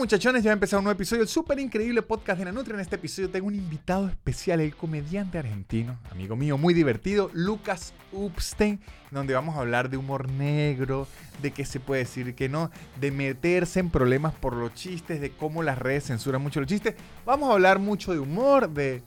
[0.00, 0.42] muchachones?
[0.42, 2.74] Ya ha empezado un nuevo episodio del súper increíble podcast de Nanutria.
[2.74, 7.92] En este episodio tengo un invitado especial, el comediante argentino, amigo mío, muy divertido, Lucas
[8.10, 11.06] Upstein, donde vamos a hablar de humor negro,
[11.42, 15.32] de qué se puede decir que no, de meterse en problemas por los chistes, de
[15.32, 16.94] cómo las redes censuran mucho los chistes.
[17.26, 19.02] Vamos a hablar mucho de humor, de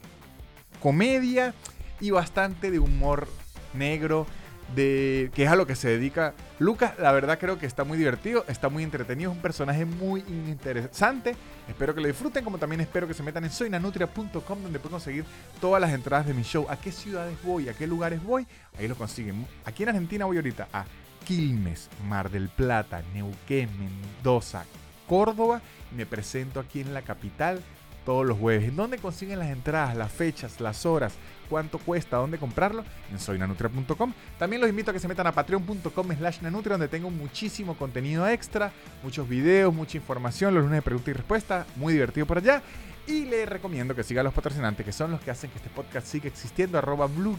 [0.79, 1.55] comedia
[2.01, 3.27] y bastante de humor
[3.73, 4.27] negro
[4.75, 6.93] de que es a lo que se dedica Lucas.
[6.99, 11.35] La verdad creo que está muy divertido, está muy entretenido, es un personaje muy interesante.
[11.67, 15.25] Espero que lo disfruten, como también espero que se metan en soynanutria.com donde pueden conseguir
[15.61, 16.65] todas las entradas de mi show.
[16.69, 17.69] ¿A qué ciudades voy?
[17.69, 18.45] ¿A qué lugares voy?
[18.77, 19.45] Ahí lo consiguen.
[19.65, 20.85] Aquí en Argentina voy ahorita a
[21.25, 24.65] Quilmes, Mar del Plata, Neuquén, Mendoza,
[25.07, 25.61] Córdoba
[25.91, 27.61] y me presento aquí en la capital
[28.05, 28.67] todos los jueves.
[28.67, 31.13] ¿En dónde consiguen las entradas, las fechas, las horas?
[31.53, 32.17] ¿Cuánto cuesta?
[32.17, 32.83] ¿Dónde comprarlo?
[33.11, 34.11] En soynanutria.com.
[34.39, 38.27] También los invito a que se metan a patreon.com slash nanutria donde tengo muchísimo contenido
[38.27, 38.71] extra,
[39.03, 42.63] muchos videos, mucha información, los lunes de pregunta y respuesta, muy divertido por allá.
[43.05, 46.07] Y les recomiendo que sigan los patrocinantes, que son los que hacen que este podcast
[46.07, 47.37] siga existiendo, arroba blue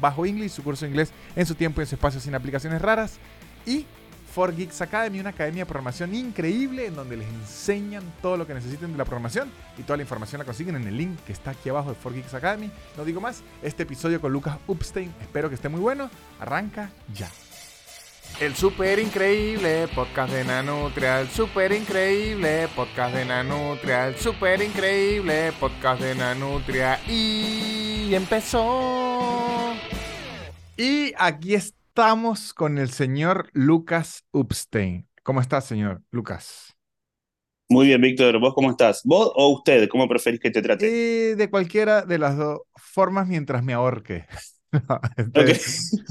[0.00, 2.82] bajo English, su curso de inglés en su tiempo y en su espacio sin aplicaciones
[2.82, 3.20] raras.
[3.64, 3.86] Y
[4.32, 8.54] For Geeks Academy, una academia de programación increíble en donde les enseñan todo lo que
[8.54, 11.52] necesiten de la programación y toda la información la consiguen en el link que está
[11.52, 12.70] aquí abajo de For Geeks Academy.
[12.96, 16.10] No digo más, este episodio con Lucas Upstein, espero que esté muy bueno.
[16.40, 17.30] Arranca ya.
[18.40, 25.52] El super increíble podcast de Nanutria, el super increíble podcast de Nanutria, el super increíble
[25.58, 29.74] podcast de Nanutria y empezó.
[30.76, 35.08] Y aquí está estamos con el señor Lucas Upstein.
[35.24, 36.76] ¿Cómo estás, señor Lucas?
[37.68, 38.38] Muy bien, Víctor.
[38.38, 39.02] ¿Vos cómo estás?
[39.04, 39.88] ¿Vos o usted?
[39.88, 40.86] ¿Cómo preferís que te trate?
[40.86, 44.26] Eh, de cualquiera de las dos formas mientras me ahorque.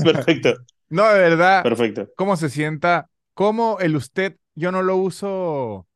[0.04, 0.56] perfecto.
[0.90, 1.64] No, de verdad.
[1.64, 2.10] Perfecto.
[2.18, 3.10] ¿Cómo se sienta?
[3.34, 4.36] ¿Cómo el usted?
[4.56, 5.88] Yo no lo uso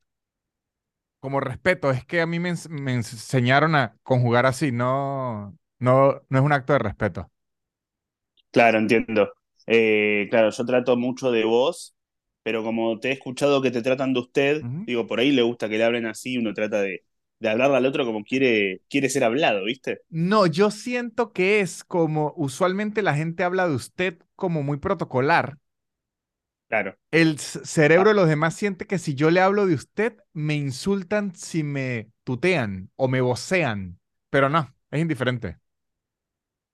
[1.19, 1.92] como respeto.
[1.92, 4.72] Es que a mí me, me enseñaron a conjugar así.
[4.72, 7.30] No, no, no es un acto de respeto.
[8.53, 9.34] Claro, entiendo.
[9.67, 11.95] Eh, claro, yo trato mucho de vos,
[12.44, 15.69] pero como te he escuchado que te tratan de usted, digo, por ahí le gusta
[15.69, 17.05] que le hablen así, uno trata de,
[17.39, 20.01] de hablarle al otro como quiere, quiere ser hablado, ¿viste?
[20.09, 25.57] No, yo siento que es como usualmente la gente habla de usted como muy protocolar.
[26.69, 26.97] Claro.
[27.11, 31.35] El cerebro de los demás siente que si yo le hablo de usted, me insultan
[31.35, 33.99] si me tutean o me vocean,
[34.29, 35.59] pero no, es indiferente.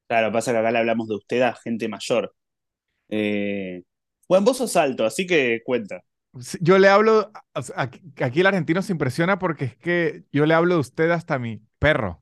[0.08, 2.34] Claro, pasa que acá le hablamos de usted a gente mayor.
[3.10, 3.84] Eh,
[4.28, 6.02] bueno, vos sos alto, así que cuenta.
[6.62, 7.32] Yo le hablo,
[7.76, 11.40] aquí, el argentino se impresiona porque es que yo le hablo de usted hasta a
[11.40, 12.22] mi perro.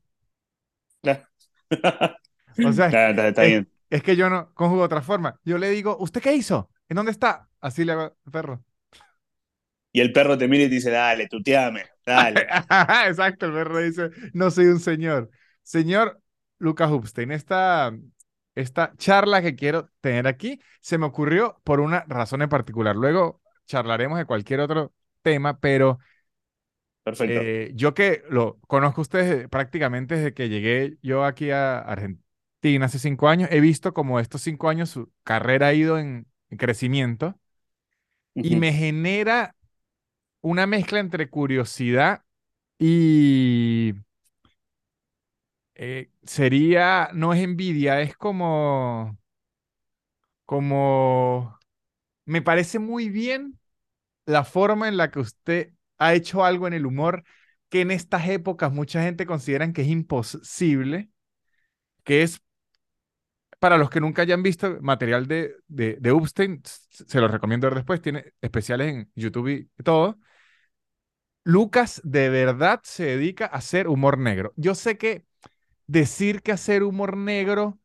[1.02, 2.88] o sea,
[3.28, 3.68] está, bien.
[3.90, 5.38] es, que yo no conjugo de otra forma.
[5.44, 6.70] Yo le digo, ¿usted qué hizo?
[6.88, 7.48] ¿En dónde está?
[7.60, 8.64] Así le hago al perro.
[9.92, 12.46] Y el perro te mira y te dice, dale, tuteame, dale.
[13.08, 15.30] Exacto, el perro dice, no soy un señor.
[15.62, 16.20] Señor
[16.58, 17.92] Lucas Hubstein, esta
[18.56, 22.96] esta charla que quiero tener aquí se me ocurrió por una razón en particular.
[22.96, 25.98] Luego charlaremos de cualquier otro tema, pero
[27.06, 27.40] Perfecto.
[27.40, 32.86] Eh, yo que lo conozco a ustedes prácticamente desde que llegué yo aquí a Argentina
[32.86, 36.26] hace cinco años, he visto como estos cinco años su carrera ha ido en,
[36.58, 37.38] crecimiento
[38.34, 39.54] y me genera
[40.40, 42.24] una mezcla entre curiosidad
[42.78, 43.94] y
[45.76, 49.18] eh, sería, no es envidia, es como,
[50.44, 51.58] como,
[52.26, 53.60] me parece muy bien
[54.26, 57.24] la forma en la que usted ha hecho algo en el humor
[57.70, 61.10] que en estas épocas mucha gente considera que es imposible,
[62.04, 62.40] que es,
[63.58, 67.76] para los que nunca hayan visto material de, de, de Upstein, se los recomiendo ver
[67.76, 70.18] después, tiene especiales en YouTube y todo.
[71.44, 74.52] Lucas de verdad se dedica a hacer humor negro.
[74.56, 75.25] Yo sé que
[75.86, 77.78] decir que hacer humor negro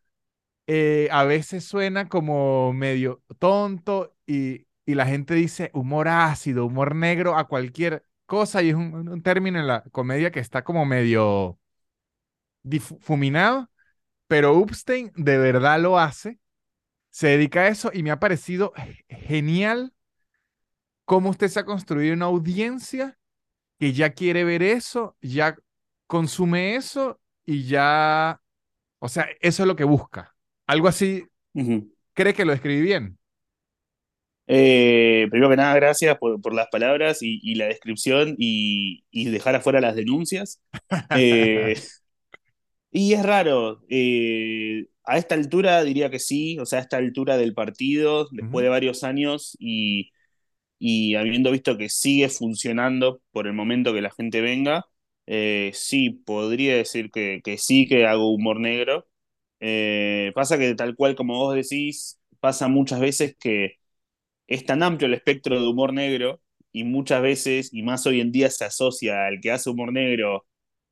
[0.68, 6.96] eh, a veces suena como medio tonto y, y, la gente dice humor ácido, humor
[6.96, 11.60] negro a cualquier cosa y es un, término en la comedia que está como medio
[12.64, 13.70] difuminado,
[14.28, 16.40] pero Upstein de verdad lo hace,
[17.10, 18.74] se dedica a eso y me ha parecido
[19.10, 19.94] genial
[21.06, 23.20] cómo usted se ha construido una audiencia
[23.80, 25.58] que ya quiere ver eso, ya
[26.08, 27.21] consume eso
[27.52, 28.42] y ya,
[29.00, 30.34] o sea, eso es lo que busca.
[30.68, 31.26] Algo así,
[32.14, 33.18] ¿cree que lo escribí bien?
[34.48, 39.96] Eh, primero que nada, gracias por, las palabras y, la descripción y, dejar afuera las
[39.96, 40.62] denuncias.
[41.18, 41.76] Eh,
[42.94, 47.38] y es raro, eh, a esta altura diría que sí, o sea, a esta altura
[47.38, 50.12] del partido, después de varios años y
[50.84, 54.88] y habiendo visto que sigue funcionando por el momento que la gente venga,
[55.34, 59.08] eh, sí, podría decir que, que, sí que hago humor negro.
[59.62, 63.78] Eh, pasa que tal cual como vos decís, pasa muchas veces que
[64.48, 66.42] es tan amplio el espectro de humor negro
[66.74, 70.46] y muchas veces, y más hoy en día, se asocia al que hace humor negro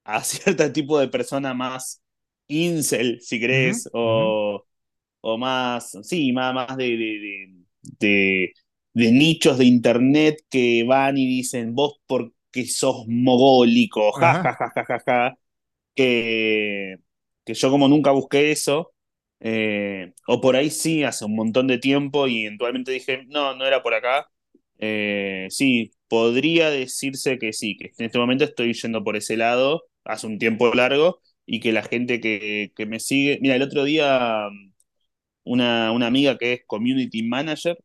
[0.05, 2.01] a cierto tipo de persona más
[2.47, 4.65] incel, si crees, o,
[5.21, 6.97] o, más, sí, más, más de,
[7.99, 8.53] de,
[8.93, 11.99] de, nichos de internet que van y dicen, vos
[12.51, 15.37] porque sos mogólico, ja, ja, ja, ja, ja, ja,
[15.95, 16.95] que,
[17.45, 18.93] que yo como nunca busqué eso,
[19.39, 23.65] eh, o por ahí sí, hace un montón de tiempo y eventualmente dije, no, no
[23.65, 24.27] era por acá.
[24.79, 29.83] Eh, sí, podría decirse que sí, que en este momento estoy yendo por ese lado
[30.05, 33.83] hace un tiempo largo y que la gente que, que me sigue, mira, el otro
[33.83, 34.47] día
[35.43, 37.77] una, una amiga que es community manager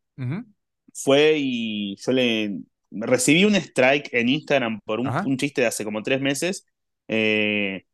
[0.93, 2.59] fue y yo le
[2.95, 6.65] recibí un strike en Instagram por un, un chiste de hace como tres meses.
[7.07, 7.85] Eh,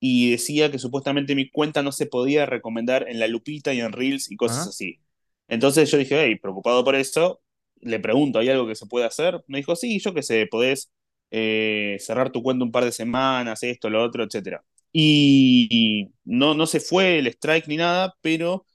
[0.00, 3.92] y decía que supuestamente mi cuenta no se podía recomendar en la lupita y en
[3.92, 5.00] Reels y cosas así.
[5.48, 7.42] Entonces yo dije, hey, preocupado por eso,
[7.80, 9.42] le pregunto, ¿hay algo que se puede hacer?
[9.46, 10.90] Me dijo, sí, yo qué sé, podés
[11.30, 14.62] eh, cerrar tu cuenta un par de semanas, esto, lo otro, etc.
[14.92, 18.66] Y no, no se fue el strike ni nada, pero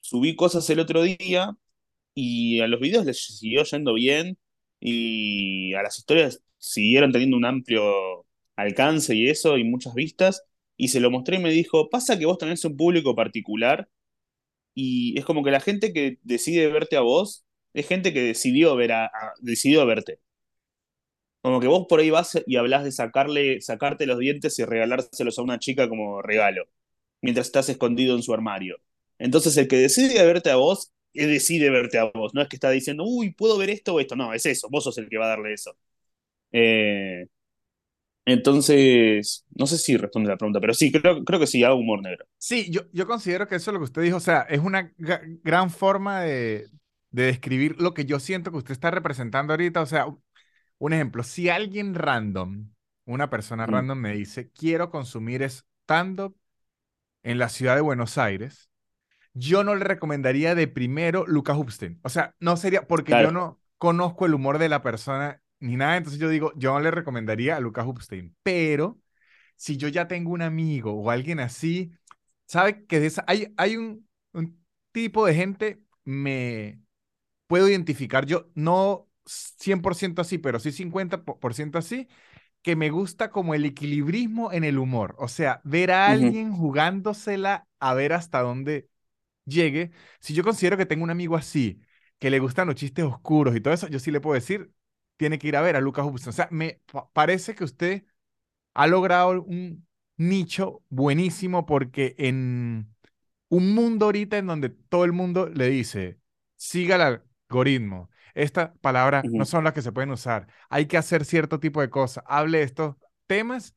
[0.00, 1.56] subí cosas el otro día
[2.14, 4.38] y a los videos les siguió yendo bien
[4.82, 8.26] y a las historias siguieron teniendo un amplio
[8.56, 10.42] alcance y eso y muchas vistas
[10.76, 13.88] y se lo mostré y me dijo, pasa que vos tenés un público particular
[14.74, 18.76] y es como que la gente que decide verte a vos es gente que decidió,
[18.76, 20.20] ver a, decidió verte.
[21.40, 25.38] Como que vos por ahí vas y hablas de sacarle, sacarte los dientes y regalárselos
[25.38, 26.66] a una chica como regalo,
[27.20, 28.76] mientras estás escondido en su armario.
[29.18, 32.34] Entonces el que decide verte a vos, decide verte a vos.
[32.34, 34.16] No es que está diciendo, uy, puedo ver esto o esto.
[34.16, 34.68] No, es eso.
[34.70, 35.76] Vos sos el que va a darle eso.
[36.52, 37.26] Eh,
[38.24, 42.02] entonces, no sé si responde la pregunta, pero sí, creo, creo que sí, hago humor
[42.02, 42.24] negro.
[42.38, 44.92] Sí, yo, yo considero que eso es lo que usted dijo, o sea, es una
[44.96, 46.68] gran forma de,
[47.10, 49.80] de describir lo que yo siento que usted está representando ahorita.
[49.82, 50.06] O sea,
[50.78, 52.70] un ejemplo, si alguien random,
[53.04, 53.70] una persona mm.
[53.70, 56.36] random me dice, quiero consumir stand-up
[57.22, 58.70] en la ciudad de Buenos Aires,
[59.34, 61.98] yo no le recomendaría de primero Lucas Hupstein.
[62.02, 65.96] O sea, no sería porque yo no conozco el humor de la persona ni nada.
[65.96, 69.00] Entonces yo digo, yo no le recomendaría a Lucas Hupstein, pero
[69.56, 71.92] si yo ya tengo un amigo o alguien así,
[72.46, 74.62] sabe que hay, hay un, un
[74.92, 76.80] tipo de gente, me
[77.46, 82.08] puedo identificar, yo no 100% así, pero sí 50% así,
[82.62, 85.16] que me gusta como el equilibrismo en el humor.
[85.18, 88.88] O sea, ver a alguien jugándosela a ver hasta dónde
[89.44, 89.90] llegue.
[90.20, 91.80] Si yo considero que tengo un amigo así,
[92.18, 94.72] que le gustan los chistes oscuros y todo eso, yo sí le puedo decir,
[95.16, 96.30] tiene que ir a ver a Lucas Hubson.
[96.30, 96.80] O sea, me
[97.12, 98.04] parece que usted
[98.74, 99.86] ha logrado un
[100.16, 102.94] nicho buenísimo porque en
[103.48, 106.18] un mundo ahorita en donde todo el mundo le dice,
[106.56, 111.24] siga el algoritmo, estas palabras no son las que se pueden usar, hay que hacer
[111.24, 112.96] cierto tipo de cosas, hable de estos
[113.26, 113.74] temas,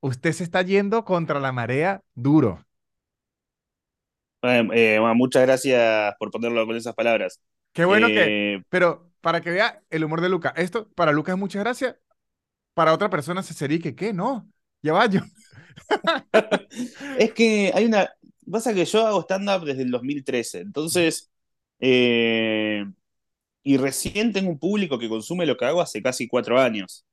[0.00, 2.64] usted se está yendo contra la marea duro.
[4.42, 7.40] Eh, muchas gracias por ponerlo con esas palabras.
[7.72, 10.52] Qué bueno que, eh, pero para que vea el humor de Luca.
[10.56, 11.96] Esto para Luca es muchas gracias.
[12.74, 14.12] Para otra persona se sería que, ¿qué?
[14.12, 14.50] No,
[14.82, 15.20] ya va yo.
[17.18, 18.10] es que hay una.
[18.50, 20.60] Pasa que yo hago stand-up desde el 2013.
[20.60, 21.30] Entonces.
[21.78, 22.84] Eh,
[23.62, 27.04] y recién tengo un público que consume lo que hago hace casi cuatro años.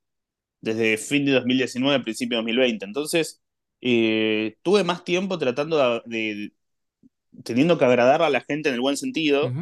[0.61, 2.85] Desde fin de 2019, principio de 2020.
[2.85, 3.41] Entonces.
[3.79, 6.51] Eh, tuve más tiempo tratando de,
[7.43, 9.53] teniendo que agradar a la gente en el buen sentido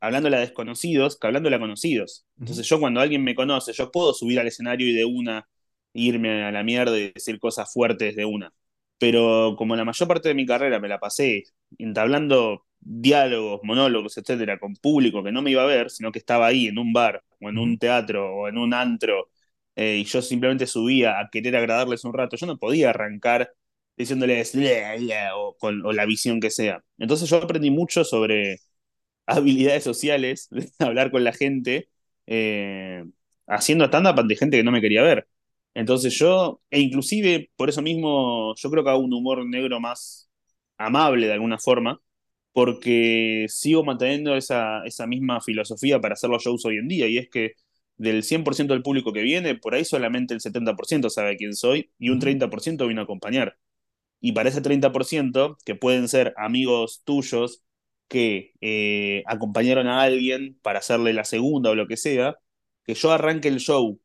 [0.00, 2.26] hablándole a desconocidos que hablándole a conocidos.
[2.38, 5.48] Entonces yo cuando alguien me conoce, yo puedo subir al escenario y de una
[5.94, 8.52] irme a la mierda y decir cosas fuertes de una.
[8.98, 11.44] Pero como la mayor parte de mi carrera me la pasé
[11.78, 16.46] entablando diálogos, monólogos, etcétera, con público que no me iba a ver, sino que estaba
[16.46, 19.30] ahí en un bar o en un teatro o en un antro
[19.76, 23.50] eh, y yo simplemente subía a querer agradarles un rato, yo no podía arrancar
[23.96, 24.54] diciéndoles
[25.36, 26.82] o, con, o la visión que sea.
[26.98, 28.58] Entonces yo aprendí mucho sobre
[29.26, 30.48] habilidades sociales,
[30.78, 31.88] hablar con la gente,
[32.26, 33.04] eh,
[33.46, 35.28] haciendo stand-up ante gente que no me quería ver.
[35.74, 40.30] Entonces yo, e inclusive por eso mismo, yo creo que hago un humor negro más
[40.78, 42.00] amable de alguna forma,
[42.52, 47.18] porque sigo manteniendo esa, esa misma filosofía para hacer los shows hoy en día, y
[47.18, 47.52] es que
[47.96, 52.10] del 100% del público que viene, por ahí solamente el 70% sabe quién soy y
[52.10, 53.56] un 30% vino a acompañar.
[54.24, 57.62] Y para ese 30%, que pueden ser amigos tuyos,
[58.08, 62.38] que eh, acompañaron a alguien para hacerle la segunda o lo que sea,
[62.84, 64.00] que yo arranque el show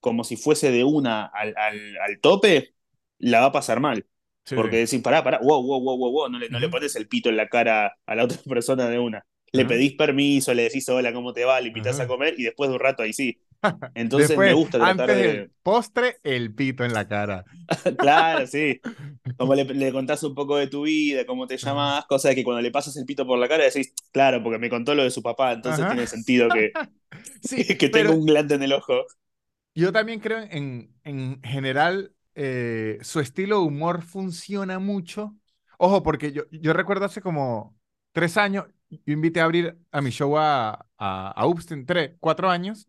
[0.00, 2.72] como si fuese de una al, al, tope,
[3.18, 4.06] la va a pasar mal.
[4.54, 7.28] Porque decís, pará, pará, wow, wow, wow, wow, no le, no le pones el pito
[7.28, 9.26] en la cara a la otra persona de una.
[9.52, 11.60] Le pedís permiso, le decís hola, ¿cómo te va?
[11.60, 13.38] Le invitas a comer y después de un rato ahí sí.
[13.94, 15.50] Entonces me gusta tratar antes de.
[15.62, 17.44] postre, el pito en la cara.
[17.98, 18.80] claro, sí.
[19.38, 22.60] Como le, le, contás un poco de tu vida, cómo te llamas, cosas que cuando
[22.60, 25.22] le pasas el pito por la cara decís, claro, porque me contó lo de su
[25.22, 26.72] papá, entonces tiene sentido que,
[27.42, 29.04] sí, que tenga un glande en el ojo.
[29.74, 35.34] Yo también creo en, en general, eh, su estilo de humor funciona mucho.
[35.78, 37.76] Ojo, porque yo, yo recuerdo hace como
[38.12, 42.50] tres años, yo invité a abrir a mi show a, a, a Upstein, tres, cuatro
[42.50, 42.86] años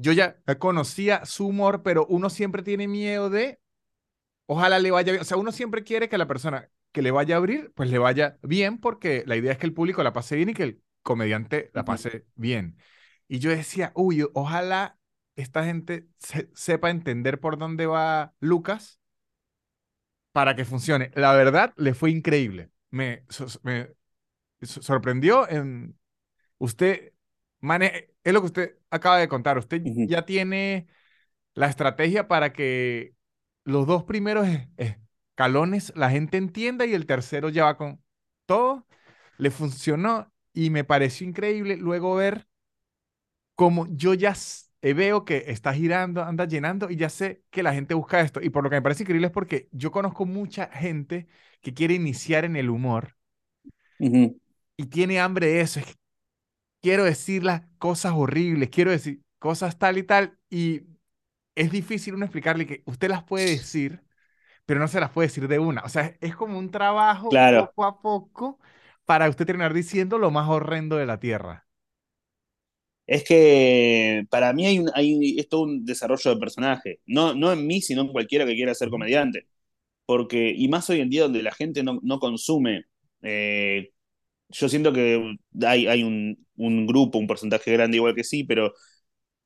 [0.00, 3.60] yo ya conocía su humor, pero uno siempre tiene miedo de,
[4.46, 5.22] ojalá le vaya bien.
[5.22, 7.98] O sea, uno siempre quiere que la persona que le vaya a abrir, pues le
[7.98, 10.82] vaya bien, porque la idea es que el público la pase bien y que el
[11.02, 12.76] comediante la pase bien.
[13.28, 14.98] Y yo decía, uy, ojalá
[15.36, 16.08] esta gente
[16.54, 18.98] sepa entender por dónde va Lucas
[20.32, 21.10] para que funcione.
[21.14, 22.70] La verdad, le fue increíble.
[22.90, 23.24] Me,
[23.62, 23.90] me
[24.62, 25.98] sorprendió en
[26.58, 27.12] usted
[27.60, 29.58] Mane, es lo que usted acaba de contar.
[29.58, 30.88] Usted ya tiene
[31.54, 33.14] la estrategia para que
[33.64, 34.46] los dos primeros
[34.78, 38.02] escalones la gente entienda y el tercero ya va con
[38.46, 38.86] todo.
[39.38, 42.48] Le funcionó y me pareció increíble luego ver
[43.54, 44.34] cómo yo ya
[44.82, 48.40] eh, veo que está girando, anda llenando y ya sé que la gente busca esto.
[48.42, 51.28] Y por lo que me parece increíble es porque yo conozco mucha gente
[51.60, 53.16] que quiere iniciar en el humor
[54.76, 55.80] y tiene hambre de eso.
[55.80, 55.96] Es
[56.80, 60.82] quiero decir las cosas horribles, quiero decir cosas tal y tal, y
[61.54, 64.02] es difícil uno explicarle que usted las puede decir,
[64.66, 65.82] pero no se las puede decir de una.
[65.82, 68.60] O sea, es como un trabajo poco a poco
[69.06, 71.68] para usted terminar diciendo lo más horrendo de la tierra.
[73.06, 77.66] Es que para mí hay, un, hay todo un desarrollo de personaje, no, no en
[77.66, 79.46] mí, sino en cualquiera que quiera ser comediante.
[80.06, 82.84] Porque, y más hoy en día donde la gente no, no consume
[83.22, 83.90] eh,
[84.50, 88.74] yo siento que hay, hay un, un, grupo, un porcentaje grande igual que sí, pero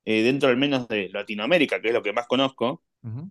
[0.05, 2.83] eh, dentro al menos de Latinoamérica, que es lo que más conozco,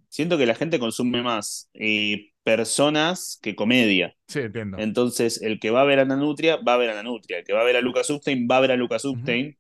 [0.09, 4.15] siento que la gente consume más eh, personas que comedia.
[4.29, 4.79] Sí, entiendo.
[4.79, 7.39] Entonces, el que va a ver a Nanutria, va a ver a Nanutria.
[7.39, 9.57] El que va a ver a Lucas Upstein, va a ver a Lucas Upstein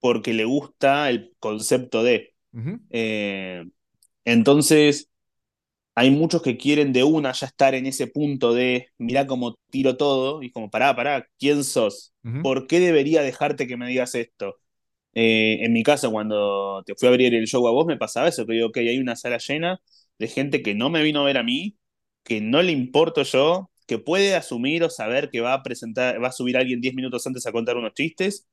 [0.00, 2.34] porque le gusta el concepto de.
[2.90, 3.64] Eh,
[4.26, 5.10] entonces,
[5.94, 9.96] hay muchos que quieren de una ya estar en ese punto de, mirá cómo tiro
[9.96, 12.12] todo, y como, pará, pará, ¿quién sos?
[12.40, 14.56] ¿Por qué debería dejarte que me digas esto?
[15.14, 18.28] Eh, en mi caso, cuando te fui a abrir el show a vos, me pasaba
[18.28, 19.80] eso, que digo, ok, hay una sala llena
[20.18, 21.78] de gente que no me vino a ver a mí,
[22.24, 26.28] que no le importo yo, que puede asumir o saber que va a presentar, va
[26.28, 28.46] a subir a alguien 10 minutos antes a contar unos chistes,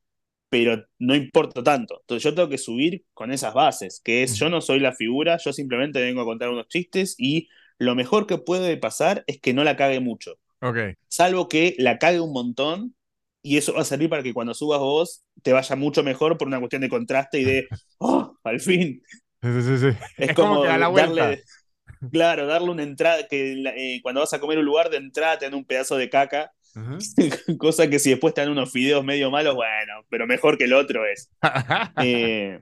[0.51, 2.01] pero no importa tanto.
[2.01, 5.37] Entonces yo tengo que subir con esas bases, que es yo no soy la figura,
[5.37, 9.53] yo simplemente vengo a contar unos chistes y lo mejor que puede pasar es que
[9.53, 10.35] no la cague mucho.
[10.59, 10.95] Okay.
[11.07, 12.93] Salvo que la cague un montón
[13.41, 16.49] y eso va a servir para que cuando subas vos te vaya mucho mejor por
[16.49, 17.67] una cuestión de contraste y de,
[17.99, 19.01] oh, al fin.
[19.41, 19.97] Sí, sí, sí.
[20.17, 21.43] Es, como, darle,
[22.11, 25.45] claro, darle una entrada, que eh, cuando vas a comer un lugar de entrada te
[25.45, 26.51] dan un pedazo de caca
[27.57, 30.73] Cosa que si después te dan unos videos medio malos, bueno, pero mejor que el
[30.73, 31.29] otro es.
[32.03, 32.61] Eh,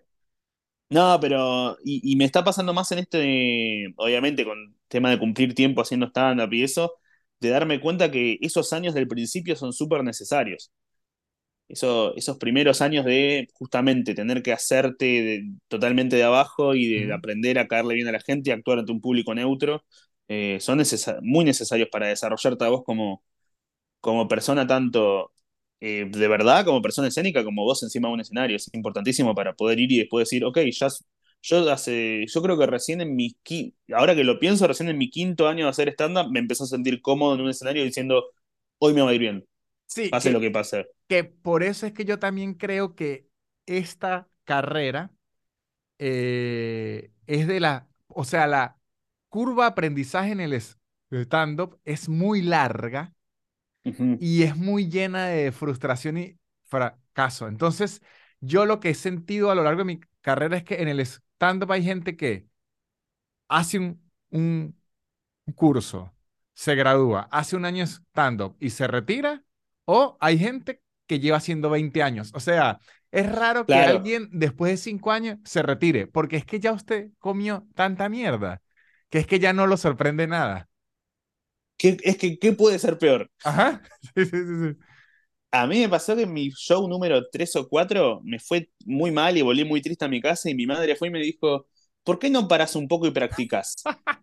[0.89, 1.78] no, pero.
[1.84, 6.51] Y, me está pasando más en este, obviamente, con tema de cumplir tiempo haciendo stand-up
[6.54, 6.94] y eso,
[7.39, 10.72] de darme cuenta que esos años del principio son súper necesarios.
[11.68, 17.60] Eso, esos primeros años de justamente tener que hacerte totalmente de abajo y de, aprender
[17.60, 19.86] a caerle bien a la gente y actuar ante un público neutro,
[20.28, 20.82] eh, son
[21.22, 23.24] muy necesarios para desarrollarte a vos como,
[24.00, 25.32] como persona tanto
[25.82, 28.56] eh, de verdad como persona escénica como vos encima de un escenario.
[28.58, 30.88] Es importantísimo para poder ir y después decir, ok, ya,
[31.41, 33.36] yo hace, yo creo que recién en mi,
[33.94, 36.68] ahora que lo pienso, recién en mi quinto año de hacer stand-up me empezó a
[36.68, 38.25] sentir cómodo en un escenario diciendo,
[38.77, 39.46] hoy me va a ir bien.
[39.88, 40.88] Sí, pase lo que pase.
[41.08, 43.27] Que por eso es que yo también creo que
[43.65, 45.12] esta carrera
[45.98, 48.77] eh, es de la, o sea, la
[49.29, 50.53] curva de aprendizaje en el
[51.12, 53.13] stand-up es muy larga
[54.17, 57.48] y es muy llena de frustración y fracaso.
[57.48, 58.01] Entonces,
[58.41, 61.00] yo lo que he sentido a lo largo de mi carrera es que en el
[61.01, 62.48] stand-up hay gente que
[63.48, 64.75] hace un, un
[65.55, 66.13] curso,
[66.55, 69.43] se gradúa, hace un año stand-up y se retira,
[69.86, 72.31] o hay gente que lleva haciendo 20 años.
[72.36, 72.79] O sea,
[73.12, 77.12] es raro que alguien después de 5 años se retire, porque es que ya usted
[77.19, 78.62] comió tanta mierda,
[79.09, 80.69] que es que ya no lo sorprende nada
[82.03, 83.31] es que, ¿qué puede ser peor?
[83.43, 83.81] Ajá.
[84.15, 84.77] Sí, sí, sí.
[85.51, 89.12] A mí me pasó que en mi show número 3 o 4 me fue muy
[89.12, 91.67] mal y volví muy triste a mi casa y mi madre fue y me dijo,
[92.03, 93.75] ¿por qué no paras un poco y practicas?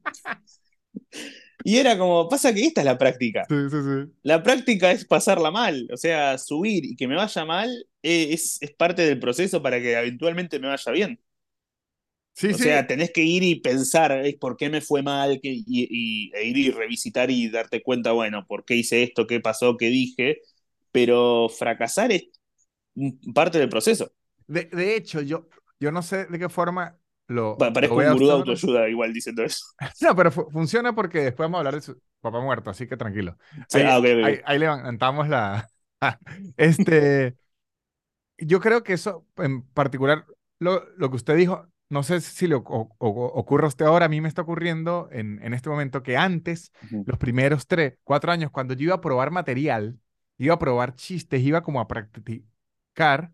[1.65, 3.45] y era como, pasa que esta es la práctica.
[3.49, 4.13] Sí, sí, sí.
[4.23, 7.71] La práctica es pasarla mal, o sea, subir y que me vaya mal
[8.03, 11.21] eh, es, es parte del proceso para que eventualmente me vaya bien.
[12.37, 16.31] Sí, o sea, tenés que ir y pensar por qué me fue mal que, y,
[16.35, 19.87] e ir y revisitar y darte cuenta, bueno, por qué hice esto, qué pasó, qué
[19.87, 20.43] dije,
[20.93, 22.29] pero fracasar es
[23.35, 24.13] parte del proceso.
[24.47, 25.49] De, hecho, yo,
[25.81, 27.57] yo no sé de qué forma lo.
[27.57, 29.65] parezco un gurú de autoayuda, igual diciendo eso.
[30.03, 33.39] no, pero funciona porque después vamos a hablar de su papá muerto, así que tranquilo.
[33.73, 35.71] ahí, ah, Ahí, levantamos la.
[36.59, 37.35] este.
[38.37, 40.27] Yo creo que eso, en particular,
[40.59, 44.21] lo, lo que usted dijo, no sé si le ocurre a usted ahora, a mí
[44.21, 48.75] me está ocurriendo en, en este momento que antes, los primeros tres, cuatro años, cuando
[48.75, 49.99] yo iba a probar material,
[50.39, 53.33] iba a probar chistes, iba como a practicar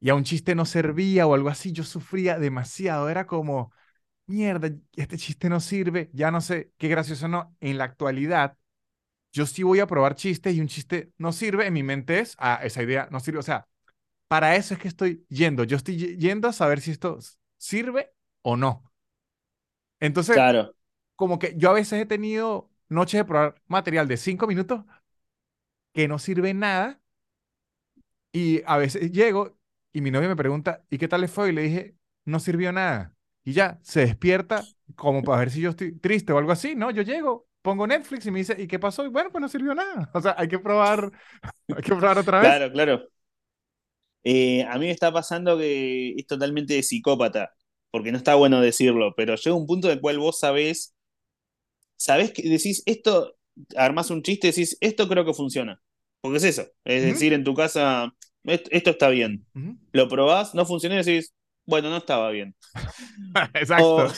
[0.00, 3.72] y a un chiste no servía o algo así, yo sufría demasiado, era como,
[4.26, 7.56] mierda, este chiste no sirve, ya no sé qué gracioso no.
[7.60, 8.56] En la actualidad,
[9.32, 12.34] yo sí voy a probar chistes y un chiste no sirve, en mi mente es,
[12.38, 13.66] ah, esa idea no sirve, o sea,
[14.28, 17.18] para eso es que estoy yendo, yo estoy yendo a saber si esto
[17.58, 18.92] sirve o no.
[20.00, 20.74] Entonces, claro.
[21.14, 24.84] como que yo a veces he tenido noches de probar material de cinco minutos
[25.92, 27.00] que no sirve nada.
[28.32, 29.56] Y a veces llego
[29.92, 31.48] y mi novia me pregunta, ¿y qué tal le fue?
[31.48, 31.96] Y le dije,
[32.26, 33.14] no sirvió nada.
[33.44, 34.62] Y ya, se despierta
[34.94, 36.74] como para ver si yo estoy triste o algo así.
[36.74, 39.04] No, yo llego, pongo Netflix y me dice, ¿y qué pasó?
[39.06, 40.10] Y bueno, pues no sirvió nada.
[40.14, 41.10] O sea, hay que probar,
[41.68, 42.48] hay que probar otra vez.
[42.48, 43.08] Claro, claro.
[44.28, 47.54] Eh, a mí me está pasando que es totalmente de psicópata,
[47.92, 50.96] porque no está bueno decirlo, pero llega un punto en el cual vos sabés,
[51.96, 53.36] sabés que decís, esto,
[53.76, 55.80] armás un chiste y decís, esto creo que funciona.
[56.20, 56.66] Porque es eso.
[56.84, 59.46] Es decir, en tu casa, esto, está bien.
[59.92, 61.32] Lo probás, no funciona y decís,
[61.64, 62.56] bueno, no estaba bien.
[63.54, 64.08] Exacto.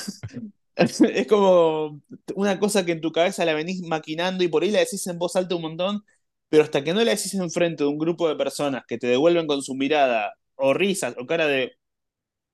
[0.76, 2.00] es como
[2.34, 5.18] una cosa que en tu cabeza la venís maquinando y por ahí la decís en
[5.18, 6.02] voz alta un montón,
[6.48, 9.46] pero hasta que no la decís enfrente de un grupo de personas que te devuelven
[9.46, 11.72] con su mirada o risas o cara de.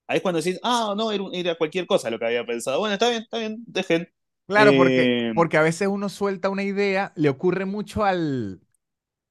[0.06, 2.78] Ahí es cuando decís, ah, no, era, cualquier cosa lo que había pensado.
[2.78, 4.08] Bueno, está bien, está bien, dejen.
[4.46, 8.60] Claro, porque, eh, porque a veces uno suelta una idea, le ocurre mucho al,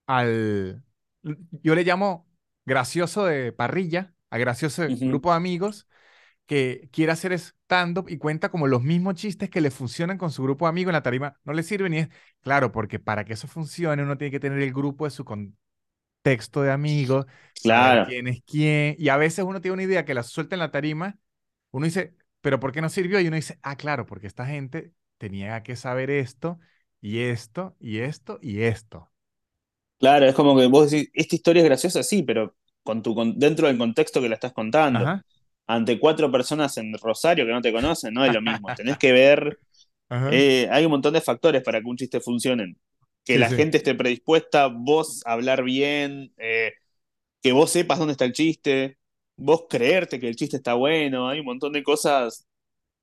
[0.07, 0.83] al,
[1.21, 2.27] yo le llamo
[2.65, 5.87] gracioso de parrilla, a gracioso de grupo de amigos,
[6.45, 10.43] que quiere hacer stand-up y cuenta como los mismos chistes que le funcionan con su
[10.43, 12.09] grupo de amigos en la tarima, no le sirven y es,
[12.41, 16.61] claro, porque para que eso funcione uno tiene que tener el grupo de su contexto
[16.61, 17.25] de amigos,
[17.61, 18.05] claro.
[18.07, 20.71] quién es quién, y a veces uno tiene una idea que la suelta en la
[20.71, 21.17] tarima,
[21.71, 23.19] uno dice, pero ¿por qué no sirvió?
[23.19, 26.59] Y uno dice, ah, claro, porque esta gente tenía que saber esto
[26.99, 29.09] y esto y esto y esto.
[29.97, 33.67] Claro, es como que vos decís, esta historia es graciosa, sí, pero con tu, dentro
[33.67, 35.21] del contexto que la estás contando.
[35.67, 38.67] Ante cuatro personas en Rosario que no te conocen, no es lo mismo.
[38.75, 39.59] Tenés que ver.
[40.31, 42.75] Eh, hay un montón de factores para que un chiste funcione.
[43.25, 46.73] Que la gente esté predispuesta, vos hablar bien, eh,
[47.41, 48.97] que vos sepas dónde está el chiste,
[49.37, 51.29] vos creerte que el chiste está bueno.
[51.29, 52.45] Hay un montón de cosas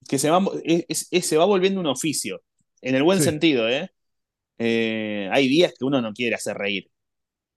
[0.08, 0.46] que se, van,
[0.88, 2.42] se va volviendo un oficio,
[2.82, 3.90] en el buen sentido, ¿eh?
[4.58, 5.28] ¿eh?
[5.32, 6.90] Hay días que uno no quiere hacer reír.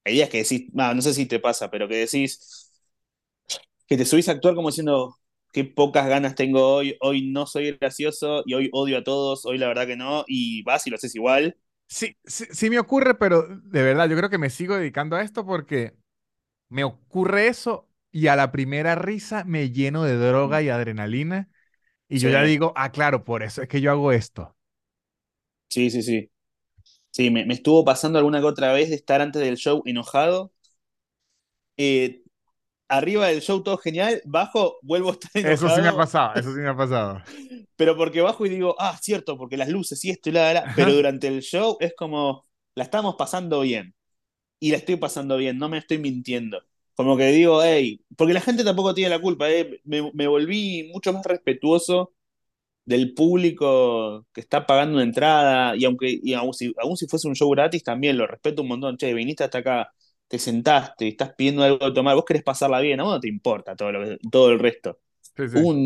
[0.05, 2.62] Hay días que decís, no sé si te pasa, pero que decís
[3.93, 5.17] que te subís a actuar como diciendo,
[5.51, 9.58] qué pocas ganas tengo hoy, hoy no soy gracioso y hoy odio a todos, hoy
[9.58, 11.58] la verdad que no, y vas y lo haces igual.
[11.88, 15.21] Sí, sí, sí me ocurre, pero de verdad, yo creo que me sigo dedicando a
[15.21, 15.95] esto porque
[16.69, 21.49] me ocurre eso y a la primera risa me lleno de droga y adrenalina
[22.10, 24.56] y yo ya digo, ah, claro, por eso es que yo hago esto.
[25.69, 26.29] Sí, sí, sí.
[27.12, 30.53] Sí, me, estuvo pasando alguna que otra vez de estar antes del show enojado.
[31.77, 32.22] Eh,
[32.88, 35.54] arriba del show todo genial, bajo vuelvo a estar enojado.
[35.54, 37.22] Eso sí me ha pasado, eso sí me ha pasado.
[37.76, 40.74] Pero porque bajo y digo, ah, cierto, porque las luces y esto y la, la,
[40.76, 43.96] pero durante el show es como, la estamos pasando bien.
[44.60, 46.63] Y la estoy pasando bien, no me estoy mintiendo.
[46.96, 49.82] Como que digo, hey, porque la gente tampoco tiene la culpa, eh.
[49.84, 52.13] me, volví mucho más respetuoso
[52.86, 57.28] del público que está pagando una entrada, y aunque y aún, si, aún si fuese
[57.28, 58.98] un show gratis, también lo respeto un montón.
[58.98, 59.93] Che, viniste hasta acá,
[60.34, 63.28] te sentaste, estás pidiendo algo de tomar, vos querés pasarla bien, a vos no te
[63.28, 65.00] importa todo, lo, todo el resto.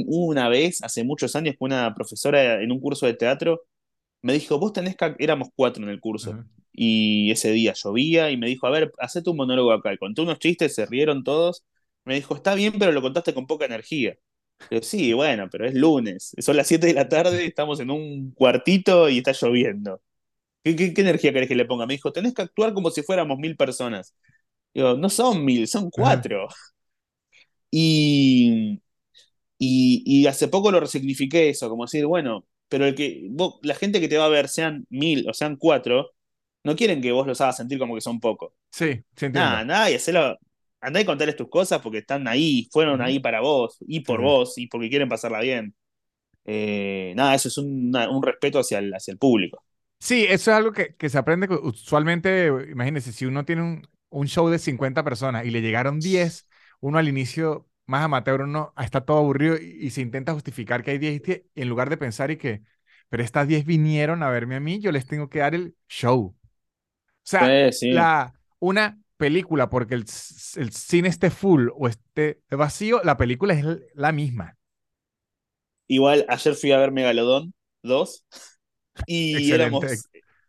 [0.07, 3.63] una vez, hace muchos años, que una profesora en un curso de teatro
[4.21, 8.37] me dijo, vos tenés que, éramos cuatro en el curso, y ese día llovía y
[8.37, 9.91] me dijo, a ver, hacete un monólogo acá.
[9.93, 11.65] Y conté unos chistes, se rieron todos.
[12.05, 14.15] Me dijo, está bien, pero lo contaste con poca energía.
[14.71, 18.31] Yo, sí, bueno, pero es lunes, son las 7 de la tarde, estamos en un
[18.31, 20.01] cuartito y está lloviendo.
[20.63, 21.85] ¿Qué, qué, energía querés que le ponga?
[21.85, 24.15] Me dijo, tenés que actuar como si fuéramos mil personas.
[24.73, 26.47] Digo, no son mil, son cuatro.
[27.71, 28.81] Y,
[29.57, 33.29] y, hace poco lo resignifiqué eso, como decir, bueno, pero el que
[33.61, 36.11] la gente que te va a ver, sean mil o sean cuatro,
[36.63, 38.53] no quieren que vos los hagas sentir como que son pocos.
[38.71, 39.29] Sí, sí.
[39.29, 40.37] Nada, nada, y hacelo.
[40.79, 44.57] Andá y contarles tus cosas porque están ahí, fueron ahí para vos, y por vos,
[44.57, 45.75] y porque quieren pasarla bien.
[46.45, 49.63] Eh, nada, eso es un, respeto hacia el, hacia el público.
[49.99, 54.49] Sí, eso es algo que, se aprende usualmente, imagínense, si uno tiene un, un, show
[54.49, 56.47] de 50 personas y le llegaron 10,
[56.79, 60.97] uno al inicio más amateur, uno está todo aburrido y, se intenta justificar que hay
[60.97, 61.21] 10
[61.55, 62.63] en lugar de pensar y que,
[63.09, 66.35] pero estas 10 vinieron a verme a mí, yo les tengo que dar el show.
[66.35, 70.05] O sea, La, una película, porque el,
[70.55, 73.65] el, cine esté full o esté vacío, la película es
[73.95, 74.57] la misma.
[75.87, 78.25] Igual, ayer fui a ver Megalodón 2
[79.05, 79.85] y éramos,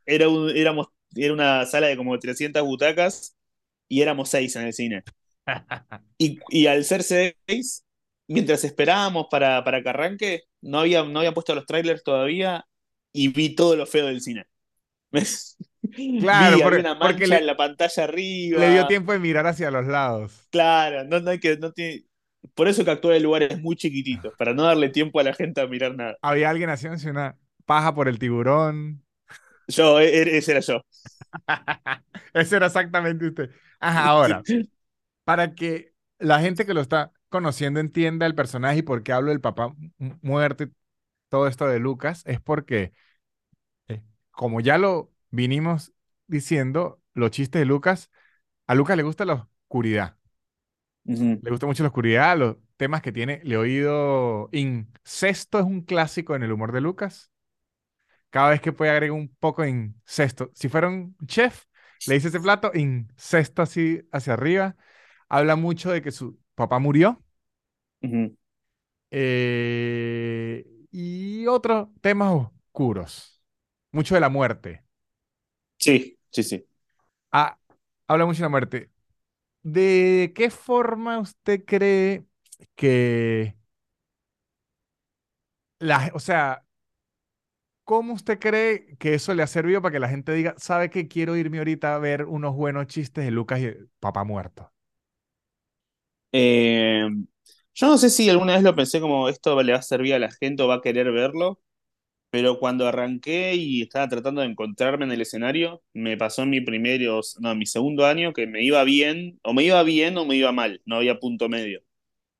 [0.05, 3.37] era, éramos, era una sala de como 300 butacas
[3.89, 5.03] y éramos 6 en el cine.
[6.19, 7.85] y, y, al ser 6,
[8.29, 12.67] mientras esperábamos para, para que arranque, no había, no había puesto los trailers todavía
[13.13, 14.47] y vi todo lo feo del cine.
[16.21, 18.61] Claro, porque, una mancha en la pantalla arriba.
[18.61, 20.47] Le dio tiempo de mirar hacia los lados.
[20.51, 22.05] Claro, no, no hay que, no tiene,
[22.55, 25.61] por eso que actúa en lugares muy chiquititos, para no darle tiempo a la gente
[25.61, 26.17] a mirar nada.
[26.21, 29.03] Había alguien haciéndose una paja por el tiburón.
[29.69, 30.81] Yo, e, e, ese era yo.
[32.35, 33.51] ese era exactamente usted.
[33.81, 34.43] Ajá, ahora,
[35.25, 39.31] para que la gente que lo está conociendo entienda el personaje y por qué hablo
[39.31, 39.75] del papá
[40.23, 40.73] muerto y
[41.29, 42.93] todo esto de Lucas, es porque,
[43.89, 45.93] eh, como ya lo vinimos
[46.27, 48.11] diciendo, los chistes de Lucas,
[48.67, 50.17] a Lucas le gusta la oscuridad.
[51.43, 53.41] Le gusta mucho la oscuridad, los temas que tiene.
[53.45, 57.31] Le he oído incesto, es un clásico en el humor de Lucas.
[58.31, 60.51] Cada vez que puede agregar un poco de incesto.
[60.55, 61.65] Si fuera un chef,
[62.07, 64.77] le dice ese plato, incesto así hacia arriba.
[65.29, 67.23] Habla mucho de que su papá murió.
[69.11, 73.43] Eh, y otros temas oscuros.
[73.93, 74.85] Mucho de la muerte.
[75.79, 76.65] Sí, sí, sí.
[77.33, 77.59] Ah,
[78.07, 78.91] habla mucho de la muerte.
[79.63, 82.27] ¿De qué forma usted cree
[82.77, 83.57] que
[85.79, 86.65] la, o sea,
[87.89, 91.09] ¿cómo usted cree que eso le ha servido para que la gente diga, sabe que
[91.09, 94.71] quiero irme ahorita a ver unos buenos chistes de Lucas y Papá Muerto?
[96.33, 97.09] Eh,
[97.75, 100.19] yo no sé si alguna vez lo pensé como esto le va a servir a
[100.19, 101.61] la gente o va a querer verlo,
[102.31, 106.61] pero cuando arranqué y estaba tratando de encontrarme en el escenario, me pasó en mi
[106.63, 110.27] primero, no, en mi segundo año que me iba bien, o me iba bien o
[110.27, 111.83] me iba mal, no había punto medio.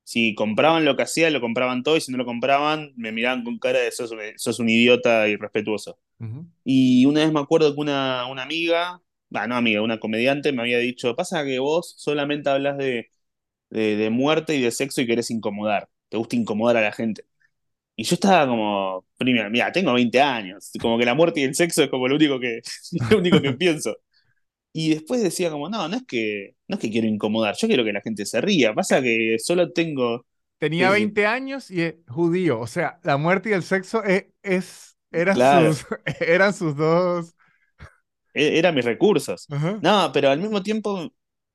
[0.09, 3.43] Si compraban lo que hacía, lo compraban todo, y si no lo compraban, me miraban
[3.43, 5.99] con cara de sos, sos un idiota irrespetuoso.
[6.63, 9.01] Y una vez me acuerdo que una, una amiga,
[9.33, 13.11] ah, no amiga, una comediante me había dicho, pasa que vos solamente hablas de,
[13.69, 17.25] de, de muerte y de sexo y querés incomodar, te gusta incomodar a la gente.
[17.95, 21.55] Y yo estaba como, primero, mira, tengo 20 años, como que la muerte y el
[21.55, 22.61] sexo es como lo único que,
[23.11, 23.97] lo único que pienso.
[24.71, 27.83] Y después decía como, no, no es que no es que quiero incomodar, yo quiero
[27.83, 28.73] que la gente se ría.
[28.73, 30.25] Pasa que solo tengo.
[30.59, 32.59] Tenía 20 años y es judío.
[32.59, 35.87] O sea, la muerte y el sexo es, es eran, sus,
[36.19, 37.33] eran sus dos.
[38.33, 39.47] E, eran mis recursos.
[39.81, 41.11] No, pero al mismo tiempo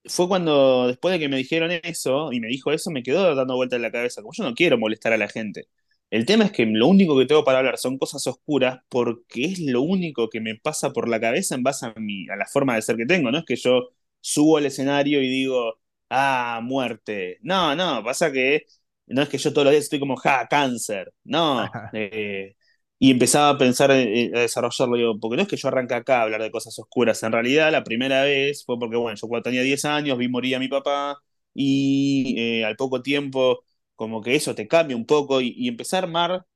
[0.06, 3.56] fue cuando, después de que me dijeron eso y me dijo eso, me quedó dando
[3.56, 4.22] vuelta en la cabeza.
[4.22, 5.68] Como yo no quiero molestar a la gente.
[6.14, 9.58] El tema es que lo único que tengo para hablar son cosas oscuras porque es
[9.58, 12.76] lo único que me pasa por la cabeza en base a, mi, a la forma
[12.76, 13.32] de ser que tengo.
[13.32, 13.88] No es que yo
[14.20, 17.38] subo al escenario y digo, ah, muerte.
[17.42, 18.64] No, no, pasa que
[19.06, 21.12] no es que yo todos los días estoy como, ja, cáncer.
[21.24, 21.68] No.
[21.92, 22.54] Eh,
[23.00, 26.20] y empezaba a pensar, eh, a desarrollarlo, digo, porque no es que yo arranque acá
[26.20, 27.20] a hablar de cosas oscuras.
[27.24, 30.54] En realidad, la primera vez fue porque, bueno, yo cuando tenía 10 años vi morir
[30.56, 31.18] a mi papá
[31.52, 33.64] y eh, al poco tiempo
[33.96, 36.46] como que eso te cambia un poco y, empezar a armar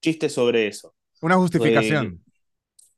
[0.00, 0.94] chistes sobre eso.
[1.20, 2.22] Una justificación.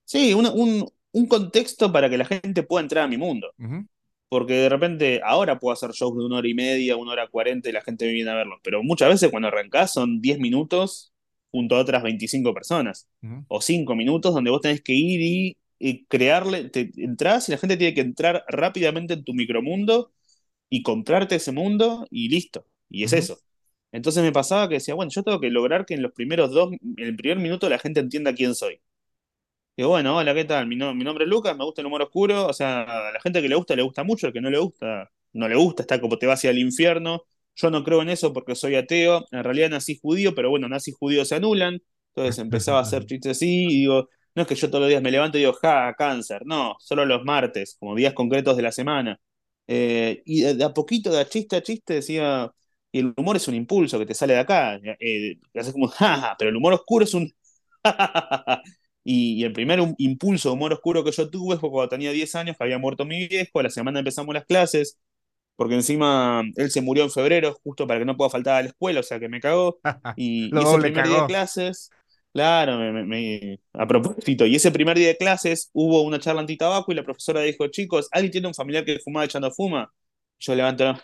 [0.04, 0.88] sí, un,
[1.28, 3.52] contexto para que la gente pueda entrar a mi mundo.
[4.28, 7.68] Porque de repente ahora puedo hacer shows de una hora y media, una hora cuarenta
[7.68, 8.60] y la gente viene a verlos.
[8.62, 11.12] Pero muchas veces cuando arrancás son 10 minutos
[11.50, 13.08] junto a otras 25 personas.
[13.48, 17.76] O 5 minutos donde vos tenés que ir y, crearle, te entras y la gente
[17.76, 20.12] tiene que entrar rápidamente en tu micromundo
[20.68, 22.66] y comprarte ese mundo y listo.
[22.90, 23.38] Y es eso.
[23.92, 26.72] Entonces me pasaba que decía, bueno, yo tengo que lograr que en los primeros dos,
[26.72, 28.80] en el primer minuto la gente entienda quién soy.
[29.76, 30.66] Y bueno, hola, ¿qué tal?
[30.66, 32.46] Mi, nombre es Lucas, me gusta el humor oscuro.
[32.48, 34.58] O sea, a la gente que le gusta, le gusta mucho, al que no le
[34.58, 37.22] gusta, no le gusta, está como te va hacia el infierno.
[37.54, 39.24] Yo no creo en eso porque soy ateo.
[39.30, 41.80] En realidad nací judío, pero bueno, nací judío se anulan.
[42.14, 45.02] Entonces empezaba a hacer chistes así y digo, no es que yo todos los días
[45.02, 46.42] me levanto y digo, ja, cáncer.
[46.44, 49.20] No, solo los martes, como días concretos de la semana.
[49.68, 52.50] Eh, y de, a poquito, de chiste a chiste, decía,
[52.90, 54.78] y el humor es un impulso que te sale de acá.
[55.00, 57.32] Eh, haces como, jaja, pero el humor oscuro es un...
[59.04, 62.56] y, el primer impulso de humor oscuro que yo tuve fue cuando tenía 10 años,
[62.56, 64.98] que había muerto mi viejo, a la semana empezamos las clases,
[65.56, 68.68] porque encima él se murió en febrero, justo para que no pueda faltar a la
[68.68, 69.80] escuela, o sea que me cagó.
[70.16, 71.90] Y, y ese primer día de clases,
[72.32, 76.94] claro, me, a propósito, y ese primer día de clases hubo una charla anti-tabaco y
[76.94, 79.92] la profesora dijo, chicos, ¿alguien tiene un familiar que fumaba echando fuma?
[80.38, 80.94] Yo levanto,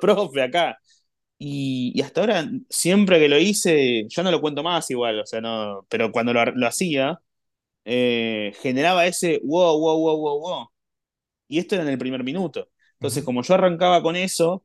[0.00, 0.78] profe, acá.
[1.38, 5.40] Y, hasta ahora, siempre que lo hice, yo no lo cuento más igual, o sea,
[5.40, 7.20] no, pero cuando lo, hacía,
[7.84, 10.68] eh, generaba ese wow, wow, wow, wow, wow.
[11.48, 12.70] Y esto era en el primer minuto.
[12.94, 14.64] Entonces, como yo arrancaba con eso,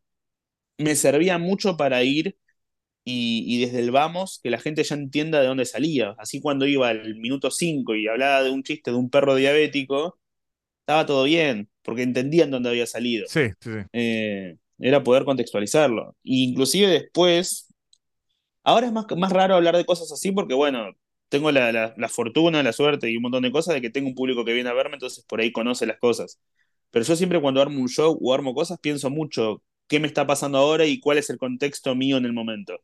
[0.77, 2.37] me servía mucho para ir
[3.05, 6.15] y, desde el vamos, que la gente ya entienda de dónde salía.
[6.17, 10.19] Así cuando iba al minuto 5 y hablaba de un chiste de un perro diabético,
[10.81, 13.25] estaba todo bien, porque entendían dónde había salido.
[13.27, 13.71] Sí, sí.
[13.93, 16.11] Eh, era poder contextualizarlo.
[16.23, 17.73] E inclusive después,
[18.63, 20.91] ahora es más, más raro hablar de cosas así porque, bueno,
[21.29, 24.15] tengo la, la, fortuna, la suerte y un montón de cosas de que tengo un
[24.15, 26.39] público que viene a verme, entonces por ahí conoce las cosas.
[26.91, 30.27] Pero yo siempre cuando armo un show o armo cosas pienso mucho qué me está
[30.27, 32.79] pasando ahora y cuál es el contexto mío en el momento.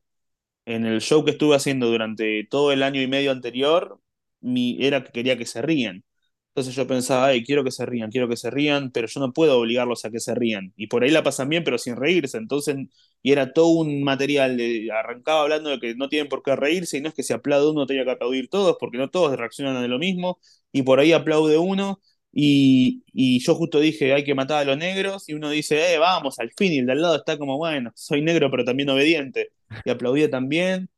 [0.65, 3.99] En el show que estuve haciendo durante todo el año y medio anterior,
[4.41, 6.03] mi, era que quería que se rían.
[6.49, 9.31] Entonces yo pensaba, ay, quiero que se rían, quiero que se rían, pero yo no
[9.31, 10.73] puedo obligarlos a que se rían.
[10.75, 12.37] Y por ahí la pasan bien, pero sin reírse.
[12.37, 12.75] Entonces,
[13.21, 16.97] y era todo un material, de, arrancaba hablando de que no tienen por qué reírse,
[16.97, 19.81] y no es que se aplaude uno, tenía que aplaudir todos, porque no todos reaccionan
[19.81, 20.39] de lo mismo,
[20.71, 24.77] y por ahí aplaude uno, y, y, yo justo dije, hay que matar a los
[24.77, 27.57] negros, y uno dice, eh, vamos, al fin, y el de al lado está como,
[27.57, 29.51] bueno, soy negro, pero también obediente,
[29.85, 30.89] y aplaudía también.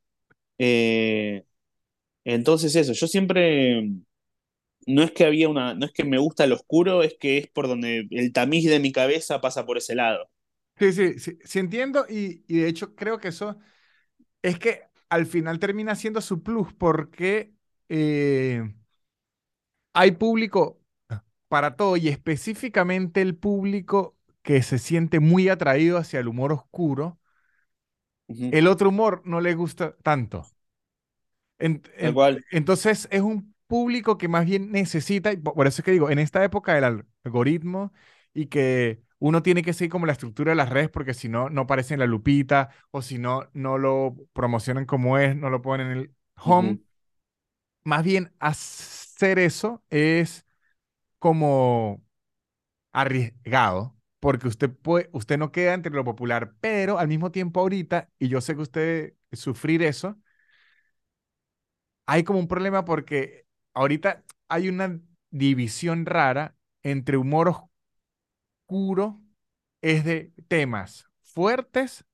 [0.60, 1.44] Eh,
[2.26, 3.84] entonces eso, yo siempre
[4.88, 7.48] no es que había una, no es que me gusta el oscuro, es que es
[7.48, 10.30] por donde el tamiz de mi cabeza pasa por ese lado.
[10.80, 13.58] Sí, sí, sí, sí entiendo y, y de hecho creo que eso
[14.44, 17.54] es que al final termina siendo su plus porque
[17.90, 18.64] eh,
[19.94, 20.80] hay público
[21.50, 27.20] para todo y específicamente el público que se siente muy atraído hacia el humor oscuro,
[28.52, 30.46] el otro humor no le gusta tanto.
[32.52, 36.20] entonces es un público que más bien necesita, y por eso es que digo, en
[36.20, 37.94] esta época del algoritmo
[38.34, 41.50] y que uno tiene que seguir como la estructura de las redes porque si no,
[41.50, 45.62] no aparece en la lupita o si no, no lo promocionan como es, no lo
[45.62, 46.80] ponen en el home.
[47.84, 50.46] Más bien hacer eso es
[51.20, 52.04] como
[52.94, 58.10] arriesgado porque usted puede, usted no queda entre lo popular, pero al mismo tiempo ahorita,
[58.20, 60.18] y yo sé que usted sufrir eso,
[62.06, 65.00] hay como un problema porque ahorita hay una
[65.32, 67.50] división rara entre humor
[68.68, 69.22] oscuro
[69.82, 72.06] es de temas fuertes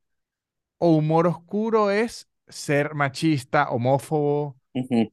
[0.78, 4.58] o humor oscuro es ser machista, homófobo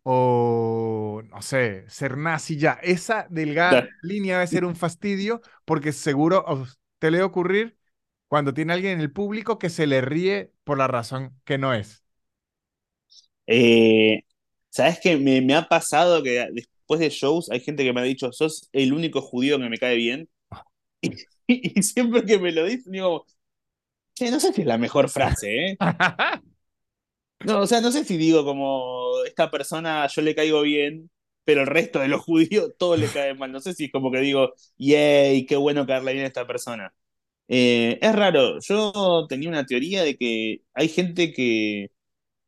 [0.05, 2.75] o no sé, ser nazi ya.
[2.83, 7.79] Esa delgada línea debe ser un fastidio porque seguro usted le va a ocurrir
[8.29, 11.75] cuando tiene alguien en el público que se le ríe por la razón que no
[11.75, 12.05] es.
[13.47, 14.23] Eh,
[14.75, 15.17] ¿Sabes qué?
[15.17, 18.93] Me, ha pasado que después de shows hay gente que me ha dicho, sos el
[18.93, 20.29] único judío que me cae bien.
[21.47, 23.27] Y, siempre que me lo dicen, digo,
[24.15, 25.79] che, no sé si es la mejor frase, ¿eh?
[27.41, 31.11] No, o sea, no sé si digo como, esta persona yo le caigo bien,
[31.45, 33.53] pero el resto de los judíos todo le cae mal.
[33.53, 36.95] No sé si es como que digo, yay, qué bueno caerle bien a esta persona.
[37.49, 41.91] Eh, es raro, yo tenía una teoría de que hay gente que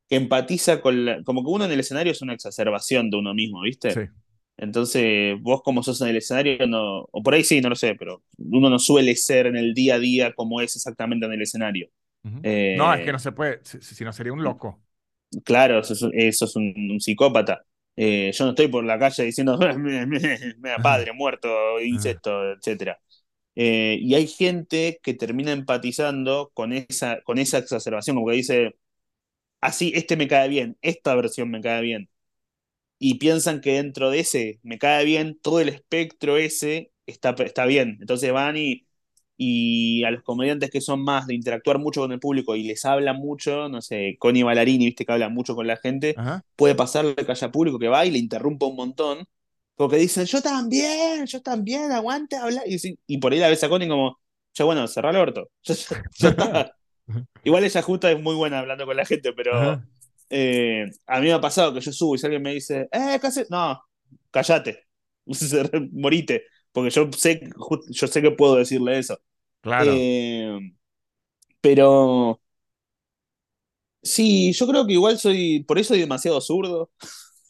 [0.09, 3.35] que empatiza con la, como que uno en el escenario es una exacerbación de uno
[3.35, 3.91] mismo, ¿viste?
[3.91, 4.01] Sí.
[4.59, 7.95] Entonces, vos como sos en el escenario, no, o por ahí sí, no lo sé,
[7.95, 11.43] pero uno no suele ser en el día a día como es exactamente en el
[11.43, 11.89] escenario.
[12.43, 14.83] Eh, no, es que no se puede, si, no sería un loco.
[15.45, 17.65] Claro, eso, es un, psicópata.
[17.97, 22.97] Eh, yo no estoy por la calle diciendo, me, da padre, muerto, incesto, etc.
[23.55, 28.77] Eh, y hay gente que termina empatizando con esa, con esa exacerbación, como que dice,
[29.61, 32.09] así, este me cae bien, esta versión me cae bien.
[32.99, 37.67] Y piensan que dentro de ese me cae bien, todo el espectro ese está, está
[37.67, 37.99] bien.
[38.01, 38.87] Entonces van y,
[39.37, 42.85] y a los comediantes que son más de interactuar mucho con el público y les
[42.85, 46.21] habla mucho, no sé, Connie Ballarini, viste que habla mucho con la gente,
[46.57, 49.27] puede pasarle que haya público que va y le interrumpa un montón,
[49.75, 52.65] porque dicen, yo también, yo también, aguante hablar.
[52.67, 54.19] Y, y por ahí la ves a Connie como,
[54.55, 55.51] ya bueno, cerrar el orto.
[55.63, 56.77] ya está.
[57.45, 59.81] Igual ella justa es muy buena hablando con la gente, pero
[60.29, 63.19] eh, a mí me ha pasado que yo subo y si alguien me dice, eh,
[63.21, 63.81] casi No,
[64.31, 64.87] cállate,
[65.93, 67.41] morite, porque yo sé,
[67.89, 69.19] yo sé que puedo decirle eso.
[69.61, 69.93] Claro.
[69.95, 70.59] Eh,
[71.61, 72.41] pero
[74.03, 76.91] sí, yo creo que igual soy, por eso soy demasiado zurdo.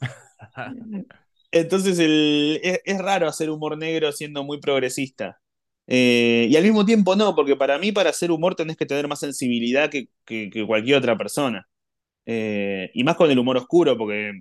[1.51, 5.41] Entonces es, raro hacer humor negro siendo muy progresista.
[5.87, 9.09] Eh, y al mismo tiempo no, porque para mí para hacer humor tenés que tener
[9.09, 10.09] más sensibilidad que,
[10.67, 11.69] cualquier otra persona.
[12.27, 14.33] Eh, y más con el humor oscuro, porque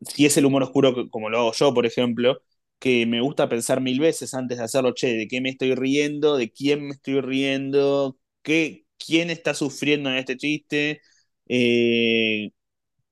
[0.00, 2.40] si es el humor oscuro como lo hago yo, por ejemplo,
[2.78, 6.36] que me gusta pensar mil veces antes de hacerlo, che, ¿de qué me estoy riendo?
[6.36, 8.18] ¿De quién me estoy riendo?
[8.42, 11.00] ¿Qué, ¿Quién está sufriendo en este chiste?
[11.48, 12.50] Eh,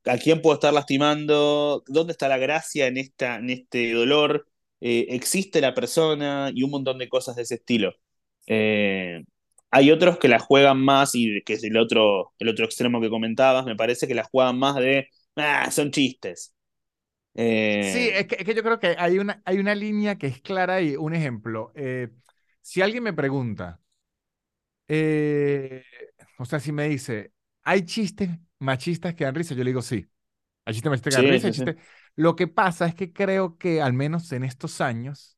[0.05, 1.85] ¿A quién puedo estar lastimando?
[1.87, 4.52] ¿Dónde está la gracia en, esta, en este dolor?
[4.85, 6.51] Eh, ¿Existe la persona?
[6.53, 7.95] Y un montón de cosas de ese estilo.
[8.49, 9.23] Eh,
[9.71, 13.09] hay otros que la juegan más, y que es el otro, el otro extremo que
[13.09, 16.55] comentabas, me parece que la juegan más de, ah, son chistes.
[17.35, 20.97] Sí, es que, yo creo que hay una, hay una línea que es clara y
[20.97, 21.73] un ejemplo.
[22.61, 23.81] si alguien me pregunta,
[26.39, 29.55] o sea, si me dice, ¿hay chistes machistas que dan risa?
[29.55, 30.07] Yo le digo sí.
[30.65, 31.77] Hay chistes machistas que dan risa.
[32.17, 35.37] Lo que pasa es que creo que, al menos en estos años,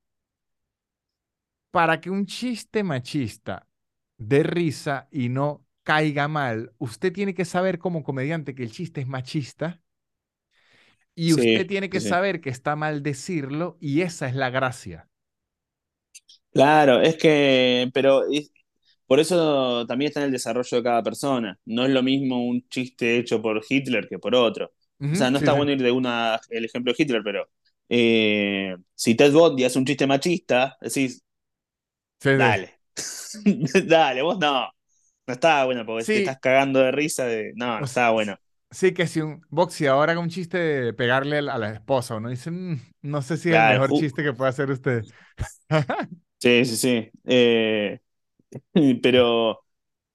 [1.70, 3.68] para que un chiste machista
[4.16, 9.00] dé risa y no caiga mal, usted tiene que saber como comediante que el chiste
[9.02, 9.80] es machista
[11.14, 15.08] y usted tiene que saber que está mal decirlo y esa es la gracia.
[16.52, 18.22] Claro, es que, pero
[19.06, 21.58] por eso también está en el desarrollo de cada persona.
[21.66, 24.72] No es lo mismo un chiste hecho por Hitler que por otro.
[25.12, 27.48] O sea, no está bueno ir de una, el ejemplo de Hitler, pero
[27.88, 31.22] eh, si Ted Bundy hace un chiste machista, decís,
[32.22, 32.80] dale,
[33.86, 34.68] dale, vos no.
[35.26, 37.52] No estaba bueno porque te estás cagando de risa de.
[37.54, 38.36] No, no estaba bueno.
[38.70, 42.50] Sí, que si un boxeador haga un chiste de pegarle a la esposa, uno dice,
[42.50, 45.02] mm, no sé si es el mejor chiste que puede hacer usted.
[46.38, 47.10] sí, sí, sí.
[47.24, 48.00] Eh,
[49.02, 49.60] pero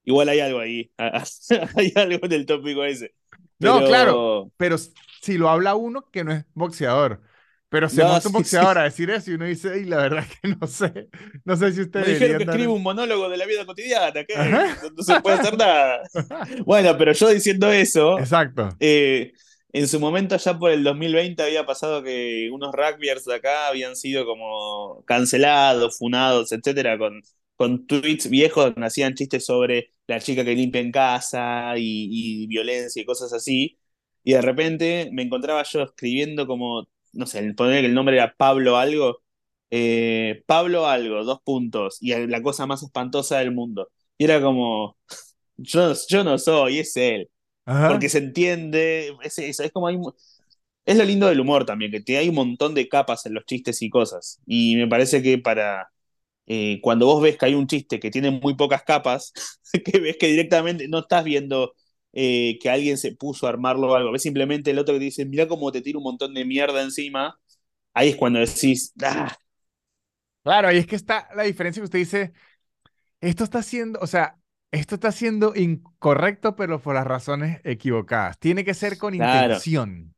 [0.03, 0.91] igual hay algo ahí.
[0.97, 3.13] hay algo en el tópico ese.
[3.59, 7.21] No, claro, pero si lo habla uno que no es boxeador.
[7.69, 10.47] Pero se monta un boxeador a decir eso y uno dice, y la verdad que
[10.47, 11.07] no sé,
[11.45, 12.01] no sé si usted...
[12.01, 15.55] Me dijeron que escribo un monólogo de la vida cotidiana, que no, se puede hacer
[15.55, 16.01] nada.
[16.65, 18.17] bueno, pero yo diciendo eso...
[18.17, 18.69] Exacto.
[18.79, 19.33] Eh,
[19.71, 23.95] en su momento, ya por el 2020, había pasado que unos rugbyers de acá habían
[23.95, 27.21] sido como cancelados, funados, etcétera, con
[27.59, 33.01] con tweets viejos donde hacían chistes sobre la chica que limpia en casa y, violencia
[33.01, 33.77] y cosas así.
[34.23, 38.33] Y de repente me encontraba yo escribiendo como, no sé, poner que el nombre era
[38.37, 39.21] Pablo algo.
[39.71, 41.97] Eh, Pablo algo, dos puntos.
[42.01, 43.89] Y la cosa más espantosa del mundo.
[44.17, 44.97] Y era como,
[45.57, 47.29] yo, yo no soy, es él.
[47.65, 49.89] Porque se entiende, es es como
[50.85, 53.81] es lo lindo del humor también, que hay un montón de capas en los chistes
[53.81, 54.39] y cosas.
[54.47, 55.91] Y me parece que para,
[56.49, 59.31] eh, cuando vos ves que hay un chiste que tiene muy pocas capas,
[59.85, 61.73] que ves que directamente no estás viendo
[62.11, 65.05] eh, que alguien se puso a armarlo o algo, ves simplemente el otro que te
[65.05, 67.39] dice, mira cómo te tira un montón de mierda encima,
[67.93, 69.37] ahí es cuando decís, ¡ah!
[70.43, 72.33] Claro, y es que está la diferencia que usted dice,
[73.21, 74.37] esto está siendo, o sea,
[74.71, 78.39] esto está siendo incorrecto, pero por las razones equivocadas.
[78.39, 80.15] Tiene que ser con intención.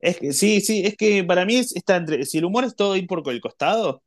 [0.00, 2.96] Es que, sí, sí, es que para mí está entre, si el humor es todo
[2.96, 4.02] ir por el costado,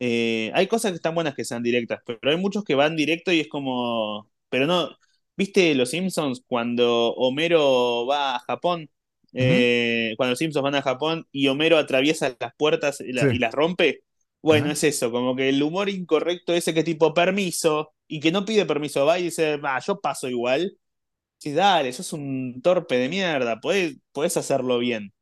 [0.00, 3.32] eh, hay cosas que están buenas que sean directas, pero hay muchos que van directo
[3.32, 4.30] y es como.
[4.48, 4.90] Pero no.
[5.36, 8.90] ¿Viste Los Simpsons cuando Homero va a Japón?
[9.34, 14.02] Eh, cuando los Simpsons van a Japón y Homero atraviesa las puertas y, las rompe.
[14.42, 18.44] Bueno, es eso, como que el humor incorrecto ese que tipo permiso y que no
[18.44, 20.76] pide permiso, va y dice, va, yo paso igual.
[21.38, 25.12] Sí, dale, sos un torpe de mierda, podés, podés hacerlo bien.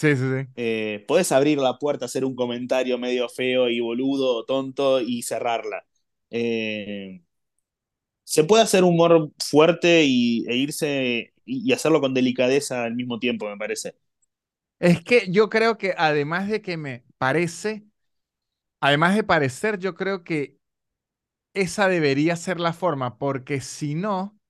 [0.00, 0.48] Sí, sí, sí.
[0.56, 5.84] Eh, podés abrir la puerta, hacer un comentario medio feo y boludo, tonto y cerrarla.
[6.30, 7.20] Eh,
[8.24, 13.46] se puede hacer humor fuerte y, e irse y, hacerlo con delicadeza al mismo tiempo,
[13.46, 13.94] me parece.
[14.78, 17.84] Es que yo creo que además de que me parece,
[18.80, 20.56] además de parecer, yo creo que
[21.52, 24.40] esa debería ser la forma, porque si no,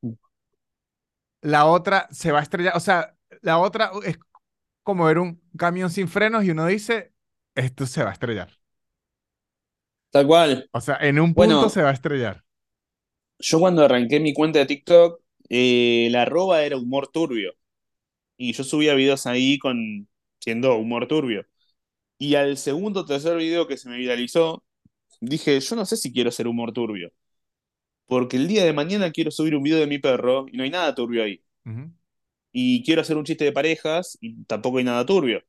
[1.40, 2.76] la otra se va a estrellar.
[2.76, 4.18] O sea, la otra es
[4.82, 7.12] como ver un camión sin frenos y uno dice,
[7.54, 8.50] esto se va a estrellar.
[10.10, 10.68] Tal cual.
[10.72, 12.44] O sea, en un punto se va a estrellar.
[13.38, 17.54] Yo cuando arranqué mi cuenta de TikTok, eh, la arroba era humor turbio.
[18.36, 20.08] Y yo subía videos ahí con
[20.40, 21.46] siendo humor turbio.
[22.18, 24.64] Y al segundo o tercer video que se me viralizó,
[25.20, 27.12] dije, yo no sé si quiero ser humor turbio.
[28.06, 30.70] Porque el día de mañana quiero subir un video de mi perro y no hay
[30.70, 31.42] nada turbio ahí
[32.52, 35.42] y quiero hacer un chiste de parejas y tampoco hay nada turbio.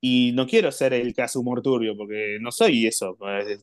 [0.00, 3.18] Y no quiero ser el hace humor turbio, porque no soy eso.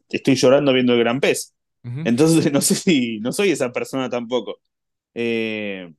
[0.10, 1.56] Estoy llorando viendo el gran pez.
[1.84, 4.60] Entonces no sé si no soy esa persona tampoco.
[5.14, 5.94] Eh,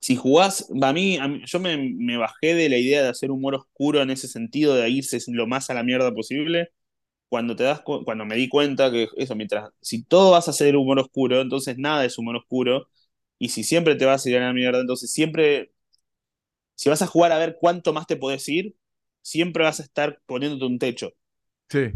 [0.00, 4.10] si jugás, a mí, yo me, bajé de la idea de hacer humor oscuro en
[4.10, 6.70] ese sentido, de irse lo más a la mierda posible,
[7.28, 10.76] cuando te das cuando me di cuenta que eso, mientras, si todo vas a hacer
[10.76, 12.88] humor oscuro, entonces nada es humor oscuro,
[13.40, 15.72] y si siempre te vas a ir a la mierda, entonces siempre,
[16.74, 18.76] si vas a jugar a ver cuánto más te podés ir,
[19.22, 21.12] siempre vas a estar poniéndote un techo.
[21.70, 21.92] Sí.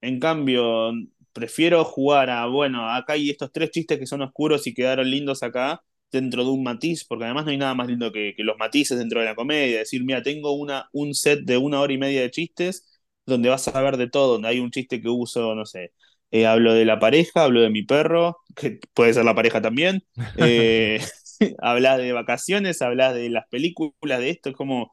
[0.00, 0.92] En cambio,
[1.32, 5.42] prefiero jugar a, bueno, acá hay estos tres chistes que son oscuros y quedaron lindos
[5.42, 8.98] acá, dentro de un matiz, porque además no hay nada más lindo que, los matices
[8.98, 9.80] dentro de la comedia.
[9.80, 12.86] Decir, mira, tengo una, un set de una hora y media de chistes
[13.26, 15.92] donde vas a ver de todo, donde hay un chiste que uso, no sé,
[16.34, 20.02] eh, hablo de la pareja, hablo de mi perro, que puede ser la pareja también,
[20.36, 20.98] eh,
[21.62, 24.92] hablas de vacaciones, hablas de las películas, de esto, es como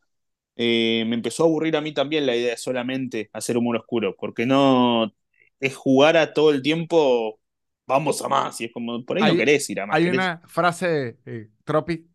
[0.56, 4.16] eh, me empezó a aburrir a mí también la idea de solamente hacer humor oscuro,
[4.20, 5.12] porque no
[5.60, 7.39] es jugar a todo el tiempo,
[7.88, 9.96] vamos a más, y es como, por ahí no querés ir a más.
[9.96, 12.06] Hay una frase, eh, Tropic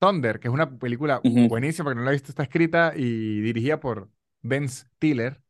[0.00, 3.78] Thunder, que es una película buenísima, porque no la he visto, está escrita y dirigida
[3.78, 4.10] por
[4.42, 5.43] Ben Stiller,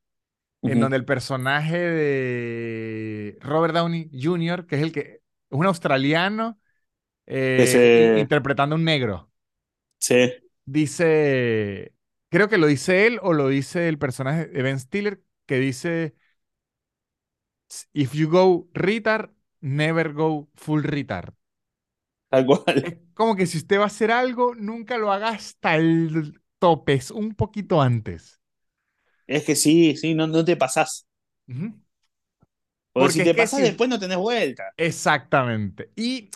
[0.64, 6.58] en donde el personaje de Robert Downey Jr., que es el que es un australiano
[7.26, 9.30] eh, interpretando a un negro.
[9.98, 10.14] Sí.
[10.66, 11.92] Dice,
[12.30, 16.14] creo que lo dice él o lo dice el personaje de Ben Stiller, que dice,
[17.92, 21.34] if you go retard, never go full retard.
[22.30, 23.00] Tal cual.
[23.14, 27.34] Como que si usted va a hacer algo, nunca lo haga hasta el tope, un
[27.34, 28.40] poquito antes.
[29.26, 31.06] Es que sí, sí, no, no te pasás.
[32.92, 34.64] Porque, si te pasás después no tenés vuelta.
[34.76, 35.90] Exactamente.
[35.96, 36.30] Y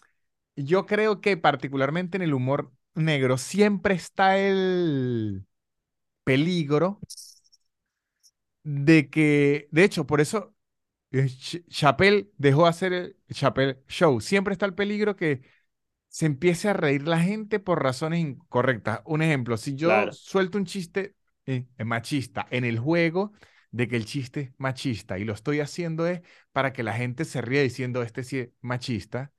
[0.57, 5.45] yo creo que particularmente en el humor negro siempre está el
[6.25, 7.01] peligro
[8.63, 10.55] de que, de hecho, por eso
[11.13, 11.29] eh,
[11.69, 14.21] Chappelle dejó hacer el Chappelle Show.
[14.21, 15.43] Siempre está el peligro que
[16.09, 19.01] se empiece a reír la gente por razones incorrectas.
[19.05, 21.15] Un ejemplo, si yo suelto un chiste
[21.85, 23.33] machista en el juego
[23.71, 26.23] de que el chiste es machista y lo estoy haciendo es
[26.53, 29.33] para que la gente se ría diciendo este sí es machista,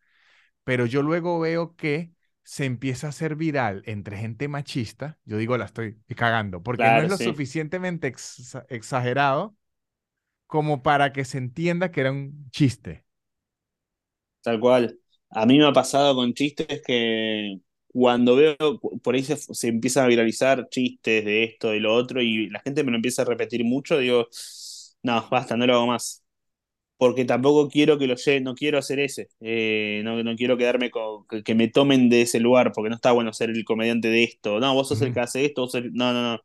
[0.64, 2.12] pero yo luego veo que
[2.44, 7.02] se empieza a hacer viral entre gente machista, yo digo, la estoy cagando, porque no
[7.02, 8.14] es lo suficientemente
[8.70, 9.56] exagerado
[10.48, 13.06] como para que se entienda que era un chiste.
[14.42, 15.00] Tal cual.
[15.30, 17.60] A mí me ha pasado con chistes que
[17.94, 18.56] cuando veo,
[19.04, 22.62] por ahí se, se empiezan a viralizar chistes de esto, de lo otro, y la
[22.62, 24.28] gente me lo empieza a repetir mucho, digo,
[25.04, 26.24] no, basta, no lo hago más
[27.00, 30.92] porque tampoco quiero que lo lleve, no quiero hacer ese, eh, no, no, quiero quedarme
[30.92, 34.24] con que, me tomen de ese lugar, porque no está bueno ser el comediante de
[34.26, 36.42] esto, no, vos sos el que hace esto, vos no, no, no.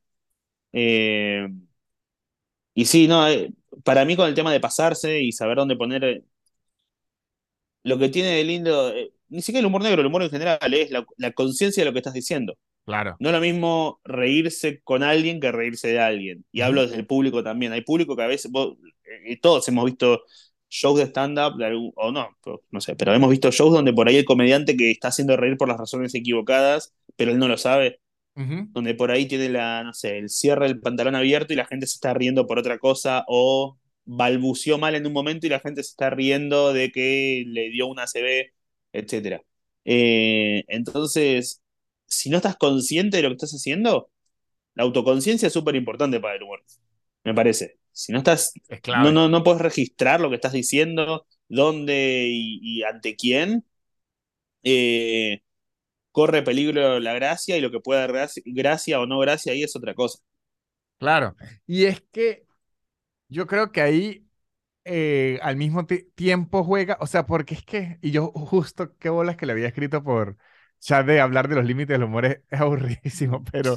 [0.73, 1.49] Eh,
[2.75, 3.51] y sí, no, eh,
[3.85, 6.25] para mí con el tema de pasarse y saber dónde poner,
[7.83, 8.93] lo que tiene de lindo,
[9.29, 11.93] ni siquiera el humor negro, el humor en general, es la, la conciencia de lo
[11.93, 12.57] que estás diciendo.
[12.85, 13.17] Claro.
[13.19, 16.45] No es lo mismo reírse con alguien que reírse de alguien.
[16.53, 17.73] Y hablo desde el público también.
[17.73, 18.51] Hay público que a veces,
[19.27, 20.23] eh, todos hemos visto
[20.69, 21.55] shows de stand-up,
[21.95, 22.29] o no,
[22.71, 25.57] no sé, pero hemos visto shows donde por ahí el comediante que está haciendo reír
[25.57, 28.01] por las razones equivocadas, pero él no lo sabe.
[28.37, 31.87] Donde por ahí tiene la, no sé, el cierre del pantalón abierto y la gente
[31.87, 35.85] se está riendo por otra cosa, o balbució mal en un momento y la gente
[35.85, 38.53] se está riendo de que le dio una CB,
[38.95, 39.43] etc.
[39.85, 41.63] Eh, entonces,
[42.07, 44.11] si no estás consciente de lo que estás haciendo,
[44.75, 46.63] la autoconciencia es súper importante para el humor,
[47.25, 47.79] me parece.
[47.93, 48.53] Si no estás,
[48.89, 53.65] no, no, no puedes registrar lo que estás diciendo, dónde y, ante quién,
[54.65, 55.43] eh,
[56.11, 59.77] corre peligro la gracia y lo que pueda dar gracia, o no gracia ahí es
[59.77, 60.19] otra cosa.
[60.99, 61.37] Claro,
[61.67, 62.47] y es que
[63.29, 64.24] yo creo que ahí
[64.85, 69.37] eh, al mismo tiempo juega, o sea, porque es que, y yo justo qué bolas
[69.37, 70.37] que le había escrito por,
[70.81, 73.77] ya de hablar de los límites del humor es, aburridísimo, pero...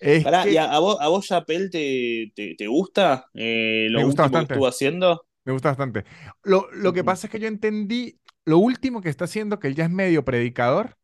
[0.00, 4.66] Es ¿y a, vos, a vos Chappelle, te, te, gusta eh, lo último que estuvo
[4.66, 5.26] haciendo?
[5.44, 6.04] Me gusta bastante.
[6.42, 9.74] Lo, lo que pasa es que yo entendí lo último que está haciendo, que él
[9.74, 10.96] ya es medio predicador.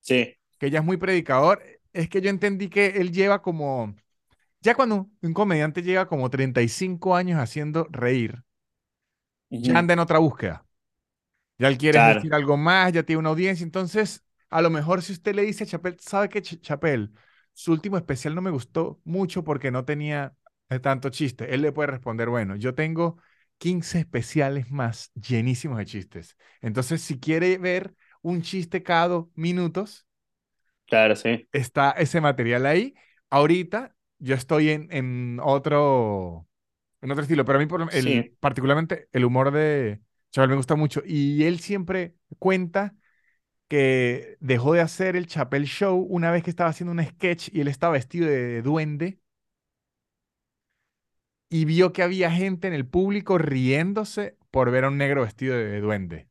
[0.00, 0.34] Sí.
[0.58, 1.62] Que ya es muy predicador.
[1.92, 3.94] Es que yo entendí que él lleva como.
[4.62, 8.44] Ya cuando un comediante llega como 35 años haciendo reír,
[9.56, 10.66] ya anda en otra búsqueda.
[11.58, 13.64] Ya él quiere decir algo más, ya tiene una audiencia.
[13.64, 17.12] Entonces, a lo mejor si usted le dice a Chapel, ¿sabe qué, Chapel?
[17.52, 20.34] Su último especial no me gustó mucho porque no tenía
[20.70, 21.54] eh, tanto chiste.
[21.54, 23.18] Él le puede responder, bueno, yo tengo
[23.58, 26.36] 15 especiales más llenísimos de chistes.
[26.62, 30.06] Entonces, si quiere ver un chiste cada minutos,
[30.86, 31.48] claro, sí.
[31.52, 32.94] está ese material ahí.
[33.30, 36.46] Ahorita yo estoy en, en otro
[37.02, 41.02] en otro estilo, pero a mí el, particularmente el humor de Chaval me gusta mucho
[41.04, 42.94] y él siempre cuenta
[43.68, 47.60] que dejó de hacer el Chapel Show una vez que estaba haciendo un sketch y
[47.60, 49.20] él estaba vestido de duende
[51.48, 55.56] y vio que había gente en el público riéndose por ver a un negro vestido
[55.56, 56.28] de duende.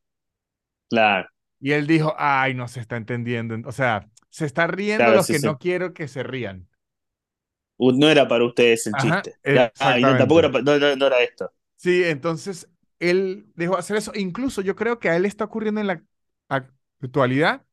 [0.88, 1.28] Claro.
[1.60, 3.56] Y él dijo, ay, no se está entendiendo.
[3.68, 6.69] O sea, se está riendo los que no quiero que se rían.
[7.80, 9.34] No era para ustedes el chiste.
[9.78, 11.50] Ah, tampoco era, no, era esto.
[11.76, 12.68] Sí, entonces
[12.98, 14.12] él dejó de hacer eso.
[14.14, 16.02] Incluso yo creo que a él está ocurriendo en la
[16.48, 17.64] actualidad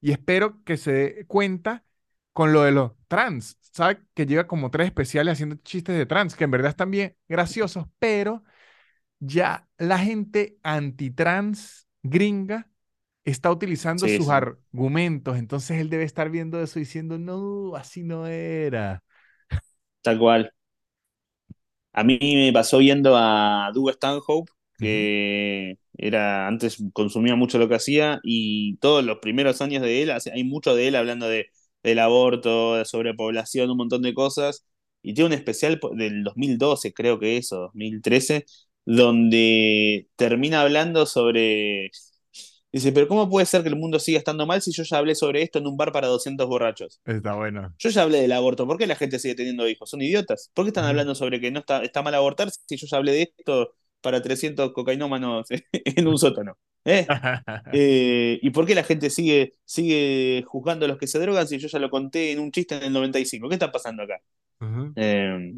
[0.00, 1.84] y espero que se dé cuenta
[2.32, 3.58] con lo de los trans.
[3.72, 3.98] ¿Sabe?
[4.14, 7.86] Que llega como tres especiales haciendo chistes de trans, que en verdad están bien graciosos,
[7.98, 8.42] pero
[9.18, 12.70] ya la gente anti-trans gringa
[13.24, 15.36] está utilizando sus argumentos.
[15.36, 19.02] Entonces él debe estar viendo eso diciendo, no, así no era.
[20.06, 20.50] Tal cual.
[21.92, 27.76] A mí me pasó viendo a Doug Stanhope, que era antes consumía mucho lo que
[27.76, 31.46] hacía y todos los primeros años de él, hay mucho de él hablando de,
[31.82, 34.66] del aborto, de sobrepoblación, un montón de cosas.
[35.02, 38.44] Y tiene un especial del 2012, creo que eso, 2013,
[38.84, 41.90] donde termina hablando sobre...
[42.72, 45.14] Dice, pero ¿cómo puede ser que el mundo siga estando mal si yo ya hablé
[45.14, 47.00] sobre esto en un bar para 200 borrachos?
[47.04, 47.74] Está bueno.
[47.78, 49.88] Yo ya hablé del aborto, ¿por qué la gente sigue teniendo hijos?
[49.88, 50.50] ¿Son idiotas?
[50.52, 53.12] ¿Por qué están hablando sobre que no está, está mal abortar si yo ya hablé
[53.12, 56.58] de esto para 300 cocainómanos en un sótano?
[56.84, 57.06] ¿Eh?
[57.72, 58.38] ¿Eh?
[58.40, 61.68] y por qué la gente sigue, sigue juzgando a los que se drogan si yo
[61.68, 63.48] ya lo conté en un chiste en el 95?
[63.48, 64.20] ¿Qué está pasando acá?
[64.96, 65.52] Eh,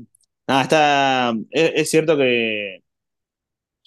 [0.46, 1.34] nada, está.
[1.50, 2.82] Es, cierto que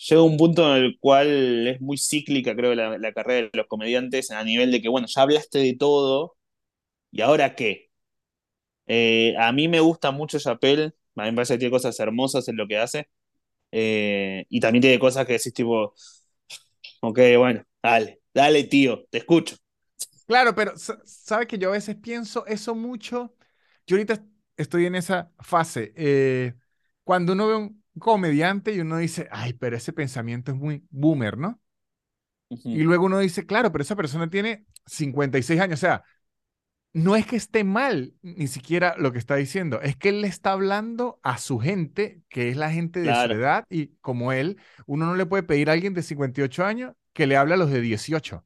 [0.10, 4.32] llega un punto en el cual es muy cíclica, creo, la, carrera de los comediantes,
[4.32, 6.38] a nivel de que, bueno, ya hablaste de todo,
[7.12, 7.90] ¿y ahora qué?
[9.38, 12.58] a mí me gusta mucho Chappelle, a mí me parece que tiene cosas hermosas en
[12.58, 13.10] lo que hace,
[13.72, 15.94] y también tiene cosas que decís tipo,
[17.02, 19.56] Ok, bueno, dale, dale, tío, te escucho.
[20.28, 23.36] Claro, pero sabe que yo a veces pienso eso mucho.
[23.88, 24.24] Yo ahorita
[24.56, 25.94] estoy en esa fase.
[25.96, 26.54] Eh,
[27.04, 31.38] cuando uno ve un comediante y uno dice, ay, pero ese pensamiento es muy boomer,
[31.38, 31.60] ¿no?
[32.50, 35.80] Y luego uno dice, claro, pero esa persona tiene 56 años.
[35.80, 36.04] O sea,
[36.94, 40.28] no es que esté mal ni siquiera lo que está diciendo, es que él le
[40.28, 44.58] está hablando a su gente, que es la gente de su edad, y como él,
[44.86, 47.72] uno no le puede pedir a alguien de 58 años que le hable a los
[47.72, 48.46] de 18.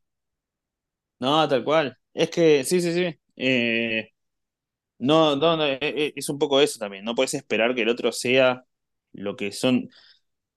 [1.20, 1.98] No, tal cual.
[2.14, 3.20] Es que, sí, sí, sí.
[3.36, 4.12] Eh,
[5.00, 7.04] no, no, no, e, e, es un poco eso también.
[7.04, 8.64] No puedes esperar que el otro sea
[9.16, 9.90] lo que son.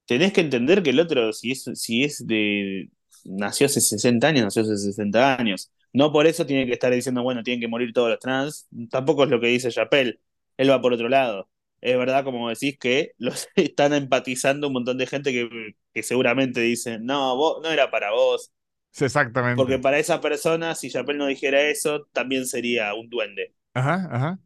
[0.06, 2.90] Tenés que entender que el otro, si es, si es de.
[3.24, 7.22] Nació hace 60 años, nació hace 60 años no por eso tiene que estar diciendo,
[7.22, 8.68] bueno, tienen que morir todos los trans.
[8.90, 10.20] Tampoco es lo que dice Chappelle.
[10.56, 11.48] Él va por otro lado.
[11.80, 16.60] Es verdad, como decís, que los están empatizando un montón de gente que, que seguramente
[16.60, 18.52] dicen, no, vos, no era para vos.
[19.00, 19.56] exactamente.
[19.56, 23.54] Porque para esa persona, si Chappelle no dijera eso, también sería un duende.
[23.74, 24.38] Ajá, ajá.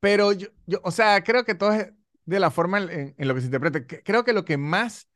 [0.00, 1.88] Pero yo, yo o sea, creo que todo es
[2.28, 3.86] de la forma en, en lo que se interpreta.
[4.04, 5.08] Creo que lo que más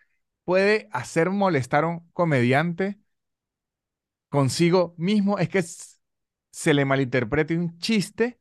[0.44, 2.98] puede hacer molestar a un comediante
[4.28, 5.62] consigo mismo es que
[6.50, 8.38] se le malinterprete un chiste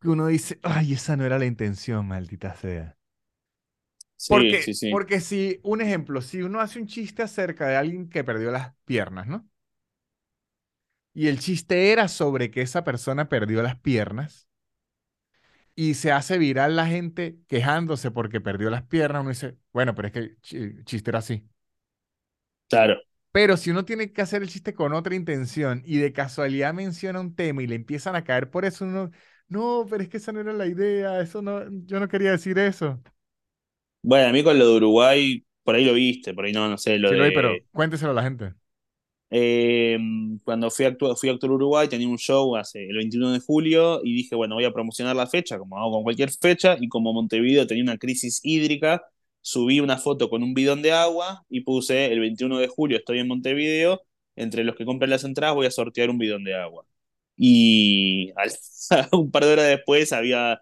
[0.00, 2.96] que uno dice, ay, esa no era la intención, maldita sea.
[4.26, 8.50] porque, porque si, un ejemplo, si uno hace un chiste acerca de alguien que perdió
[8.50, 9.48] las piernas, ¿no?
[11.14, 14.48] Y el chiste era sobre que esa persona perdió las piernas
[15.74, 20.08] y se hace viral la gente quejándose porque perdió las piernas, uno dice, bueno, pero
[20.08, 20.18] es que
[20.56, 21.48] el chiste era así.
[22.68, 23.00] Claro.
[23.32, 27.20] Pero si uno tiene que hacer el chiste con otra intención y de casualidad menciona
[27.20, 29.10] un tema y le empiezan a caer por eso, uno,
[29.48, 32.58] no, pero es que esa no era la idea, eso no, yo no quería decir
[32.58, 33.00] eso.
[34.02, 36.78] Bueno, a mí con lo de Uruguay, por ahí lo viste, por ahí no, no
[36.78, 37.32] sé, lo sí, de...
[37.32, 38.54] pero cuénteselo a la gente.
[39.32, 43.38] Em, cuando fui a, fui a actuar Uruguay, tenía un show hace el 21 de
[43.38, 46.88] julio y dije, bueno, voy a promocionar la fecha, como hago con cualquier fecha, y
[46.88, 49.02] como Montevideo tenía una crisis hídrica,
[49.40, 53.20] subí una foto con un bidón de agua y puse el 21 de julio estoy
[53.20, 54.02] en Montevideo,
[54.36, 56.84] entre los que compren las entradas voy a sortear un bidón de agua.
[57.36, 58.32] Y
[59.12, 60.60] un par de horas después había,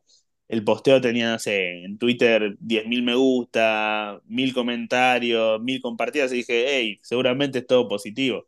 [0.49, 6.67] el posteo tenía, no en Twitter 10.000 me gusta, 1.000 comentarios, 1.000 compartidas y dije,
[6.69, 8.47] hey, seguramente es todo positivo.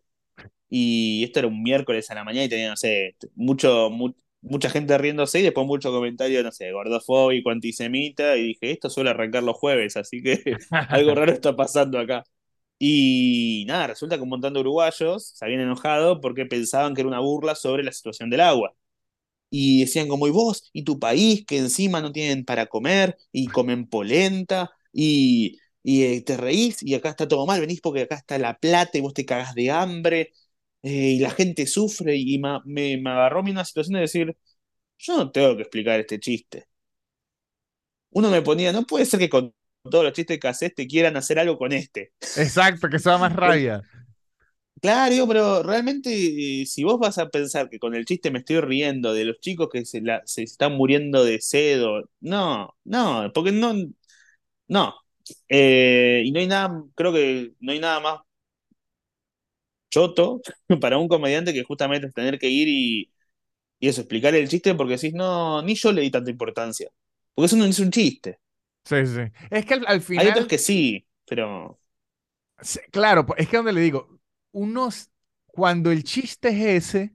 [0.71, 3.91] Y esto era un miércoles a la mañana y tenía, no sé, mucho,
[4.43, 9.11] mucha gente riéndose y después mucho comentario, no sé, gordofóbico, antisemita, y dije, esto suele
[9.11, 12.25] arrancar los jueves, así que algo raro está pasando acá.
[12.79, 17.09] Y nada, resulta que un montón de uruguayos se habían enojado porque pensaban que era
[17.09, 18.75] una burla sobre la situación del agua.
[19.51, 23.49] y decían como, y vos, y tu país, que encima no tienen para comer, y
[23.49, 28.15] comen polenta, y, y eh, te reís, y acá está todo mal, venís porque acá
[28.17, 30.33] está la plata y vos te cagás de hambre,
[30.83, 34.37] eh, y la gente sufre, y me, me agarró a mí una situación de decir,
[34.99, 36.67] yo no tengo que explicar este chiste.
[38.11, 39.55] Uno me ponía, no puede ser que con
[39.91, 42.13] todos los chistes que haces te quieran hacer algo con este.
[42.37, 43.83] Exacto, que sea más rabia.
[44.81, 48.61] Claro, pero realmente eh, si vos vas a pensar que con el chiste me estoy
[48.61, 51.83] riendo de los chicos que se, se están muriendo de sed,
[52.21, 53.75] no, no, porque no,
[54.69, 54.95] no.
[55.49, 58.21] Eh, y no hay nada, creo que no hay nada más
[59.91, 60.41] choto
[60.81, 63.11] para un comediante que justamente es tener que ir y,
[63.79, 66.91] y eso, explicar el chiste porque decís, no, ni yo le di tanta importancia.
[67.35, 68.39] Porque eso no es un chiste.
[68.85, 69.21] Sí, sí.
[69.51, 70.27] Es que al, final.
[70.27, 71.79] Hay otros que sí, pero.
[72.91, 74.21] claro, es que donde le digo,
[74.53, 75.11] unos,
[75.47, 77.15] cuando el chiste es ese,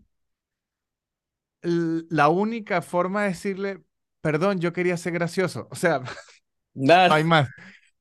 [1.62, 3.84] la única forma de decirle,
[4.22, 5.68] perdón, yo quería ser gracioso.
[5.72, 6.02] O sea,
[6.74, 7.50] no hay más.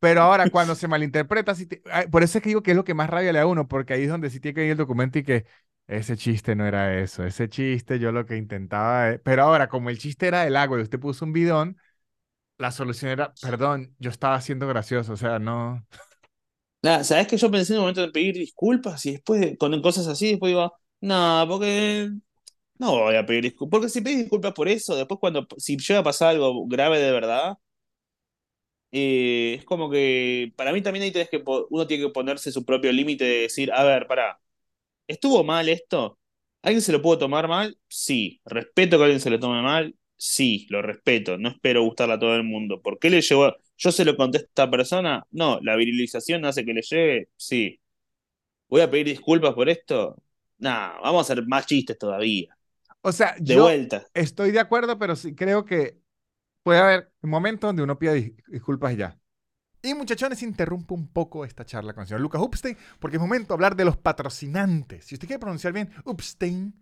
[0.04, 1.54] Pero ahora, cuando se malinterpreta,
[2.10, 3.66] por eso es que digo que es lo que más rabia le da a uno,
[3.66, 5.46] porque ahí es donde sí tiene que ir el documento y que
[5.86, 9.98] ese chiste no era eso, ese chiste yo lo que intentaba, pero ahora, como el
[9.98, 11.78] chiste era del agua y usted puso un bidón,
[12.58, 15.86] la solución era, perdón, yo estaba siendo gracioso, o sea, no.
[16.82, 20.32] ¿sabes que yo pensé en un momento de pedir disculpas y después, con cosas así,
[20.32, 22.10] después digo, no, porque
[22.78, 23.78] no voy a pedir disculpas.
[23.78, 27.12] Porque si pedís disculpas por eso, después cuando, si llega a pasar algo grave de
[27.12, 27.56] verdad,
[28.96, 32.64] eh, es como que, para mí también ahí tenés que, uno tiene que ponerse su
[32.64, 34.40] propio límite de decir, a ver, pará,
[35.08, 36.18] ¿estuvo mal esto?
[36.62, 37.76] ¿Alguien se lo pudo tomar mal?
[37.88, 38.40] Sí.
[38.44, 39.96] ¿Respeto que alguien se lo tome mal?
[40.16, 41.36] Sí, lo respeto.
[41.38, 42.80] No espero gustarle a todo el mundo.
[42.82, 43.52] ¿Por qué le llevó?
[43.76, 45.26] ¿Yo se lo contesto a esta persona?
[45.32, 47.28] No, la virilización hace que le llegue.
[47.36, 47.80] Sí.
[48.68, 50.16] ¿Voy a pedir disculpas por esto?
[50.58, 50.70] No,
[51.02, 52.56] vamos a hacer más chistes todavía.
[53.02, 54.06] O sea, de yo vuelta.
[54.14, 55.98] estoy de acuerdo, pero sí creo que
[56.64, 59.16] puede haber un momento donde uno pide disculpas ya.
[59.82, 63.48] Y muchachones, interrumpo un poco esta charla con el señor Lucas Upstein, porque es momento
[63.48, 65.04] de hablar de los patrocinantes.
[65.04, 66.74] Si usted quiere pronunciar bien, Upstein,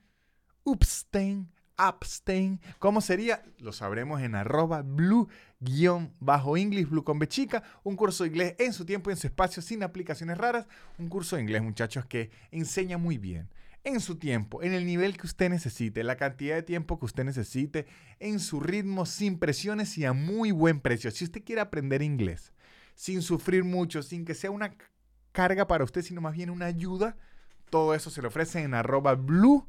[0.65, 2.61] Upstein, Abstain.
[2.79, 3.43] ¿Cómo sería?
[3.59, 9.11] Lo sabremos en arroba blue-english, blue con bechica, un curso de inglés en su tiempo
[9.11, 10.69] y en su espacio sin aplicaciones raras,
[10.99, 13.49] un curso de inglés muchachos que enseña muy bien.
[13.85, 17.25] En su tiempo, en el nivel que usted necesite, la cantidad de tiempo que usted
[17.25, 17.87] necesite,
[18.21, 21.11] en su ritmo, sin presiones y a muy buen precio.
[21.11, 22.53] Si usted quiere aprender inglés,
[22.95, 24.77] sin sufrir mucho, sin que sea una
[25.33, 27.17] carga para usted, sino más bien una ayuda,
[27.71, 29.67] todo eso se le ofrece en arroba blue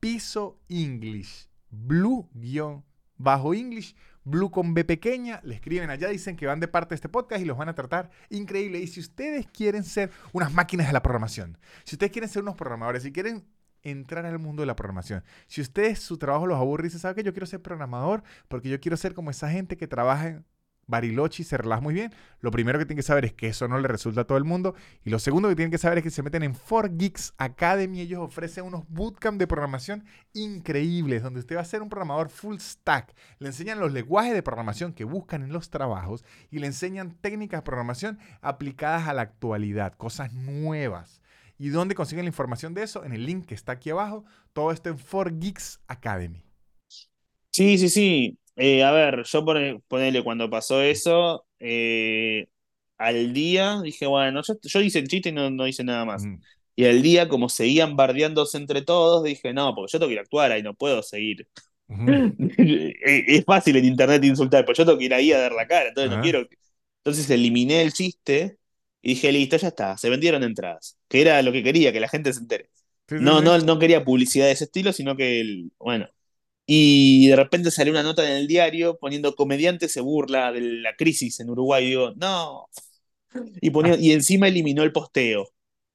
[0.00, 2.84] piso English, blue guion
[3.18, 3.94] bajo English,
[4.24, 7.42] blue con B pequeña, le escriben allá, dicen que van de parte de este podcast
[7.42, 8.80] y los van a tratar increíble.
[8.80, 12.56] Y si ustedes quieren ser unas máquinas de la programación, si ustedes quieren ser unos
[12.56, 13.44] programadores, si quieren
[13.84, 15.22] entrar al mundo de la programación.
[15.46, 18.22] Si ustedes su trabajo los aburre y dicen, ¿sabe que yo quiero ser programador?
[18.48, 20.44] Porque yo quiero ser como esa gente que trabaja en
[20.86, 22.12] Bariloche se relaja muy bien.
[22.40, 24.44] Lo primero que tienen que saber es que eso no le resulta a todo el
[24.44, 24.74] mundo.
[25.04, 28.00] Y lo segundo que tienen que saber es que se meten en 4Geeks Academy.
[28.00, 32.58] Ellos ofrecen unos bootcamp de programación increíbles, donde usted va a ser un programador full
[32.58, 33.14] stack.
[33.38, 37.58] Le enseñan los lenguajes de programación que buscan en los trabajos y le enseñan técnicas
[37.58, 41.20] de programación aplicadas a la actualidad, cosas nuevas.
[41.58, 43.04] ¿Y dónde consiguen la información de eso?
[43.04, 44.24] En el link que está aquí abajo.
[44.52, 46.44] Todo esto en 4Geeks Academy.
[47.52, 48.38] Sí, sí, sí.
[48.56, 49.44] Eh, a ver, yo
[49.88, 52.46] ponele cuando pasó eso, eh,
[52.98, 56.24] al día dije, bueno, yo, hice el chiste y no, no hice nada más.
[56.76, 60.18] Y al día, como seguían bardeándose entre todos, dije, no, porque yo tengo que ir
[60.18, 61.48] a actuar ahí, no puedo seguir.
[62.58, 65.88] es fácil en internet insultar, pero yo tengo que ir ahí a dar la cara,
[65.88, 66.46] entonces no quiero.
[66.98, 68.58] Entonces eliminé el chiste
[69.02, 72.08] y dije, listo, ya está, se vendieron entradas, que era lo que quería, que la
[72.08, 72.70] gente se entere.
[73.10, 76.08] no, no, no quería publicidad de ese estilo, sino que, el, bueno,
[76.66, 80.96] y de repente salió una nota en el diario poniendo comediante se burla de la
[80.96, 81.84] crisis en Uruguay.
[81.84, 82.68] Y digo, no.
[83.60, 85.48] Y, ponía, y encima eliminó el posteo.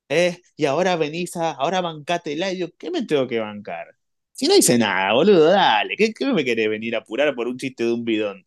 [0.09, 0.41] ¿eh?
[0.55, 3.87] Y ahora venís a, ahora bancate el digo, ¿qué me tengo que bancar?
[4.31, 5.95] Si no hice nada, boludo, dale.
[5.97, 8.45] ¿Qué, qué me querés venir a apurar por un chiste de un bidón?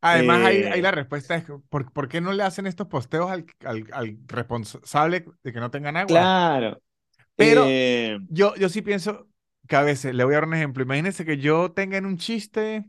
[0.00, 3.46] Además, ahí, eh, la respuesta es, ¿por, ¿por, qué no le hacen estos posteos al,
[3.64, 6.08] al, al, responsable de que no tengan agua?
[6.08, 6.82] Claro.
[7.36, 9.28] Pero eh, yo, yo sí pienso,
[9.68, 12.18] que a veces, le voy a dar un ejemplo, imagínense que yo tenga en un
[12.18, 12.86] chiste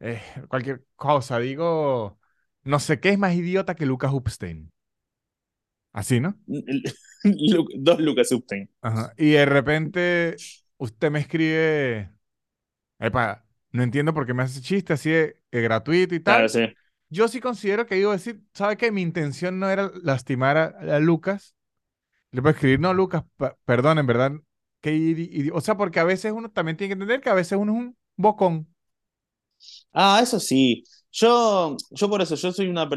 [0.00, 2.18] eh, cualquier cosa, digo,
[2.64, 4.72] no sé qué es más idiota que Lucas Upstein.
[5.92, 6.36] Así, ¿no?
[7.76, 8.70] Dos Lucas Upstein.
[9.16, 10.36] Y de repente
[10.78, 12.10] usted me escribe,
[12.98, 16.48] Epa, no entiendo por qué me hace chiste, así es, gratuito y tal.
[17.08, 18.90] Yo sí considero que digo decir, ¿sabe qué?
[18.90, 21.54] Mi intención no era lastimar a, Lucas.
[22.30, 23.22] Le puedo escribir, no, Lucas,
[23.66, 24.32] perdón, en verdad
[25.52, 27.78] o sea, porque a veces uno también tiene que entender que a veces uno es
[27.78, 28.68] un bocón.
[29.92, 30.84] Ah, eso sí.
[31.10, 32.88] Yo, yo por eso, yo soy una...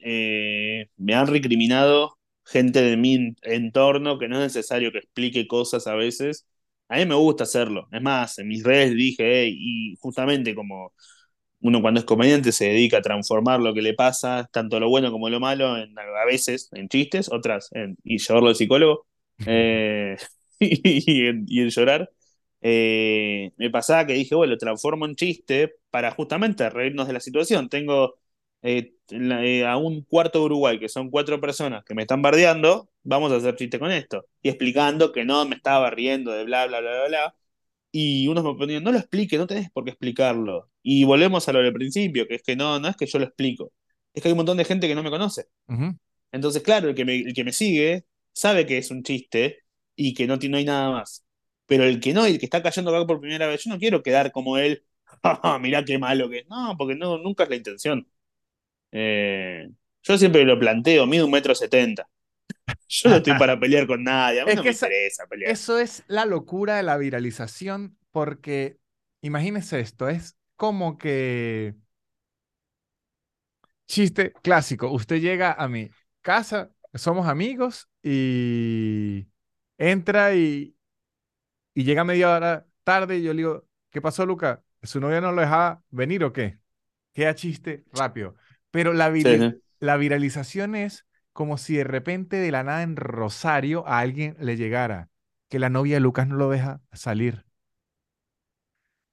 [0.00, 5.86] Eh, me han recriminado gente de mi entorno que no es necesario que explique cosas
[5.86, 6.46] a veces.
[6.88, 7.88] A mí me gusta hacerlo.
[7.92, 10.92] Es más, en mis redes dije, y justamente como
[11.60, 15.12] uno cuando es comediante se dedica a transformar lo que le pasa, tanto lo bueno
[15.12, 19.06] como lo malo, en, a veces en chistes, otras en, y llevarlo al psicólogo,
[19.46, 20.16] eh,
[20.60, 22.10] y, en, llorar.
[22.60, 27.20] Eh, me pasaba que dije, bueno, lo transformo en chiste para justamente reírnos de la
[27.20, 27.68] situación.
[27.68, 28.16] Tengo
[28.62, 28.94] eh,
[29.66, 33.36] a un cuarto de Uruguay, que son cuatro personas que me están bardeando, vamos a
[33.36, 34.26] hacer chiste con esto.
[34.42, 37.34] Y explicando que no me estaba riendo de bla, bla, bla, bla, bla.
[37.90, 40.70] Y unos me ponían, no lo explique, no tenés por qué explicarlo.
[40.82, 43.24] Y volvemos a lo del principio, que es que no, no es que yo lo
[43.26, 43.72] explico.
[44.12, 45.46] Es que hay un montón de gente que no me conoce.
[46.32, 49.64] Entonces, claro, el que, me, el que me sigue sabe que es un chiste
[49.98, 51.24] y que no, no hay nada más.
[51.66, 54.02] Pero el que no, el que está cayendo acá por primera vez, yo no quiero
[54.02, 54.84] quedar como él,
[55.60, 56.48] mirá qué malo que es.
[56.48, 58.08] No, porque no, nunca es la intención.
[58.92, 59.68] Eh,
[60.02, 62.08] yo siempre lo planteo, mido un metro setenta.
[62.88, 65.52] Yo no estoy para pelear con nadie, a mí no me interesa pelear.
[65.52, 68.78] Eso es la locura de la viralización, porque
[69.20, 71.74] imagínese esto, es como que
[73.86, 75.90] chiste clásico, usted llega a mi
[76.22, 79.26] casa, somos amigos y
[79.78, 80.76] entra y,
[81.74, 84.64] y llega media hora tarde y yo le digo, ¿qué pasó, Luca?
[84.82, 86.58] ¿Su novia no lo dejaba venir o qué?
[87.14, 88.36] Queda chiste rápido.
[88.70, 89.12] Pero la,
[89.80, 94.56] la viralización es como si de repente de la nada en Rosario a alguien le
[94.56, 95.10] llegara
[95.48, 97.44] que la novia de Lucas no lo deja salir.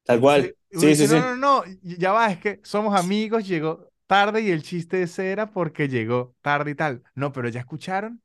[0.04, 0.56] Tal cual.
[0.72, 1.16] Sí, sí, sí.
[1.16, 5.32] No, no, no, ya va, es que somos amigos, llegó tarde y el chiste ese
[5.32, 7.04] era porque llegó tarde y tal.
[7.16, 8.22] No, pero ya escucharon.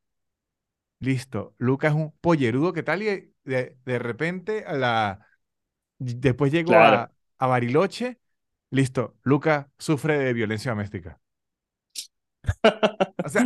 [1.00, 3.02] Listo, Lucas es un pollerudo, ¿qué tal?
[3.02, 5.26] Y de, de repente a la...
[5.98, 8.20] después llegó a, a Bariloche.
[8.70, 11.20] Listo, Lucas sufre de violencia doméstica.
[13.24, 13.44] O sea,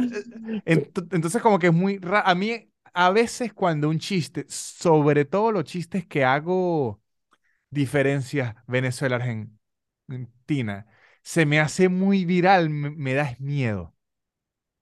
[0.66, 2.26] eh, entonces como que es muy raro.
[2.26, 7.00] A mí, a veces cuando un chiste, sobre todo los chistes que hago
[7.70, 10.86] diferencias Venezuela-Argentina,
[11.22, 13.94] se me hace muy viral, me, da miedo.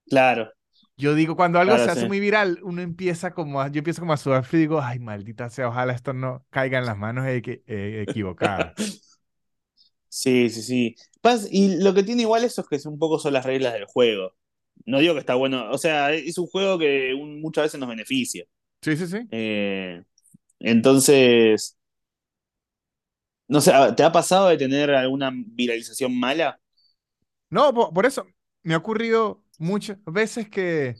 [0.09, 0.53] Claro.
[0.95, 4.13] Yo digo, cuando algo se hace muy viral, uno empieza como a, yo empiezo como
[4.13, 7.25] a sudar frío y digo, ay, maldita sea, ojalá esto no caiga en las manos
[7.27, 8.73] eh, equivocadas.
[10.15, 10.95] Sí, sí, sí.
[11.49, 14.35] Y lo que tiene igual eso es que un poco son las reglas del juego.
[14.85, 18.45] No digo que está bueno, o sea, es un juego que muchas veces nos beneficia.
[18.83, 19.17] Sí, sí, sí.
[19.31, 20.03] Eh,
[20.59, 21.79] entonces,
[23.47, 26.59] no sé, ¿te ha pasado de tener alguna viralización mala?
[27.49, 28.25] No, por, eso
[28.63, 30.95] me ha ocurrido muchas veces que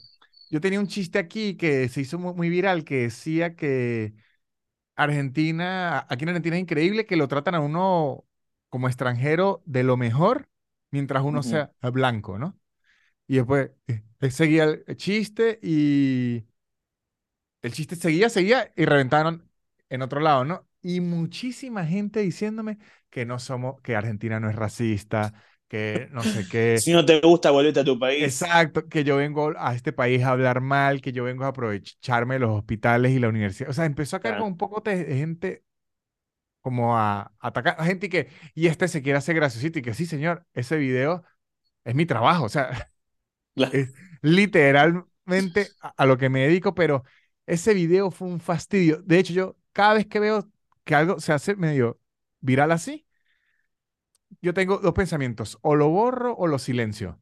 [0.50, 4.14] yo tenía un chiste aquí que se hizo muy viral que decía que
[4.96, 8.24] Argentina, aquí en Argentina es increíble que lo tratan a uno
[8.68, 10.48] como extranjero de lo mejor
[10.90, 12.58] mientras uno sea blanco, ¿no?
[13.26, 16.46] Y después eh, seguía el chiste y
[17.62, 19.50] el chiste seguía, seguía y reventaron
[19.88, 20.68] en otro lado, ¿no?
[20.82, 22.78] Y muchísima gente diciéndome
[23.10, 25.34] que no somos, que Argentina no es racista,
[25.74, 26.78] que no sé qué.
[26.78, 28.22] Si no te gusta, volvete a tu país.
[28.22, 32.34] Exacto, que yo vengo a este país a hablar mal, que yo vengo a aprovecharme
[32.34, 33.70] de los hospitales y la universidad.
[33.70, 35.64] O sea, empezó a caer con un poco de gente
[36.60, 39.94] como a, atacar a gente y que, y este se quiere hacer graciosito y que
[39.94, 41.24] sí, señor, ese video
[41.82, 42.92] es mi trabajo, o sea,
[43.72, 47.02] es literalmente a, lo que me dedico, pero
[47.46, 49.02] ese video fue un fastidio.
[49.02, 50.48] De hecho, yo cada vez que veo
[50.84, 51.98] que algo se hace medio
[52.40, 53.03] viral así,
[54.44, 57.18] yo tengo dos pensamientos, o lo borro o lo silencio.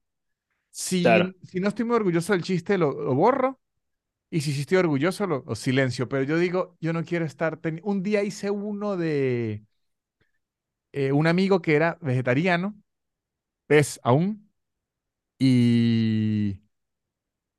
[0.70, 1.04] Si,
[1.42, 3.60] si no estoy muy orgulloso del chiste, lo, lo borro.
[4.28, 7.60] Y si sí estoy orgulloso, lo, silencio, pero yo digo, yo no quiero estar...
[7.84, 9.64] Un día hice uno de
[10.90, 12.74] eh, un amigo que era vegetariano,
[13.68, 14.50] es aún,
[15.38, 16.60] y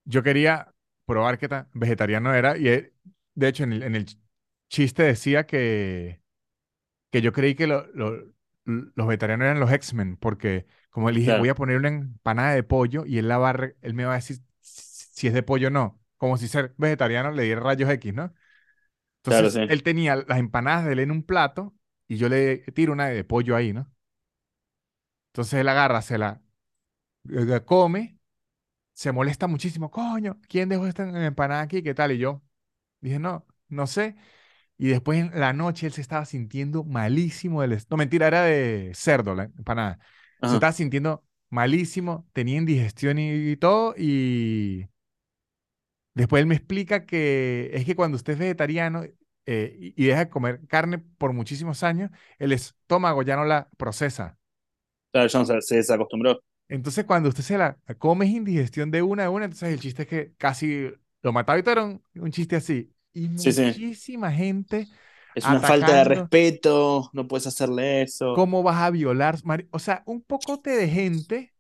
[0.04, 0.74] yo quería
[1.06, 4.06] probar qué tan vegetariano era, y de hecho en el, en el
[4.70, 6.22] chiste decía que,
[7.12, 7.68] que yo creí que
[8.66, 12.64] los vegetarianos eran los X-Men, porque como él dije, voy a poner una empanada de
[12.64, 13.52] pollo y él, la va
[13.82, 17.32] él me va a decir si es de pollo o no como si ser vegetariano
[17.32, 18.34] le diera rayos X, ¿no?
[19.20, 21.76] Entonces, él tenía las empanadas de él en un plato
[22.08, 23.92] y yo le tiro una de pollo ahí, ¿no?
[25.32, 26.42] Entonces él agarra, se la
[27.30, 28.20] eh, come,
[28.94, 31.84] se molesta muchísimo, coño, ¿quién dejó esta empanada aquí?
[31.84, 32.12] ¿Qué tal?
[32.14, 32.44] Y yo
[33.02, 34.16] dije, no, no sé.
[34.78, 37.80] Y después en la noche él se estaba sintiendo malísimo del...
[37.90, 40.00] No, mentira, era de cerdo la empanada.
[40.42, 44.90] Se estaba sintiendo malísimo, tenía indigestión y todo, y
[46.14, 49.04] Después él me explica que es que cuando usted es vegetariano,
[49.46, 54.38] eh, y, deja de comer carne por muchísimos años, el estómago ya no la procesa.
[55.12, 56.42] Claro, ya no se, desacostumbró.
[56.70, 60.04] Entonces, cuando usted se la come es indigestión de una a una, entonces el chiste
[60.04, 62.92] es que casi lo mataba y todo era un, chiste así.
[63.14, 64.88] Y muchísima gente.
[65.36, 68.34] Es una falta de respeto, no puedes hacerle eso.
[68.36, 69.38] ¿Cómo vas a violar?
[69.72, 71.54] O sea, un pocote de gente,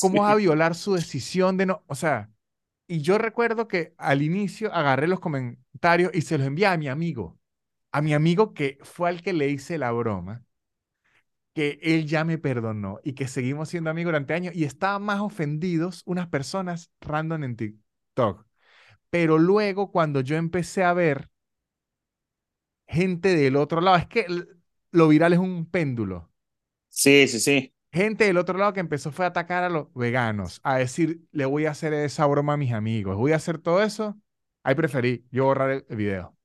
[0.00, 1.82] ¿cómo vas a violar su decisión de no?
[1.86, 2.30] O sea,
[2.86, 6.88] y yo recuerdo que al inicio agarré los comentarios y se los envié a mi
[6.88, 7.38] amigo.
[7.92, 10.44] A mi amigo que fue al que le hice la broma,
[11.54, 15.20] que él ya me perdonó y que seguimos siendo amigos durante años y estaban más
[15.20, 18.47] ofendidos unas personas random en TikTok.
[19.10, 21.30] Pero luego cuando yo empecé a ver
[22.86, 24.26] gente del otro lado, es que
[24.90, 26.30] lo viral es un péndulo.
[26.88, 30.60] Sí, sí, sí gente del otro lado que empezó fue a atacar a los veganos,
[30.62, 33.82] a decir, le voy a hacer esa broma a mis amigos, voy a hacer todo
[33.82, 34.18] eso.
[34.62, 36.36] Ahí preferí yo borrar el, video.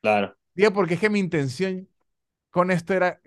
[0.00, 0.36] Claro.
[0.54, 1.88] Digo, porque es que mi intención
[2.50, 3.20] con esto era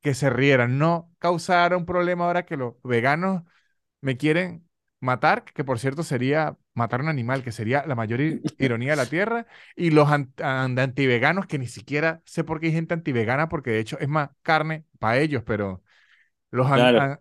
[0.00, 3.42] que, se rieran, no causar un problema ahora que los veganos
[4.00, 4.68] me quieren
[5.00, 8.20] matar, que por cierto sería matar un animal, que sería la mayor
[8.58, 9.46] ironía de la Tierra,
[9.76, 13.98] y los antiveganos, que ni siquiera sé por qué hay gente antivegana, porque de hecho
[14.00, 15.82] es más carne para ellos, pero
[16.50, 16.68] los,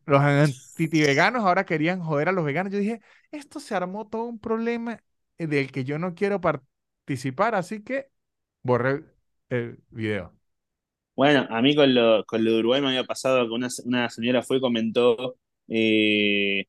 [0.06, 2.72] los anti-veganos ahora querían joder a los veganos.
[2.74, 3.02] Yo dije,
[3.32, 5.04] esto se armó todo un problema
[5.38, 8.10] del que yo no quiero participar, así que
[8.64, 9.04] borré
[9.50, 10.34] el video.
[11.16, 14.10] Bueno, a mí con lo, con lo de Uruguay me había pasado que una, una
[14.10, 15.38] señora fue y comentó,
[15.70, 16.66] eh,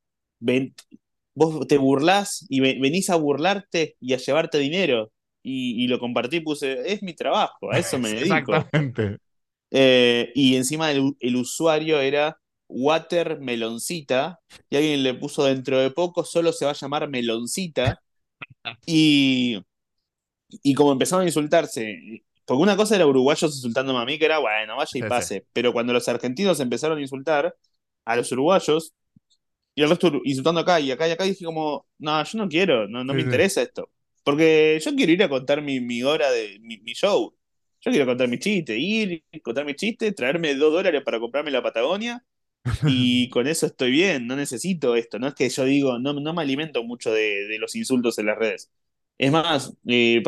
[1.37, 5.13] vos te burlás y venís a burlarte y a llevarte dinero.
[5.43, 8.53] Y, y, lo compartí, puse, es mi trabajo, a eso me dedico.
[8.53, 9.19] Exactamente.
[9.71, 15.93] Eh, y encima el, el, usuario era Water Meloncita, y alguien le puso dentro de
[15.93, 18.03] poco, solo se va a llamar Meloncita.
[18.85, 19.63] Y,
[20.49, 24.39] y como empezaron a insultarse, porque una cosa era uruguayos insultándome a mí, que era,
[24.39, 27.55] bueno, vaya y pase, pero cuando los argentinos empezaron a insultar
[28.05, 28.93] a los uruguayos,
[29.77, 32.89] y el resto insultando acá y acá y acá, dije como, no, yo no quiero,
[32.89, 33.91] no, no me interesa esto.
[34.25, 37.37] Porque yo quiero ir a contar mi, mi hora de mi, mi show.
[37.83, 41.63] Yo quiero contar mi chiste, ir, contar mi chiste, traerme dos dólares para comprarme la
[41.63, 42.25] Patagonia
[42.87, 46.33] y con eso estoy bien, no necesito esto, no es que yo digo, no, no
[46.33, 48.73] me alimento mucho de, los insultos en las redes.
[49.19, 50.23] Es más, eh,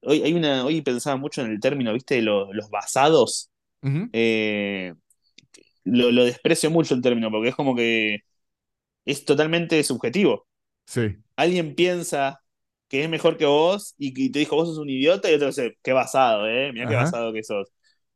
[0.00, 2.14] hoy, hay una, hoy pensaba mucho en el término, ¿viste?
[2.14, 3.50] De los, basados.
[4.12, 4.94] Eh,
[5.84, 8.20] lo, lo, desprecio mucho el término, porque es como que
[9.04, 10.46] es totalmente subjetivo.
[10.86, 11.16] Sí.
[11.36, 12.42] Alguien piensa
[12.88, 15.78] que es mejor que vos y, te dijo, vos sos un idiota, y otro dice,
[15.82, 16.72] qué basado, ¿eh?
[16.72, 17.68] Mira qué basado que sos.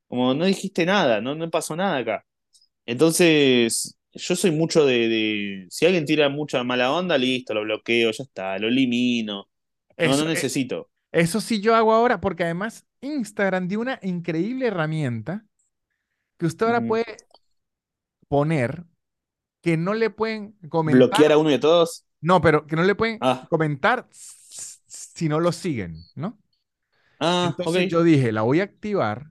[0.08, 2.24] Como no dijiste nada, no, no pasó nada acá.
[2.84, 8.24] Entonces, yo soy mucho de, Si alguien tira mucha mala onda, listo, lo bloqueo, ya
[8.24, 9.48] está, lo elimino.
[9.96, 10.90] no, no eh, necesito.
[11.12, 15.44] Eso sí yo hago ahora, porque además Instagram dio una increíble herramienta
[16.36, 17.16] que usted ahora puede
[18.26, 18.84] poner
[19.64, 21.08] que no le pueden comentar.
[21.08, 22.04] ¿Bloquear a uno de todos?
[22.20, 23.46] No, pero que no le pueden ah.
[23.48, 26.38] comentar si no lo siguen, ¿no?
[27.18, 29.30] Ah, Entonces yo dije, la voy a activar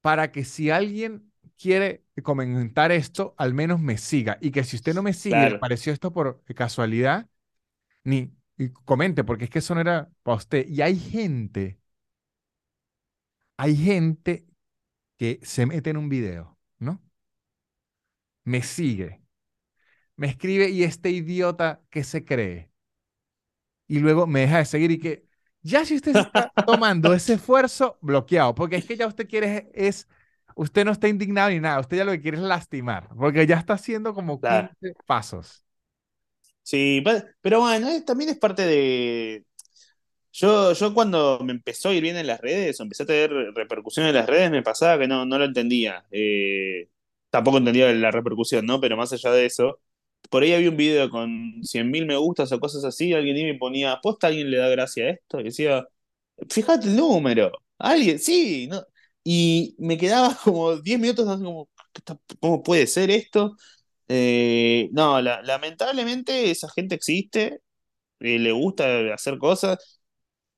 [0.00, 4.38] para que si alguien quiere comentar esto, al menos me siga.
[4.40, 7.28] Y que si usted no me sigue, le pareció esto por casualidad,
[8.02, 8.32] ni
[8.84, 10.66] comente, porque es que eso no era para usted.
[10.68, 11.78] Y hay gente,
[13.56, 14.48] hay gente
[15.16, 16.58] que se mete en un video.
[18.44, 19.22] Me sigue,
[20.16, 22.70] me escribe y este idiota que se cree.
[23.86, 25.26] Y luego me deja de seguir y que
[25.62, 30.08] ya si usted está tomando ese esfuerzo, bloqueado, porque es que ya usted quiere es
[30.54, 33.56] usted no está indignado ni nada, usted ya lo que quiere es lastimar, porque ya
[33.56, 35.64] está haciendo como 15 pasos.
[36.62, 37.02] Sí,
[37.40, 39.44] pero bueno, también es parte de...
[40.32, 43.30] Yo, yo cuando me empezó a ir bien en las redes, o empecé a tener
[43.54, 46.06] repercusión en las redes, me pasaba que no, no lo entendía.
[46.10, 46.88] Eh,
[47.32, 48.80] tampoco entendía la repercusión, ¿no?
[48.80, 49.80] Pero más allá de eso,
[50.30, 53.98] por ahí había un video con 100.000 me gustas o cosas así, alguien me ponía,
[54.02, 55.40] ¿posta alguien le da gracia a esto?
[55.40, 55.86] Y decía,
[56.50, 58.82] fíjate el número, alguien, sí, no,
[59.24, 61.68] y me quedaba como 10 minutos como,
[62.40, 63.56] ¿cómo puede ser esto?
[64.08, 67.60] Eh, no, lamentablemente esa gente existe,
[68.20, 70.01] eh, le gusta hacer cosas.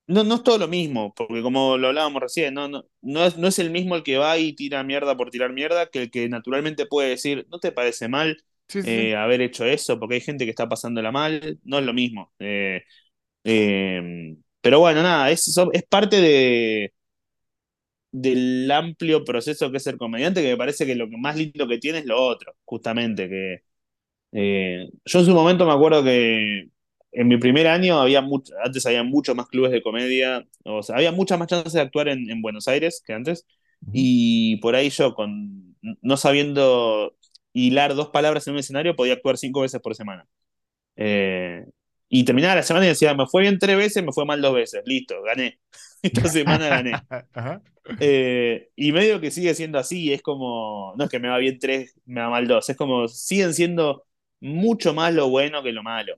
[0.06, 3.38] No, no es todo lo mismo, porque como lo hablábamos recién, no, no, no, es,
[3.38, 6.10] no es el mismo el que va y tira mierda por tirar mierda que el
[6.10, 8.36] que naturalmente puede decir, ¿no te parece mal
[8.82, 9.98] eh, haber hecho eso?
[9.98, 12.32] Porque hay gente que está pasándola mal, no es lo mismo.
[14.60, 16.92] pero bueno, nada, es, es parte de,
[18.12, 21.78] del amplio proceso que es ser comediante, que me parece que lo más lindo que
[21.78, 23.62] tiene es lo otro, justamente, que
[24.32, 26.68] eh, yo en su momento me acuerdo que
[27.14, 30.96] en mi primer año había mucho, antes había muchos más clubes de comedia, o sea,
[30.96, 33.46] había muchas más chances de actuar en, en Buenos Aires que antes,
[33.92, 37.14] y por ahí yo, con no sabiendo
[37.52, 40.26] hilar dos palabras en un escenario, podía actuar cinco veces por semana.
[40.96, 41.64] Eh,
[42.08, 44.54] y terminaba la semana y decía, me fue bien tres veces, me fue mal dos
[44.54, 45.58] veces, listo, gané.
[46.02, 46.92] Esta semana gané.
[48.00, 51.58] Eh, y medio que sigue siendo así, es como, no es que me va bien
[51.58, 54.06] tres, me va mal dos, es como, siguen siendo
[54.40, 56.16] mucho más lo bueno que lo malo.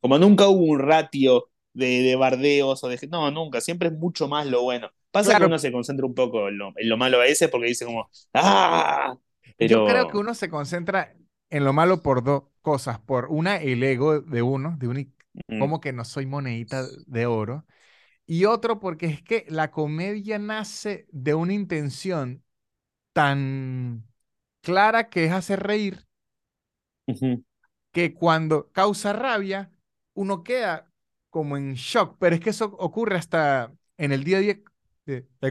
[0.00, 2.98] Como nunca hubo un ratio de, de bardeos o de...
[3.08, 4.90] No, nunca, siempre es mucho más lo bueno.
[5.10, 8.08] Pasa que uno se concentra un poco en lo, malo a ese porque dice como,
[8.34, 9.16] ¡ah!
[9.56, 9.86] Pero...
[9.86, 11.14] Yo creo que uno se concentra
[11.50, 13.00] en lo malo por dos cosas.
[13.00, 15.14] Por una, el ego de uno, de un,
[15.58, 17.66] como que no soy monedita de oro.
[18.26, 22.44] Y otro, porque es que la comedia nace de una intención
[23.12, 24.06] tan
[24.62, 26.06] clara que es hacer reír,
[27.92, 29.72] que cuando causa rabia,
[30.20, 30.86] uno queda
[31.30, 32.16] como en shock.
[32.18, 34.58] Pero es que eso ocurre hasta en el día a día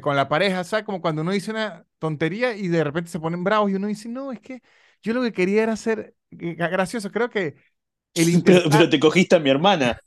[0.02, 0.86] con la pareja, ¿sabes?
[0.86, 4.08] Como cuando uno dice una tontería y de repente se ponen bravos y uno dice,
[4.08, 4.62] no, es que
[5.02, 7.12] yo lo que quería era ser gracioso.
[7.12, 7.56] Creo que
[8.14, 10.00] el pero, te cogiste a mi hermana.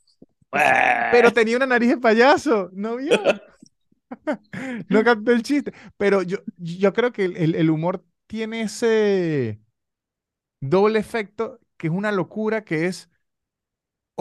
[1.12, 3.20] pero tenía una nariz de payaso, ¿no vio?
[4.88, 5.72] no capté el chiste.
[5.96, 9.60] Pero yo, yo creo que el, el humor tiene ese
[10.60, 13.10] doble efecto que es una locura, que es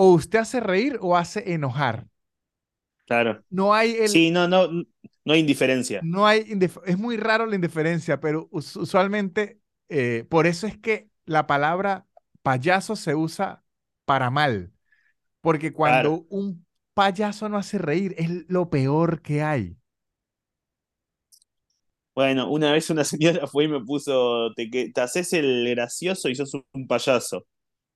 [0.04, 2.08] o usted hace reír o hace enojar.
[3.06, 3.43] Claro.
[3.52, 4.10] No hay el...
[4.10, 6.02] Sí, no, no, no hay indiferencia.
[6.02, 6.43] No hay
[6.86, 12.08] es muy raro la indiferencia, pero usualmente eh, por eso es que la palabra
[12.41, 13.64] payaso se usa
[14.06, 14.74] para mal.
[15.41, 19.78] Porque cuando un payaso no hace reír, es lo peor que hay.
[22.16, 26.36] Bueno, una vez una señora fue y me puso, te, te haces el gracioso y
[26.36, 27.45] sos un payaso.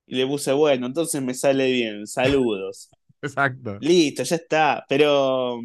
[0.08, 2.90] Y le puse, bueno, entonces me sale bien, saludos.
[3.22, 3.78] Exacto.
[3.80, 4.86] Listo, ya está.
[4.90, 5.62] Pero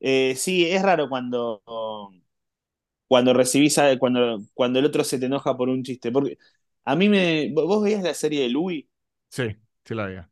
[0.00, 1.62] eh, sí, es raro cuando,
[3.06, 6.10] cuando recibís, cuando, cuando el otro se te enoja por un chiste.
[6.12, 6.38] Porque
[6.84, 7.50] a mí me.
[7.52, 8.86] ¿Vos veías la serie de Louis?
[9.30, 10.30] Sí, sí la veía.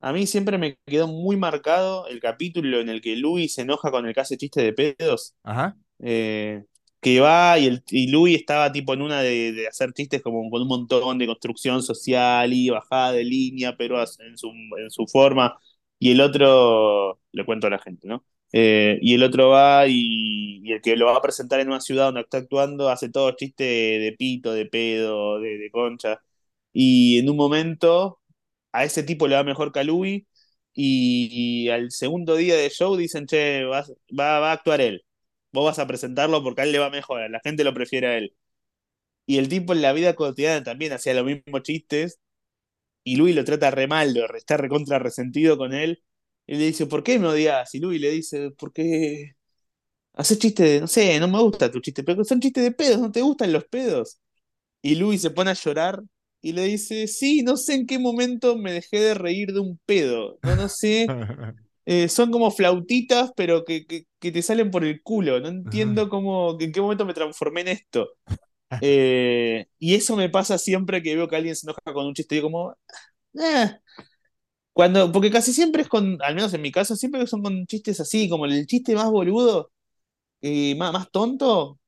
[0.00, 3.90] A mí siempre me quedó muy marcado el capítulo en el que Louis se enoja
[3.90, 5.34] con el que hace chiste de pedos.
[5.42, 5.76] Ajá.
[5.98, 6.64] Eh,
[7.00, 10.62] que va y, el, y Louis estaba tipo en una de, hacer chistes como con
[10.62, 15.58] un montón de construcción social y bajada de línea, pero en su, en su forma.
[15.98, 18.24] Y el otro, le cuento a la gente, ¿no?
[18.52, 22.06] Eh, y el otro va y, el que lo va a presentar en una ciudad
[22.06, 26.20] donde está actuando hace todo chiste de, pito, de pedo, de, concha.
[26.72, 28.20] Y en un momento
[28.72, 30.24] a ese tipo le va mejor que a Louis
[30.74, 33.84] y, al segundo día de show dicen, che, va,
[34.18, 35.04] va a actuar él
[35.52, 38.18] vos vas a presentarlo porque a él le va mejor, la gente lo prefiere a
[38.18, 38.34] él.
[39.26, 42.18] Y el tipo en la vida cotidiana también hacía los mismos chistes
[43.04, 46.02] y Luis lo trata re mal, está recontra resentido con él.
[46.46, 47.74] Y le dice, ¿por qué me odias?
[47.74, 49.32] Y Luis le dice, porque
[50.14, 53.00] haces chistes de, no sé, no me gusta tu chiste, pero son chistes de pedos,
[53.00, 54.20] ¿no te gustan los pedos?
[54.82, 56.02] Y Luis se pone a llorar
[56.40, 59.78] y le dice, sí, no sé en qué momento me dejé de reír de un
[59.86, 61.06] pedo, no, no sé.
[61.90, 65.40] Eh, son como flautitas, pero que, te salen por el culo.
[65.40, 68.10] No entiendo cómo, en qué momento me transformé en esto.
[68.82, 72.36] Eh, y eso me pasa siempre que veo que alguien se enoja con un chiste.
[72.36, 72.76] Yo como,
[73.32, 73.78] eh".
[74.74, 77.98] Cuando, porque casi siempre es con, al menos en mi caso, siempre son con chistes
[77.98, 79.72] así, como el chiste más boludo,
[80.42, 81.80] y más, más tonto.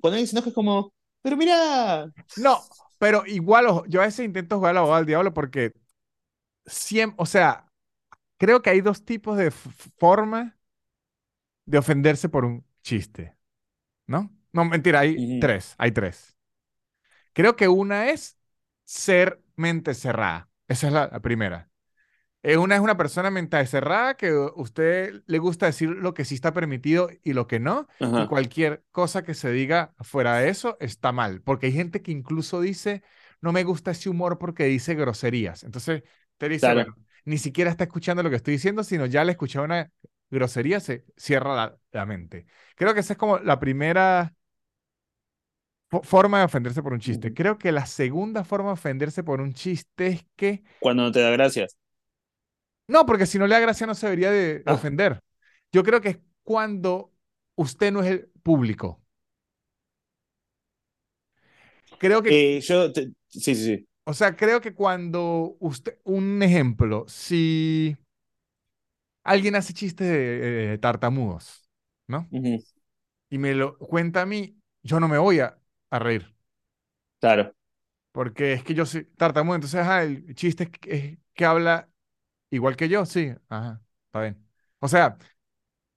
[0.00, 0.92] Cuando alguien se enoja es como,
[1.22, 2.12] pero mira.
[2.36, 2.58] No,
[2.98, 5.72] pero igual yo a veces intento jugar al abogado del diablo porque
[6.66, 7.70] siempre, o sea,
[8.36, 10.56] creo que hay dos tipos de forma
[11.66, 13.36] de ofenderse por un chiste,
[14.06, 14.30] ¿no?
[14.52, 16.36] No, mentira, hay tres, hay tres.
[17.32, 18.38] Creo que una es
[18.84, 20.48] ser mente cerrada.
[20.68, 21.70] Esa es la, primera.
[22.42, 26.24] Eh, una es una persona mente cerrada que a usted le gusta decir lo que
[26.24, 27.88] sí está permitido y lo que no.
[27.98, 31.40] Y cualquier cosa que se diga fuera de eso está mal.
[31.42, 33.02] Porque hay gente que incluso dice,
[33.40, 35.64] no me gusta ese humor porque dice groserías.
[35.64, 36.04] Entonces,
[36.38, 39.58] te dice, bueno, ni siquiera está escuchando lo que estoy diciendo, sino ya le escuché
[39.58, 39.90] una
[40.30, 42.46] grosería, se cierra la, mente.
[42.76, 44.34] Creo que esa es como la primera
[46.02, 47.32] forma de ofenderse por un chiste.
[47.32, 50.64] Creo que la segunda forma de ofenderse por un chiste es que...
[50.80, 51.76] Cuando no te da gracias.
[52.88, 54.74] No, porque si no le da gracia no se debería de ah.
[54.74, 55.20] ofender.
[55.72, 57.12] Yo creo que es cuando
[57.54, 59.00] usted no es el público.
[61.98, 62.56] Creo que...
[62.56, 62.92] Eh, yo...
[62.92, 63.88] Sí, sí, sí.
[64.04, 67.96] O sea, creo que cuando usted, un ejemplo, si
[69.22, 71.68] alguien hace chistes de tartamudos,
[72.06, 72.28] ¿no?
[73.30, 75.58] Y me lo cuenta a mí, yo no me voy a,
[75.90, 76.34] reír.
[77.20, 77.54] Claro.
[78.12, 81.88] Porque es que yo soy tartamudo, entonces, ajá, el chiste es que, habla
[82.50, 84.46] igual que yo, sí, ajá, está bien.
[84.80, 85.16] O sea,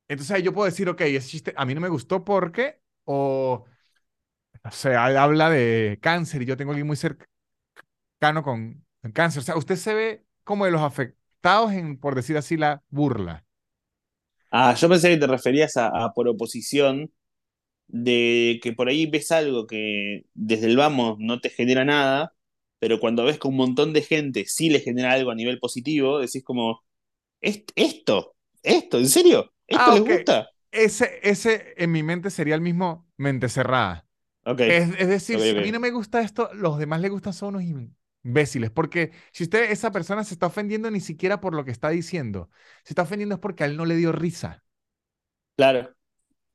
[0.07, 3.65] entonces yo puedo decir, ok, ese chiste a mí no me gustó porque, o,
[4.63, 6.97] o sea, habla de cáncer y yo tengo alguien muy
[8.17, 9.41] cercano con cáncer.
[9.41, 13.45] O sea, usted se ve como de los afectados en, por decir así, la burla.
[14.51, 17.11] Ah, yo pensé que te referías a, por oposición,
[17.87, 22.33] de que por ahí ves algo que desde el vamos no te genera nada,
[22.79, 26.19] pero cuando ves que un montón de gente sí le genera algo a nivel positivo,
[26.19, 26.81] decís como,
[27.41, 28.35] ¿esto?
[28.63, 28.97] ¿Esto?
[28.97, 29.53] ¿En serio?
[29.67, 30.49] ¿Esto ah, les gusta?
[30.71, 34.05] Ese, ese en mi mente sería el mismo mente cerrada.
[34.43, 34.69] Okay.
[34.69, 37.63] Es, decir, si a mí no me gusta esto, los demás le gustan son unos
[38.23, 38.71] imbéciles.
[38.71, 42.49] Porque si usted, esa persona se está ofendiendo ni siquiera por lo que está diciendo,
[42.83, 44.63] se está ofendiendo es porque a él no le dio risa.
[45.55, 45.93] Claro.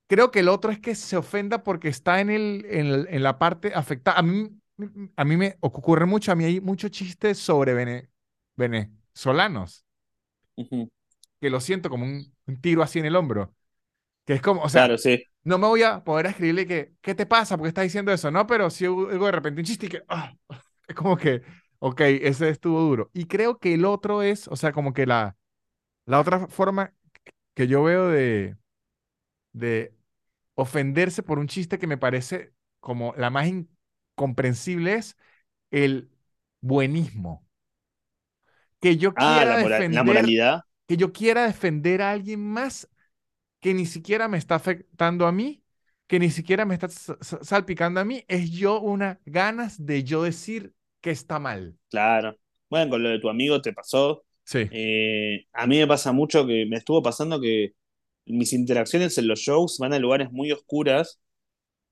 [0.06, 3.72] Creo que el otro es que se ofenda porque está en, el, en, la parte
[3.74, 4.18] afectada.
[4.18, 4.50] A mí,
[5.16, 8.06] a mí me ocurre mucho, a mí hay muchos chistes sobre
[8.56, 9.86] venezolanos.
[10.54, 13.54] Que lo siento como un, tiro así en el hombro.
[14.26, 15.24] Que es como, o sea, claro, sí.
[15.42, 17.56] no me voy a poder escribirle que, ¿qué te pasa?
[17.56, 18.30] porque estás diciendo eso?
[18.30, 20.32] No, pero si hubo de repente un chiste y que, ah,
[20.92, 21.42] es como que,
[21.78, 23.10] ok, ese estuvo duro.
[23.12, 25.36] Y creo que el otro es, o sea, como que la,
[26.06, 26.94] la otra forma
[27.54, 28.56] que yo veo de,
[29.52, 29.94] de
[30.54, 35.16] ofenderse por un chiste que me parece como la más incomprensible es
[35.70, 36.10] el
[36.60, 37.46] buenismo.
[38.80, 40.62] Que yo ah, quiera defender, moralidad.
[40.86, 42.88] Que yo quiera defender a alguien más
[43.60, 45.62] que ni siquiera me está afectando a mí,
[46.08, 50.74] que ni siquiera me está salpicando a mí, es yo una ganas de yo decir
[51.02, 51.78] que está mal.
[51.90, 52.36] Claro.
[52.70, 54.24] Bueno, con lo de tu amigo te pasó.
[54.44, 54.70] Sí.
[54.70, 57.74] Eh, a mí me pasa mucho que me estuvo pasando que
[58.26, 61.20] mis interacciones en los shows van a lugares muy oscuras,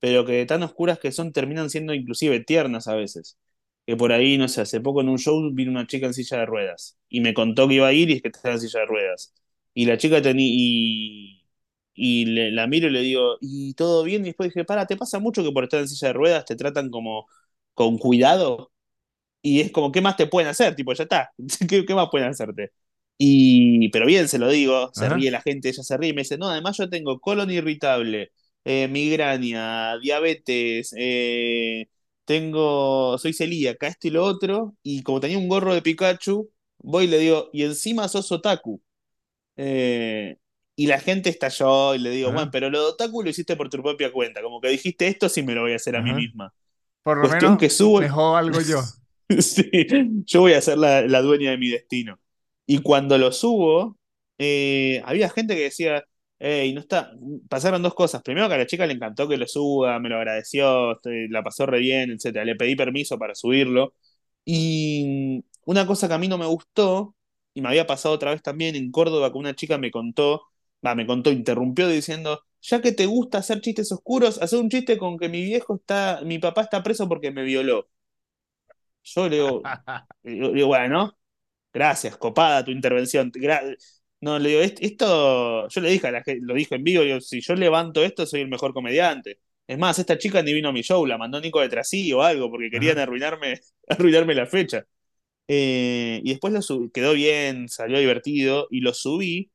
[0.00, 3.38] pero que tan oscuras que son terminan siendo inclusive tiernas a veces.
[3.86, 6.38] Que por ahí, no sé, hace poco en un show vino una chica en silla
[6.40, 8.80] de ruedas y me contó que iba a ir y es que estaba en silla
[8.80, 9.34] de ruedas.
[9.74, 10.46] Y la chica tenía.
[10.50, 11.44] Y,
[11.94, 14.22] y la miro y le digo, ¿y todo bien?
[14.22, 16.56] Y después dije, para, ¿te pasa mucho que por estar en silla de ruedas te
[16.56, 17.26] tratan como
[17.74, 18.72] con cuidado?
[19.42, 20.74] Y es como, ¿qué más te pueden hacer?
[20.76, 21.30] Tipo, ya está,
[21.68, 22.72] ¿qué, qué más pueden hacerte?
[23.18, 26.22] Y, pero bien, se lo digo, se ríe la gente, ella se ríe y me
[26.22, 28.32] dice, no, además yo tengo colon irritable,
[28.64, 31.86] eh, migraña, diabetes, eh,
[32.24, 37.04] tengo, soy celíaca, esto y lo otro, y como tenía un gorro de Pikachu, voy
[37.04, 38.80] y le digo, y encima sos otaku.
[39.56, 40.38] Eh,
[40.76, 43.68] y la gente estalló y le digo, bueno, pero lo de otaku lo hiciste por
[43.68, 46.14] tu propia cuenta, como que dijiste esto, sí me lo voy a hacer a mí
[46.14, 46.54] misma.
[47.02, 48.00] Por lo menos que subo...
[48.00, 48.80] dejó algo yo.
[49.40, 49.70] sí,
[50.26, 52.18] yo voy a ser la, la dueña de mi destino.
[52.66, 53.98] Y cuando lo subo,
[54.38, 56.04] eh, había gente que decía,
[56.38, 57.12] hey, no está.
[57.48, 58.22] Pasaron dos cosas.
[58.22, 60.98] Primero que a la chica le encantó que lo suba, me lo agradeció,
[61.30, 62.44] la pasó re bien, etc.
[62.44, 63.94] Le pedí permiso para subirlo.
[64.44, 67.14] Y una cosa que a mí no me gustó,
[67.54, 70.42] y me había pasado otra vez también en Córdoba, que una chica me contó,
[70.82, 75.18] me contó, interrumpió diciendo, ya que te gusta hacer chistes oscuros, hacer un chiste con
[75.18, 77.88] que mi viejo está, mi papá está preso porque me violó.
[79.02, 79.62] Yo le digo,
[80.22, 81.16] le digo bueno,
[81.72, 83.32] gracias, copada tu intervención.
[84.20, 87.40] no, le digo, esto, yo le dije a la gente, lo dije en vivo, si
[87.40, 89.40] yo levanto esto, soy el mejor comediante.
[89.66, 92.22] Es más, esta chica ni vino a mi show, la mandó Nico de sí o
[92.22, 94.84] algo, porque querían arruinarme, arruinarme la fecha.
[95.48, 99.52] Eh, y después lo quedó bien, salió divertido, y lo subí,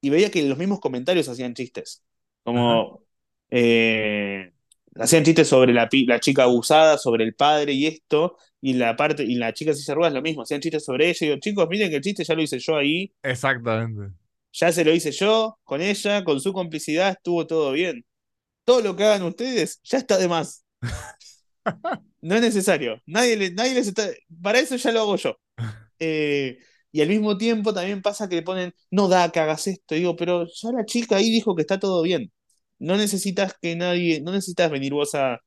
[0.00, 2.04] y veía que los mismos comentarios hacían chistes.
[2.44, 3.04] Como,
[3.50, 4.53] eh,
[4.96, 9.24] hacían chistes sobre la, la, chica abusada, sobre el padre y esto, y la parte,
[9.24, 11.90] y la chica se ruedas lo mismo, hacían chistes sobre ella, y digo, chicos, miren
[11.90, 13.12] que el chiste ya lo hice yo ahí.
[13.22, 14.14] Exactamente.
[14.52, 18.04] Ya se lo hice yo, con ella, con su complicidad, estuvo todo bien.
[18.64, 20.64] Todo lo que hagan ustedes ya está de más.
[22.22, 23.02] no es necesario.
[23.06, 24.08] Nadie, nadie les está.
[24.42, 25.36] Para eso ya lo hago yo.
[25.98, 26.58] Eh,
[26.92, 29.94] y al mismo tiempo también pasa que le ponen, no da que hagas esto.
[29.94, 32.32] digo, pero ya la chica ahí dijo que está todo bien.
[32.78, 35.40] No necesitas que nadie, no necesitas venir vos a,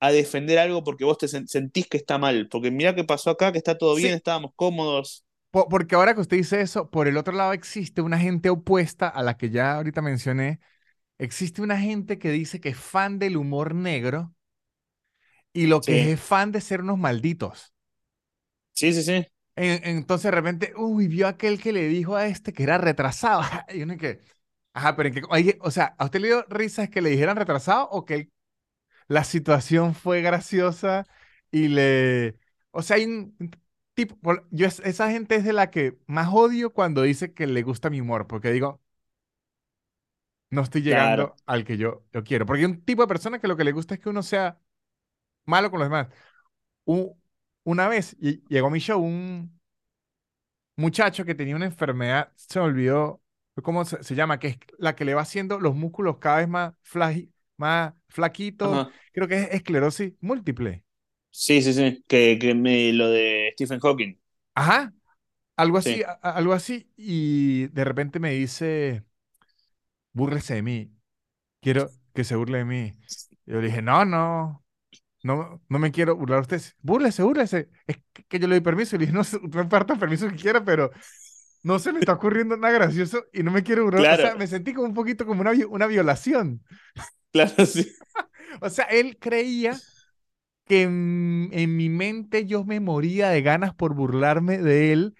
[0.00, 2.48] a defender algo porque vos te sentís que está mal.
[2.48, 5.24] Porque mira qué pasó acá, que está todo bien, estábamos cómodos.
[5.50, 9.22] porque ahora que usted dice eso, por el otro lado existe una gente opuesta a
[9.22, 10.60] la que ya ahorita mencioné.
[11.18, 14.34] Existe una gente que dice que es fan del humor negro
[15.52, 17.72] y lo que es fan de ser unos malditos.
[18.72, 19.26] Sí, sí, sí.
[19.54, 23.42] entonces de repente, uy, vio aquel que le dijo a este que era retrasado.
[23.72, 24.20] y uno que,
[24.74, 25.22] Ajá, pero en que,
[25.60, 28.30] o sea, ¿a usted le dio risas que le dijeran retrasado o que
[29.08, 31.06] la situación fue graciosa
[31.50, 32.38] y le,
[32.72, 33.36] o sea, hay un
[33.94, 34.16] tipo,
[34.50, 38.00] yo esa gente es de la que más odio cuando dice que le gusta mi
[38.00, 38.82] humor, porque digo,
[40.50, 43.48] no estoy llegando al que yo, yo quiero, porque hay un tipo de persona que
[43.48, 44.60] lo que le gusta es que uno sea
[45.46, 46.08] malo con los demás.
[47.64, 48.16] una vez
[48.48, 49.60] llegó a mi show un
[50.76, 53.21] muchacho que tenía una enfermedad, se me olvidó
[53.60, 56.72] cómo se, llama, que es la que le va haciendo los músculos cada vez más,
[57.58, 58.88] más flaquitos.
[59.12, 60.84] Creo que es esclerosis múltiple.
[61.30, 64.18] Sí, sí, sí, que, que me, lo de Stephen Hawking.
[64.54, 64.92] Ajá,
[65.56, 66.90] algo así, algo así.
[66.96, 69.04] Y de repente me dice,
[70.12, 70.92] búrlese de mí.
[71.60, 72.94] Quiero que se burle de mí.
[73.46, 74.64] Yo le dije, no, no,
[75.22, 76.74] no, no me quiero burlar de usted.
[76.80, 77.68] Búrlese, búrlese.
[77.86, 77.98] Es
[78.28, 78.96] que yo le doy permiso.
[78.96, 79.22] Y le dije, no,
[79.62, 80.90] no parta permiso que quiera, pero
[81.62, 84.18] no se me está ocurriendo nada gracioso y no me quiero burlar.
[84.18, 86.62] O sea, me sentí como un poquito como una, una violación.
[87.32, 87.92] Claro, sí.
[88.60, 89.78] o sea, él creía
[90.66, 95.14] que en, mi mente yo me moría de ganas por burlarme de él.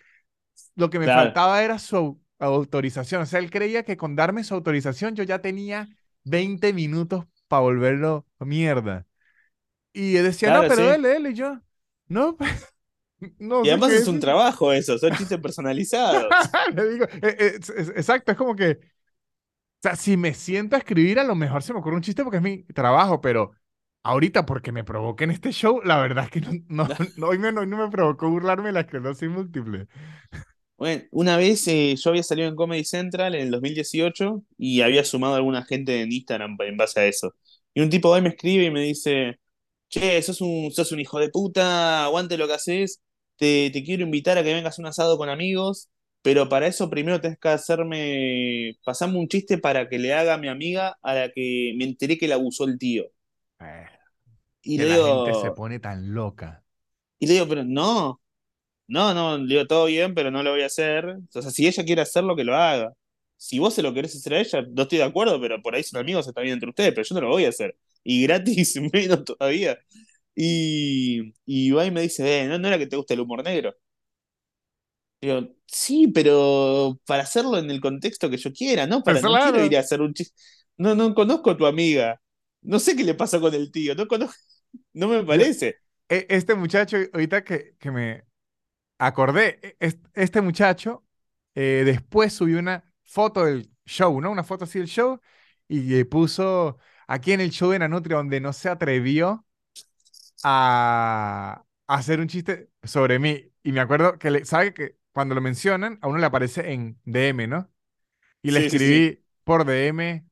[0.74, 3.22] Lo que me faltaba era su autorización.
[3.22, 5.88] O sea, él creía que con darme su autorización yo ya tenía
[6.24, 9.06] 20 minutos para volverlo mierda.
[9.92, 11.60] Y decía, no, pero él, él, y yo,
[12.06, 12.36] no,
[13.38, 13.64] no.
[13.64, 16.26] Y además es un trabajo eso, son chistes personalizados.
[16.74, 17.46] Le digo, e, e,
[17.96, 21.72] exacto, es como que, o sea, si me siento a escribir, a lo mejor se
[21.72, 23.52] me ocurre un chiste porque es mi trabajo, pero
[24.02, 26.88] ahorita porque me provoquen este show, la verdad es que no, no,
[27.28, 29.86] hoy no, me provocó burlarme de la esclerosis múltiple.
[30.76, 35.04] Bueno, una vez eh, yo había salido en Comedy Central en el 2018 y había
[35.04, 37.34] sumado a alguna gente en Instagram en base a eso.
[37.72, 39.38] Y un tipo hoy me escribe y me dice,
[39.88, 43.00] che, sos un, sos un hijo de puta, aguante lo que haces,
[43.42, 45.90] te, te quiero invitar a que vengas a un asado con amigos,
[46.22, 50.38] pero para eso primero tenés que hacerme, pasarme un chiste para que le haga a
[50.38, 53.02] mi amiga a la que me enteré que la abusó el tío.
[53.58, 53.86] Eh,
[54.62, 56.62] y le la gente se pone tan loca.
[57.18, 58.20] Y le digo, pero no,
[58.86, 61.18] no, no, le digo, todo bien, pero no lo voy a hacer.
[61.34, 62.92] O sea, si ella quiere hacerlo, que lo haga.
[63.36, 65.82] Si vos se lo querés hacer a ella, no estoy de acuerdo, pero por ahí
[65.82, 67.76] son amigos, está bien entre ustedes, pero yo no lo voy a hacer.
[68.04, 69.76] Y gratis, menos todavía.
[70.34, 73.44] Y, y va y me dice, eh, ¿no, ¿no era que te gusta el humor
[73.44, 73.74] negro?
[75.20, 79.02] Digo, sí, pero para hacerlo en el contexto que yo quiera, ¿no?
[79.02, 80.34] Para no quiero ir a hacer un chiste.
[80.76, 82.20] No, no conozco a tu amiga.
[82.62, 84.34] No sé qué le pasó con el tío, no conozco,
[84.94, 85.76] no me parece.
[86.08, 88.24] E, este muchacho, ahorita que, que me
[88.98, 91.04] acordé, e, este muchacho
[91.54, 94.30] eh, después subió una foto del show, ¿no?
[94.30, 95.20] Una foto así del show
[95.68, 99.46] y puso aquí en el show de Nanutria donde no se atrevió
[100.42, 103.50] a, hacer un chiste sobre mí.
[103.62, 106.98] Y me acuerdo que, le, ¿sabe que cuando lo mencionan, a uno le aparece en
[107.04, 107.70] DM, ¿no?
[108.42, 110.24] Y le escribí por DM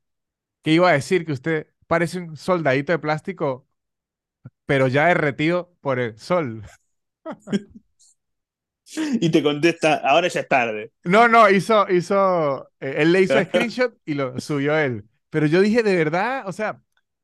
[0.61, 3.67] que iba a decir que usted parece un soldadito de plástico,
[4.65, 6.63] pero ya derretido por el sol.
[8.95, 10.91] y te contesta, ahora ya es tarde.
[11.03, 15.05] No, no, hizo, hizo, eh, él le hizo screenshot y lo subió él.
[15.29, 16.81] Pero yo dije, de verdad, o sea,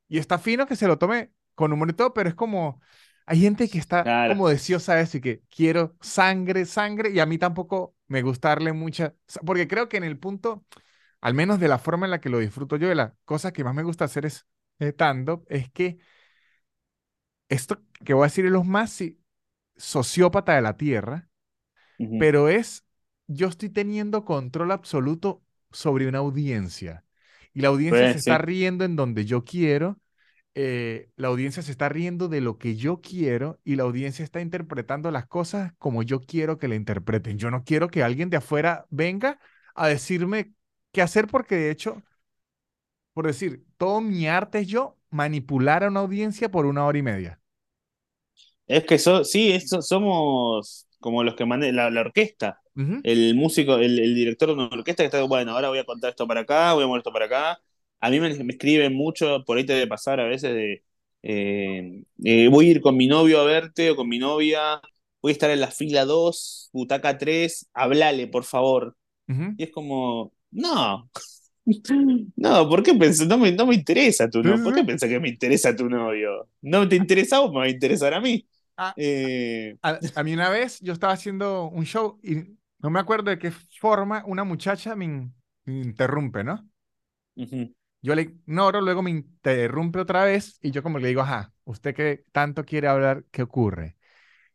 [0.08, 2.80] y está fino que se lo tome con humor y todo, pero es como,
[3.26, 7.26] hay gente que está como deseosa de eso y que quiero sangre, sangre, y a
[7.26, 10.64] mí tampoco me gusta darle mucha, porque creo que en el punto,
[11.20, 13.64] al menos de la forma en la que lo disfruto yo, de las cosas que
[13.64, 14.46] más me gusta hacer es
[14.80, 15.98] stand es que
[17.48, 19.02] esto que voy a decir es lo más
[19.76, 21.30] sociópata de la Tierra,
[22.16, 22.86] pero es,
[23.26, 27.04] yo estoy teniendo control absoluto sobre una audiencia
[27.54, 30.00] y la audiencia pues, se está riendo en donde yo quiero,
[30.54, 34.40] eh, la audiencia se está riendo de lo que yo quiero y la audiencia está
[34.40, 37.38] interpretando las cosas como yo quiero que la interpreten.
[37.38, 39.38] Yo no quiero que alguien de afuera venga
[39.74, 40.52] a decirme
[40.92, 42.02] qué hacer porque de hecho
[43.18, 47.02] por decir, todo mi arte es yo manipular a una audiencia por una hora y
[47.02, 47.40] media.
[48.64, 52.60] Es que sí, somos como los que manejan la, orquesta.
[53.02, 56.28] El músico, el, director de una orquesta que está, bueno, ahora voy a contar esto
[56.28, 57.60] para acá, voy a mover esto para acá.
[58.00, 60.84] A mí me, escriben mucho, por ahí te debe pasar a veces de,
[61.22, 64.80] eh, eh, voy a ir con mi novio a verte o con mi novia,
[65.20, 68.96] voy a estar en la fila 2, butaca 3, hablale, por favor.
[69.58, 71.10] Y es como, no,
[72.36, 73.26] no, ¿por qué pensás?
[73.26, 74.64] No me, no me interesa tu novio.
[74.64, 76.48] ¿Por qué pensás que me interesa tu novio?
[76.62, 77.50] ¿No te interesa vos?
[77.50, 78.46] Me va a interesar a mí.
[78.76, 83.30] Ah, eh, a, mí una vez yo estaba haciendo un show y no me acuerdo
[83.30, 85.30] de qué forma una muchacha me,
[85.66, 86.66] interrumpe, ¿no?
[88.08, 91.94] Yo le ignoro, luego me interrumpe otra vez y yo como le digo, ajá, usted
[91.94, 93.98] que tanto quiere hablar, ¿qué ocurre?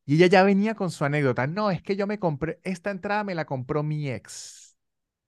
[0.06, 1.46] Y ella ya venía con su anécdota.
[1.46, 4.76] No, es que yo me compré, esta entrada me la compró mi ex.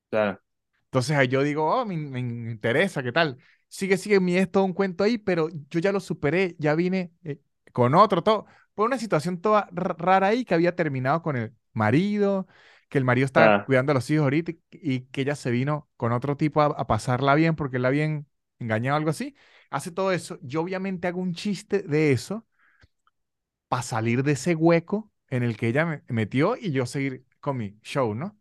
[0.09, 0.41] Claro.
[0.85, 3.37] Entonces ahí yo digo, oh, me, interesa, ¿qué tal?
[3.67, 7.11] Sigue, sigue, mi es todo un cuento ahí, pero yo ya lo superé, ya vine
[7.23, 7.39] eh,
[7.73, 8.47] con otro, todo.
[8.75, 12.47] Fue una situación toda rara ahí que había terminado con el marido,
[12.95, 13.65] que el marido estaba ah.
[13.65, 17.35] cuidando a los hijos ahorita y, que ella se vino con otro tipo a, pasarla
[17.35, 18.25] bien porque la habían
[18.57, 19.35] engañado o algo así.
[19.69, 20.39] Hace todo eso.
[20.41, 22.47] Yo obviamente hago un chiste de eso
[23.67, 27.57] para salir de ese hueco en el que ella me metió y yo seguir con
[27.57, 28.39] mi show, ¿no?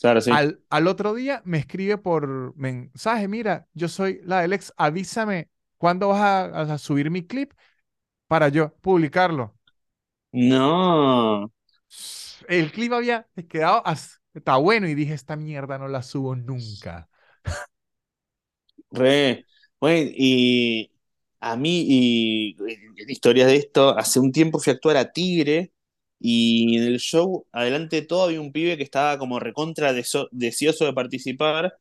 [0.00, 0.30] Claro, sí.
[0.30, 5.50] Al, al otro día me escribe por mensaje, mira, yo soy la del ex, avísame
[5.76, 7.52] cuándo vas a, a subir mi clip
[8.26, 9.54] para yo publicarlo.
[10.32, 11.52] No.
[12.48, 13.82] El clip había quedado
[14.34, 17.08] está bueno y dije, esta mierda no la subo nunca.
[18.90, 19.46] Re.
[19.80, 20.90] Bueno, y
[21.40, 22.56] a mí, y,
[23.08, 25.72] historias de esto, hace un tiempo fui a actuar a Tigre
[26.18, 30.84] y en el show, adelante de todo, había un pibe que estaba como recontra deseoso
[30.84, 31.74] de participar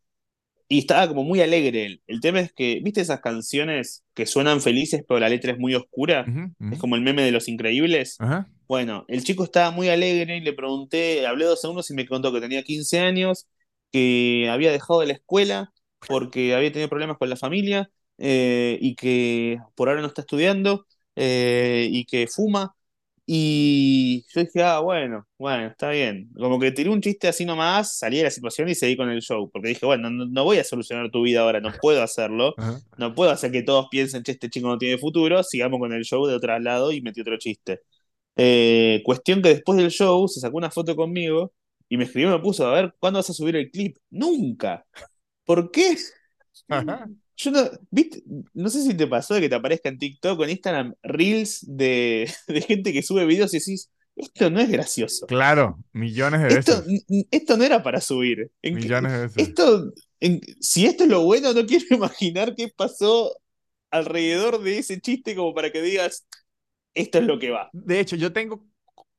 [0.71, 2.01] y estaba como muy alegre él.
[2.07, 5.75] El tema es que, ¿viste esas canciones que suenan felices pero la letra es muy
[5.75, 6.25] oscura?
[6.71, 8.15] Es como el meme de los increíbles.
[8.69, 12.31] Bueno, el chico estaba muy alegre y le pregunté, hablé dos segundos y me contó
[12.31, 13.49] que tenía 15 años,
[13.91, 15.73] que había dejado de la escuela
[16.07, 20.85] porque había tenido problemas con la familia eh, y que por ahora no está estudiando
[21.17, 22.73] eh, y que fuma.
[23.33, 26.29] Y yo dije, ah, bueno, bueno, está bien.
[26.35, 29.21] Como que tiré un chiste así nomás, salí de la situación y seguí con el
[29.21, 29.49] show.
[29.49, 32.53] Porque dije, bueno, no, voy a solucionar tu vida ahora, no puedo hacerlo.
[32.97, 35.43] No puedo hacer que todos piensen, che, este chico no tiene futuro.
[35.43, 37.79] Sigamos con el show de otro lado y metí otro chiste.
[38.35, 41.53] Eh, cuestión que después del show se sacó una foto conmigo
[41.87, 43.95] y me escribió, me puso, a ver, ¿cuándo vas a subir el clip?
[44.09, 44.85] Nunca.
[45.45, 45.95] ¿Por qué?
[47.41, 48.21] Yo no, ¿viste?
[48.53, 51.65] no sé si te pasó de que te aparezca en TikTok o en Instagram reels
[51.67, 52.31] de,
[52.67, 55.25] gente que sube videos y decís, esto no es gracioso.
[55.25, 56.83] Claro, millones de veces.
[57.31, 58.51] Esto no era para subir.
[58.61, 59.47] millones de veces.
[59.47, 59.91] Esto,
[60.59, 63.35] si esto es lo bueno, no quiero imaginar qué pasó
[63.89, 66.27] alrededor de ese chiste como para que digas,
[66.93, 67.71] esto es lo que va.
[67.73, 68.63] De hecho, yo tengo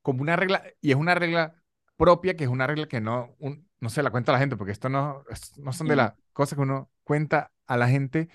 [0.00, 1.60] como una regla, y es una regla
[1.96, 3.36] propia, que es una regla que no,
[3.80, 5.24] no se la cuenta a la gente, porque esto no,
[5.56, 8.28] no son de las cosas que uno cuenta a la gente,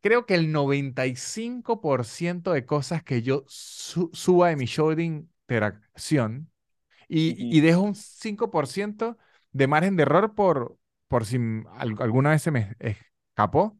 [0.00, 6.50] creo que el 95% de cosas que yo suba de mi show de interacción
[7.08, 9.16] y, dejo un 5%
[9.52, 10.76] de margen de error por,
[11.08, 11.38] por si
[11.76, 13.78] alguna vez se me escapó,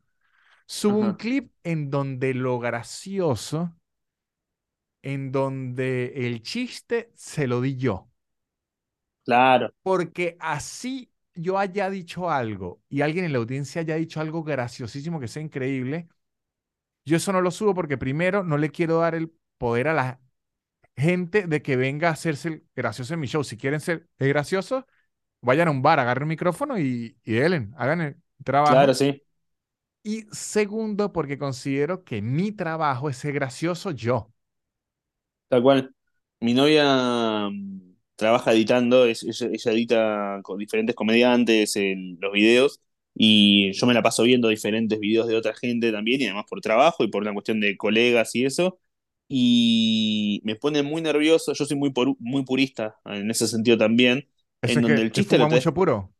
[0.66, 3.76] subo un clip en donde lo gracioso,
[5.02, 8.10] en donde el chiste se lo di yo.
[9.24, 9.74] Claro.
[9.82, 11.07] Porque así
[11.40, 15.42] yo haya dicho algo y alguien en la audiencia haya dicho algo graciosísimo que sea
[15.42, 16.08] increíble,
[17.04, 20.20] yo eso no lo subo porque primero no le quiero dar el poder a la
[20.96, 23.44] gente de que venga a hacerse gracioso en mi show.
[23.44, 24.84] Si quieren ser graciosos,
[25.42, 28.74] vayan a un bar, agarren el micrófono y, y hagan el trabajo.
[28.74, 29.22] Claro, sí.
[30.02, 34.32] Y segundo, porque considero que mi trabajo es ser gracioso yo.
[35.48, 35.94] Tal cual.
[36.40, 37.48] Mi novia
[38.18, 42.80] trabaja editando, ella, edita con diferentes comediantes en los videos
[43.14, 46.60] y yo me la paso viendo diferentes videos de otra gente también y además por
[46.60, 48.80] trabajo y por una cuestión de colegas y eso
[49.28, 54.26] y me pone muy nervioso, yo soy muy, muy purista en ese sentido también,
[54.62, 55.38] en donde el chiste...
[55.38, 56.12] lo mucho puro?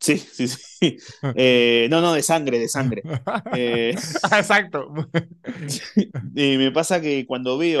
[0.00, 0.96] Sí, sí, sí.
[1.34, 3.02] Eh, no, no, de sangre, de sangre.
[3.54, 4.94] Eh, Exacto.
[6.34, 7.80] y me pasa que cuando veo...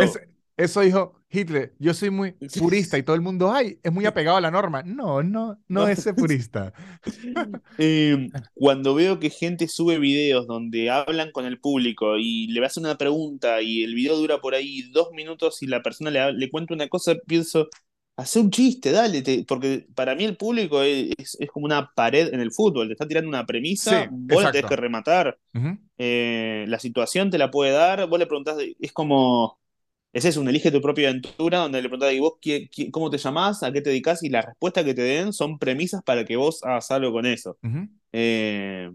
[0.56, 4.36] Eso dijo Hitler, yo soy muy purista y todo el mundo, ay, es muy apegado
[4.36, 4.82] a la norma.
[4.82, 6.72] No, no, no, es purista.
[7.78, 12.84] Em, cuando veo que gente sube videos donde hablan con el público y le hacen
[12.84, 16.50] una pregunta y el video dura por ahí dos minutos y la persona le, le
[16.50, 17.68] cuenta una cosa, pienso,
[18.18, 22.50] hace un chiste, dale, porque para mí el público es, como una pared en el
[22.50, 25.38] fútbol, te está tirando una premisa, vos la tenés que rematar.
[25.96, 29.57] Eh, la situación te la puede dar, vos le preguntás, es como
[30.12, 32.34] es un elige tu propia aventura, donde le preguntas, ¿y vos
[32.90, 33.62] cómo te llamás?
[33.62, 34.22] ¿A qué te dedicas?
[34.22, 37.58] Y las respuestas que te den son premisas para que vos hagas algo con eso.
[38.12, 38.90] Eh,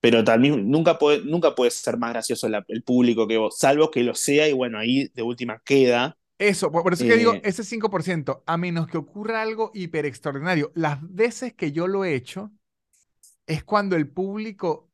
[0.00, 4.02] pero también nunca puede, nunca puede ser más gracioso el público que vos, salvo que
[4.02, 6.16] lo sea, y bueno, ahí de última queda.
[6.38, 10.72] Eso, por eso que digo, eh, ese 5%, a menos que ocurra algo hiper extraordinario.
[10.74, 12.50] Las veces que yo lo he hecho,
[13.46, 14.88] es cuando el público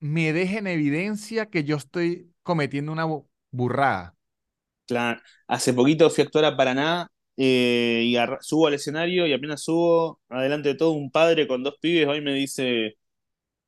[0.00, 3.06] me deja en evidencia que yo estoy cometiendo una
[3.52, 4.16] burrada.
[4.90, 9.62] Claro, hace poquito fui a actuar a Paraná eh, y subo al escenario y apenas
[9.62, 12.96] subo, adelante de todo, un padre con dos pibes, hoy me dice,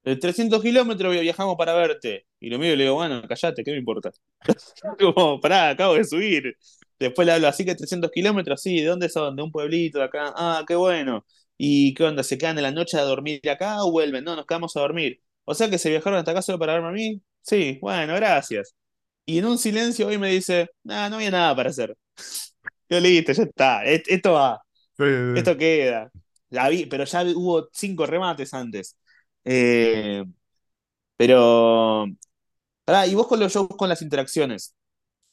[0.03, 2.27] 300 kilómetros viajamos para verte.
[2.41, 4.11] Y lo mío le digo, bueno, callate, ¿qué me importa?
[5.01, 6.57] Como, pará, acabo de subir.
[6.99, 9.37] Después le hablo, así que 300 kilómetros, sí, ¿de dónde son?
[9.37, 10.33] De un pueblito de acá.
[10.37, 11.27] Ah, qué bueno.
[11.59, 12.23] ¿Y qué onda?
[12.25, 14.25] ¿Se quedan en la noche a dormir acá o vuelven?
[14.25, 15.21] No, nos quedamos a dormir.
[15.45, 17.23] O sea que se viajaron hasta acá solo para verme a mí.
[17.43, 18.75] Sí, bueno, gracias.
[19.25, 21.97] Y en un silencio hoy me dice, no no había nada para hacer.
[22.89, 24.61] Yo listo, ya está, esto va,
[25.35, 26.11] esto queda.
[26.51, 28.99] La vi, pero ya hubo cinco remates antes.
[29.45, 30.23] Eh,
[31.17, 34.75] pero, y vos con los shows, con las interacciones,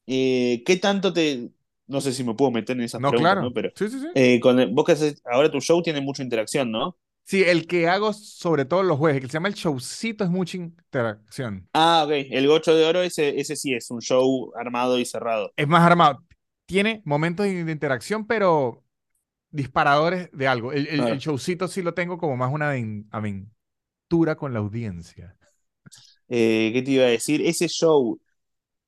[0.08, 1.50] eh, ¿qué tanto te,
[1.88, 3.48] no sé si me puedo meter en esas no, preguntas, claro.
[3.48, 3.54] ¿no?
[3.54, 4.08] Pero sí, sí, sí.
[4.16, 6.96] Eh, con vos que haces, ahora tu show tiene mucha interacción, ¿no?
[7.30, 10.58] Sí, el que hago sobre todo los jueves, que se llama el showcito, es mucha
[10.58, 11.70] interacción.
[11.74, 12.12] Ah, ok.
[12.32, 15.52] El Gocho de Oro, ese, ese sí es un show armado y cerrado.
[15.56, 16.24] Es más armado.
[16.66, 18.84] Tiene momentos de interacción, pero
[19.52, 20.74] disparadores de algo.
[20.74, 22.72] El, el, el showcito sí lo tengo como más una
[23.12, 25.38] aventura con la audiencia.
[26.30, 27.42] Eh, ¿Qué te iba a decir?
[27.46, 28.20] Ese show,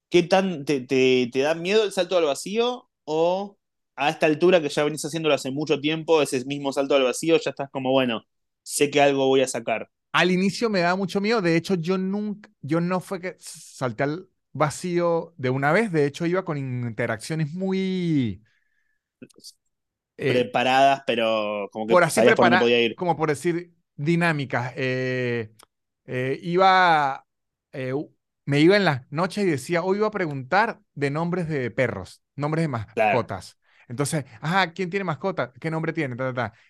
[0.09, 2.89] ¿qué tan te, te, te da miedo el salto al vacío?
[3.05, 3.57] ¿O
[3.95, 7.38] a esta altura que ya venís haciéndolo hace mucho tiempo, ese mismo salto al vacío,
[7.38, 8.23] ya estás como, bueno,
[8.63, 9.89] sé que algo voy a sacar.
[10.13, 14.03] Al inicio me daba mucho miedo, de hecho yo nunca, yo no fue que salté
[14.03, 18.43] al vacío de una vez, de hecho iba con interacciones muy...
[20.18, 22.95] Eh, preparadas, pero como que por así preparar, podía ir.
[22.95, 24.73] Como por decir, dinámicas.
[24.76, 25.51] Eh,
[26.05, 27.26] eh, iba,
[28.45, 32.22] me iba en las noches y decía, hoy iba a preguntar de nombres de perros,
[32.35, 33.57] nombres de mascotas.
[33.91, 35.51] Entonces, ajá, ¿quién tiene mascota?
[35.53, 36.15] ¿Qué nombre tiene?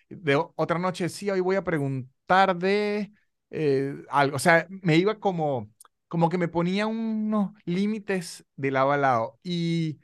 [0.08, 3.12] De otra noche, sí, hoy voy a preguntar de
[3.50, 4.36] eh, algo.
[4.36, 5.70] O sea, me iba como,
[6.08, 9.38] como que me ponía unos límites de lado a lado.
[9.42, 10.00] Y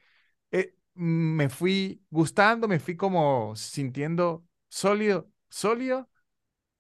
[0.52, 6.10] eh, me fui gustando, me fui como sintiendo sólido, sólido.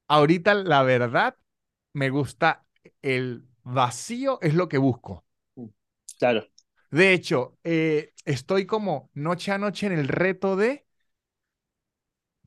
[0.08, 1.36] Ahorita, la verdad,
[1.94, 2.66] me gusta
[3.02, 5.26] el vacío, es lo que busco.
[6.18, 6.48] Claro.
[6.90, 10.86] De hecho, eh, estoy como noche a noche en el reto de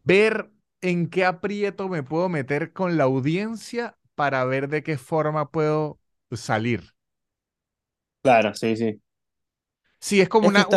[0.03, 0.51] ver
[0.81, 5.99] en qué aprieto me puedo meter con la audiencia para ver de qué forma puedo
[6.31, 6.93] salir.
[8.23, 9.01] Claro, sí, sí.
[9.99, 10.67] Sí, es como una,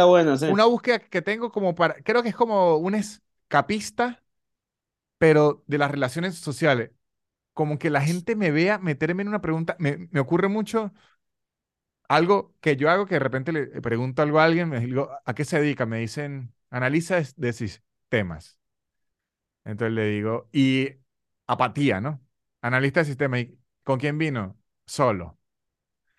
[0.45, 4.23] una búsqueda que tengo como para, creo que es como un escapista,
[5.19, 6.93] pero de las relaciones sociales.
[7.55, 10.93] Como que la gente me vea meterme en una pregunta, me, me ocurre mucho
[12.09, 15.35] algo que yo hago que de repente le pregunto algo a alguien, me digo, ¿a
[15.35, 15.87] qué se dedica?
[15.87, 18.59] Me dicen, analiza de sistemas.
[19.65, 20.91] Entonces le digo, y
[21.47, 22.21] apatía, ¿no?
[22.61, 23.41] Analista de sistema.
[23.41, 24.59] ¿Y con quién vino?
[24.87, 25.39] Solo.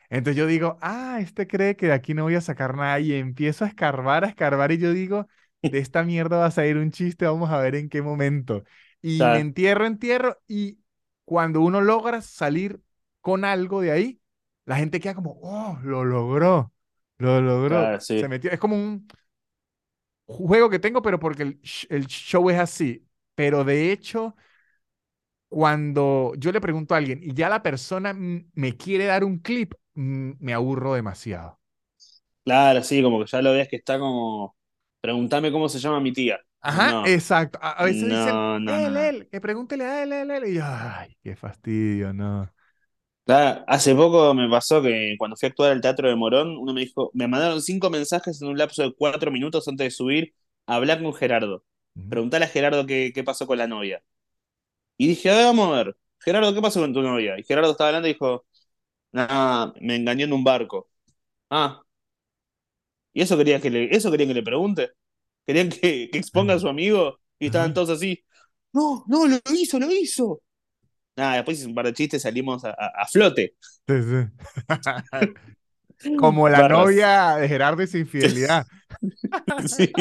[0.09, 3.13] Entonces yo digo, ah, este cree que de aquí no voy a sacar nada y
[3.13, 5.27] empiezo a escarbar, a escarbar y yo digo,
[5.61, 8.63] de esta mierda va a salir un chiste, vamos a ver en qué momento.
[9.01, 10.79] Y me entierro, entierro y
[11.25, 12.81] cuando uno logra salir
[13.21, 14.21] con algo de ahí,
[14.65, 16.73] la gente queda como, oh, lo logró,
[17.19, 17.99] lo logró.
[17.99, 18.51] Se metió.
[18.51, 19.07] Es como un
[20.25, 23.07] juego que tengo, pero porque el, el, show es así.
[23.35, 24.35] Pero de hecho,
[25.47, 29.73] cuando yo le pregunto a alguien y ya la persona me quiere dar un clip,
[29.93, 31.59] me aburro demasiado.
[32.43, 34.55] Claro, sí, como que ya lo ves que está como,
[35.01, 36.39] pregúntame cómo se llama mi tía.
[36.61, 37.59] Ajá, exacto.
[37.61, 40.47] A, veces dicen, él, él, que pregúntele a él, él, él.
[40.47, 42.49] Y yo, ay, qué fastidio, no
[43.27, 46.81] hace poco me pasó que cuando fui a actuar al Teatro de Morón, uno me
[46.81, 50.33] dijo, me mandaron cinco mensajes en un lapso de cuatro minutos antes de subir
[50.67, 51.63] a hablar con Gerardo.
[52.07, 54.03] Preguntale a Gerardo qué, qué pasó con la novia.
[54.97, 57.39] Y dije, a ver, vamos a ver, Gerardo, ¿qué pasó con tu novia?
[57.39, 58.45] Y Gerardo estaba hablando y dijo,
[59.13, 60.89] nada, me engañó en un barco.
[61.49, 61.83] Ah.
[63.13, 64.91] ¿Y eso querían que le, eso querían que le pregunte?
[65.45, 67.19] ¿Querían que, que exponga a su amigo?
[67.39, 68.23] Y estaban todos así,
[68.73, 70.41] no, no, lo hizo, lo hizo.
[71.15, 73.55] Nada, después un par de chistes salimos a, flote.
[73.87, 74.25] Sí, sí.
[76.17, 78.65] Como la novia de Gerardo y su infidelidad.
[79.65, 79.91] sí.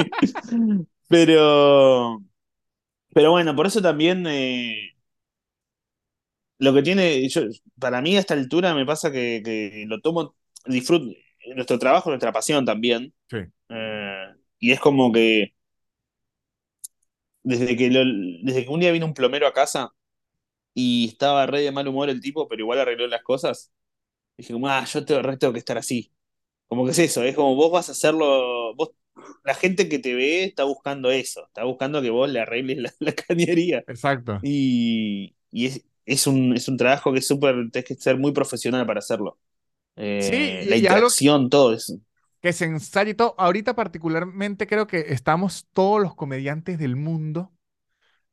[1.08, 2.20] Pero.
[3.14, 4.26] Pero bueno, por eso también.
[4.26, 4.96] Eh,
[6.58, 7.28] lo que tiene.
[7.28, 7.42] Yo,
[7.78, 10.34] para mí, a esta altura, me pasa que, lo tomo.
[10.66, 11.14] Disfruto.
[11.54, 13.12] Nuestro trabajo, nuestra pasión también.
[13.30, 13.38] Sí.
[13.68, 14.26] Eh,
[14.58, 15.54] y es como que.
[17.44, 17.90] Desde que,
[18.42, 19.92] desde que un día vino un plomero a casa
[20.74, 23.72] y estaba re de mal humor el tipo, pero igual arregló las cosas.
[24.36, 26.12] dije, como, ah, yo te, re tengo que estar así.
[26.66, 28.90] Como que es eso, es como vos vas a hacerlo, vos,
[29.44, 33.12] la gente que te ve está buscando eso, está buscando que vos le arregles la,
[33.14, 33.84] cañería.
[33.86, 34.40] Exacto.
[34.42, 38.32] Y, y es, es, un, es un trabajo que es súper, tenés que ser muy
[38.32, 39.38] profesional para hacerlo.
[39.96, 41.98] Eh, sí, la interacción, todo eso.
[42.40, 43.34] Que se ensaya y todo.
[43.38, 47.52] Ahorita particularmente creo que estamos todos los comediantes del mundo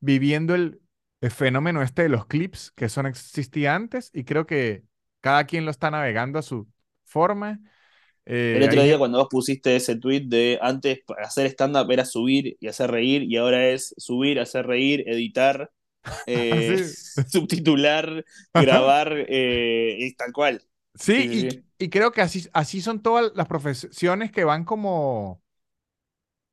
[0.00, 0.81] viviendo el
[1.22, 4.82] el fenómeno este de los clips, que son existía antes, y creo que
[5.20, 6.68] cada quien lo está navegando a su
[7.04, 7.60] forma.
[8.26, 12.56] Eh, el otro día cuando vos pusiste ese tweet de antes hacer stand-up era subir
[12.58, 15.70] y hacer reír, y ahora es subir, hacer reír, editar,
[16.26, 16.84] eh,
[17.28, 18.24] subtitular,
[18.54, 20.60] grabar, eh, tal cual.
[20.96, 25.40] Sí, y, creo que así, así son todas las profesiones que van como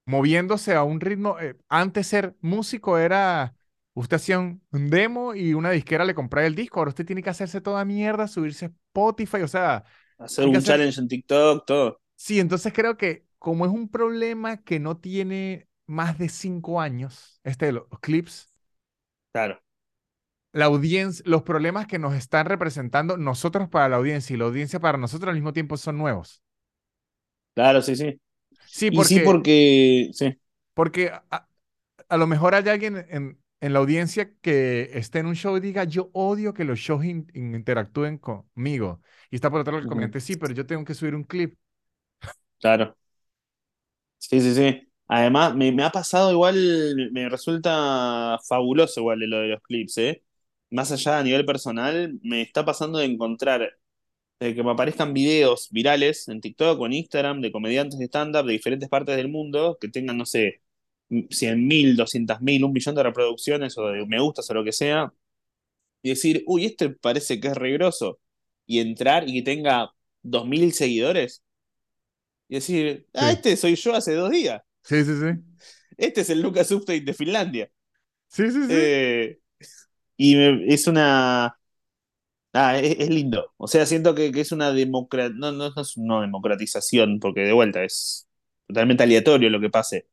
[0.05, 1.37] moviéndose a un ritmo.
[1.67, 3.55] antes ser músico era
[3.99, 6.79] Usted hacía un, demo y una disquera le compraba el disco.
[6.79, 9.83] Ahora usted tiene que hacerse toda mierda, subirse a Spotify, o sea.
[10.17, 12.01] Hacer un challenge en TikTok, todo.
[12.15, 17.41] Sí, entonces creo que como es un problema que no tiene más de cinco años,
[17.43, 18.47] este de los clips.
[19.33, 19.61] Claro.
[20.53, 24.79] La audiencia, los problemas que nos están representando nosotros para la audiencia y la audiencia
[24.79, 26.41] para nosotros al mismo tiempo son nuevos.
[27.53, 28.17] Claro, sí, sí.
[28.65, 29.13] Sí, porque.
[29.13, 30.09] sí, porque.
[30.13, 30.39] Sí.
[30.73, 35.57] Porque a, lo mejor hay alguien en, en, la audiencia que esté en un show
[35.57, 39.01] y diga: Yo odio que los shows interactúen conmigo.
[39.31, 41.57] Y está por otro lado el comente: Sí, pero yo tengo que subir un clip.
[42.59, 42.95] Claro.
[44.17, 44.89] Sí, sí, sí.
[45.07, 50.23] Además, me, me, ha pasado igual, me resulta fabuloso igual lo de los clips, ¿eh?
[50.69, 53.71] Más allá a nivel personal, me está pasando de encontrar,
[54.39, 58.45] de que me aparezcan videos virales en TikTok o en Instagram de comediantes de stand-up
[58.45, 60.61] de diferentes partes del mundo que tengan, no sé,
[61.09, 65.13] 100.000, 200.000, un millón de reproducciones o de me gustas o lo que sea,
[66.01, 68.19] y decir, uy, este parece que es regroso,
[68.65, 69.91] y entrar y que tenga
[70.23, 71.43] 2.000 seguidores,
[72.47, 74.61] y decir, ah, este soy yo hace dos días.
[74.83, 75.49] Sí, sí, sí.
[75.97, 77.71] Este es el Lucas Upstate de Finlandia.
[78.27, 78.69] Sí, sí, sí.
[78.71, 79.39] Eh,
[80.17, 81.57] y es una.
[82.53, 83.53] Ah, es, lindo.
[83.57, 85.29] O sea, siento que, es una democra...
[85.29, 88.27] no, no, es una democratización, porque de vuelta es
[88.67, 90.08] totalmente aleatorio lo que pase.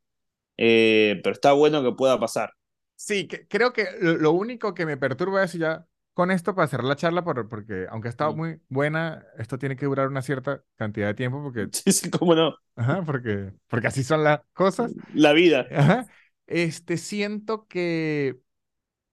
[0.57, 2.53] Eh, pero está bueno que pueda pasar.
[2.95, 6.97] Sí, creo que lo, único que me perturba es ya con esto para cerrar la
[6.97, 8.37] charla, porque aunque ha estado mm.
[8.37, 11.69] muy buena, esto tiene que durar una cierta cantidad de tiempo, porque...
[11.73, 12.57] Sí, sí, cómo no.
[12.75, 14.93] Ajá, porque, porque así son las cosas.
[15.13, 15.67] La vida.
[15.71, 16.07] Ajá.
[16.47, 18.41] Este, siento que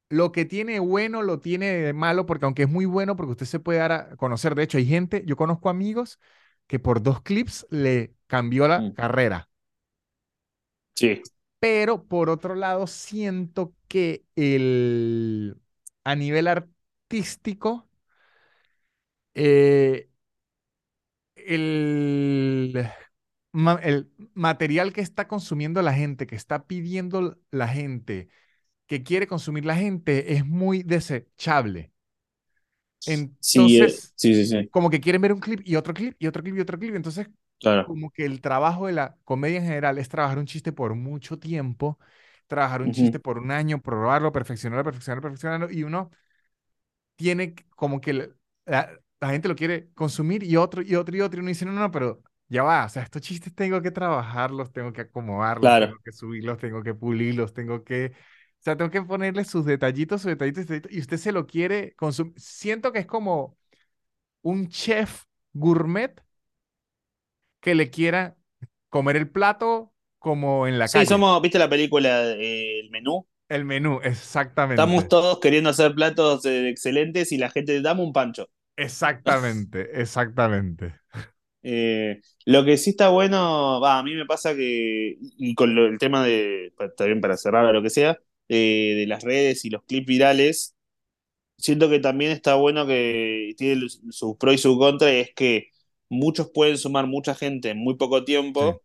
[0.09, 3.59] lo que tiene bueno lo tiene malo, porque aunque es muy bueno, porque usted se
[3.59, 6.19] puede dar a conocer, de hecho, hay gente, yo conozco amigos
[6.67, 8.93] que por dos clips le cambió la mm.
[8.93, 9.49] carrera.
[10.95, 11.21] Sí.
[11.63, 15.57] Pero por otro lado, siento que el,
[16.03, 17.87] a nivel artístico,
[19.35, 20.07] eh,
[21.35, 22.87] el,
[23.83, 28.29] el material que está consumiendo la gente, que está pidiendo la gente,
[28.87, 31.93] que quiere consumir la gente, es muy desechable.
[33.05, 36.43] Entonces, sí, sí, sí, como que quieren ver un clip y otro clip y otro
[36.43, 36.95] clip y otro clip.
[36.95, 37.29] Entonces,
[37.85, 41.39] como que el trabajo de la comedia en general es trabajar un chiste por mucho
[41.39, 41.99] tiempo,
[42.47, 46.11] trabajar un chiste por un año, probarlo, perfeccionarlo, perfeccionarlo, perfeccionarlo, y uno
[47.15, 48.31] tiene como que
[48.65, 51.71] la, gente lo quiere consumir y otro y otro y otro, y uno dice, no,
[51.71, 55.99] no, pero ya va, o sea, estos chistes tengo que trabajarlos, tengo que acomodarlos, tengo
[56.03, 60.29] que subirlos, tengo que pulirlos, tengo que, o sea, tengo que ponerle sus detallitos, sus
[60.29, 62.33] detallitos, y usted se lo quiere consumir.
[62.37, 63.57] Siento que es como
[64.41, 65.23] un chef
[65.53, 66.22] gourmet
[67.63, 68.35] que le quiera
[68.89, 71.05] comer el plato como en la calle.
[71.05, 73.25] Sí, somos, ¿viste la película eh, El Menú?
[73.49, 74.81] El menú, exactamente.
[74.81, 78.49] Estamos todos queriendo hacer platos eh, excelentes y la gente, dame un pancho.
[78.75, 80.95] Exactamente, exactamente.
[81.61, 86.23] Eh, lo que sí está bueno, a mí me pasa que, y con el tema
[86.23, 88.17] de, también para cerrar o lo que sea,
[88.47, 90.75] de las redes y los clips virales,
[91.57, 95.72] siento que también está bueno que tiene sus pros y sus contras, es que
[96.09, 98.81] muchos pueden sumar mucha gente en muy poco tiempo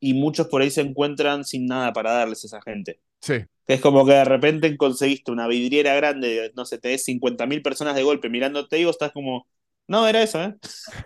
[0.00, 3.00] y muchos por ahí se encuentran sin nada para darles a esa gente.
[3.20, 3.34] Sí.
[3.66, 7.94] Es como que de repente conseguiste una vidriera grande, no sé, te des 50.000 personas
[7.94, 9.46] de golpe mirándote y vos estás como,
[9.86, 10.54] no, era eso, ¿eh?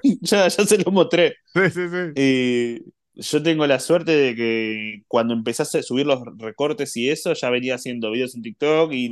[0.20, 1.36] ya, ya se lo mostré.
[1.52, 2.12] Sí, sí, sí.
[2.16, 7.32] Y yo tengo la suerte de que cuando empezaste a subir los recortes y eso,
[7.32, 9.10] ya venía haciendo videos en TikTok y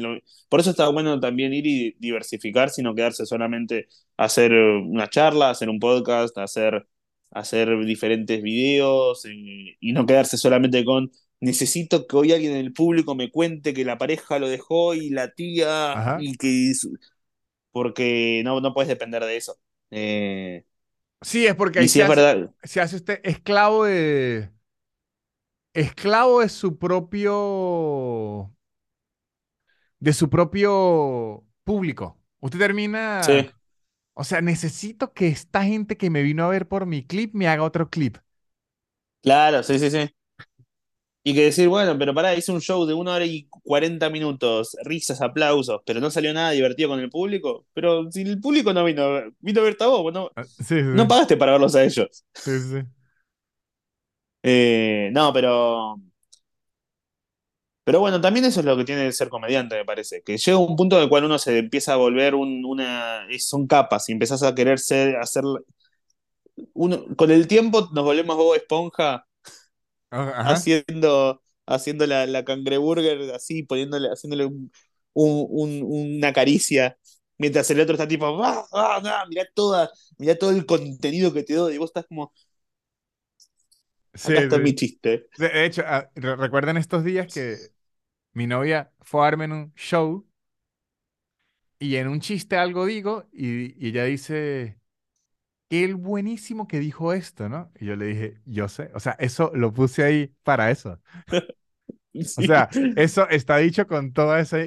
[0.48, 3.88] por eso está bueno también ir y diversificar, sino quedarse solamente
[4.24, 6.86] hacer una charla, hacer un podcast, hacer,
[7.30, 13.16] hacer diferentes videos y, no quedarse solamente con necesito que hoy alguien en el público
[13.16, 16.72] me cuente que la pareja lo dejó y la tía y que
[17.72, 19.58] porque no, no puedes depender de eso.
[19.90, 20.64] Eh,
[21.22, 24.50] Sí, es porque ahí se, hace, se hace usted esclavo de.
[25.72, 28.52] Esclavo de su propio.
[30.00, 32.18] De su propio público.
[32.40, 33.22] Usted termina.
[33.22, 33.48] Sí.
[34.14, 37.48] O sea, necesito que esta gente que me vino a ver por mi clip me
[37.48, 38.18] haga otro clip.
[39.22, 40.08] Claro, sí, sí, sí.
[41.24, 44.76] Y que decir, bueno, pero pará, hice un show de una hora y cuarenta minutos,
[44.84, 47.64] risas, aplausos, pero no salió nada divertido con el público.
[47.74, 51.06] Pero si el público no vino, vino a verte a vos, no, ah, sí, no
[51.08, 52.24] pagaste para verlos a ellos.
[52.34, 52.82] Sí, sí.
[54.42, 55.96] Eh, no, pero.
[57.84, 60.22] Pero bueno, también eso es lo que tiene de ser comediante, me parece.
[60.22, 63.26] Que llega un punto en el cual uno se empieza a volver un, una.
[63.40, 65.42] Son capas y empezás a querer ser, hacer.
[66.74, 69.26] Uno, con el tiempo nos volvemos vos esponja
[70.10, 74.48] haciendo, haciendo la, la cangreburger así, poniéndole, haciéndole
[75.14, 76.98] una caricia.
[77.38, 81.42] Mientras el otro está tipo, ¡Ah, ah, ah, mirá, toda, mirá todo el contenido que
[81.42, 81.74] te doy.
[81.74, 82.32] Y vos estás como.
[84.22, 85.26] Acá está mi chiste.
[85.36, 87.71] De hecho, ah, recuerden estos días que
[88.32, 90.26] mi novia fue a darme un show
[91.78, 94.78] y en un chiste algo digo y, ella dice,
[95.68, 97.72] qué buenísimo que dijo esto, ¿no?
[97.80, 101.00] Y yo le dije, yo sé, o sea, eso lo puse ahí para eso.
[102.14, 104.58] O sea, eso está dicho con toda esa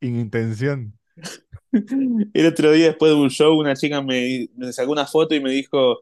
[0.00, 0.96] intención.
[2.32, 5.40] El otro día, después de un show, una chica me, me, sacó una foto y
[5.40, 5.98] me dijo,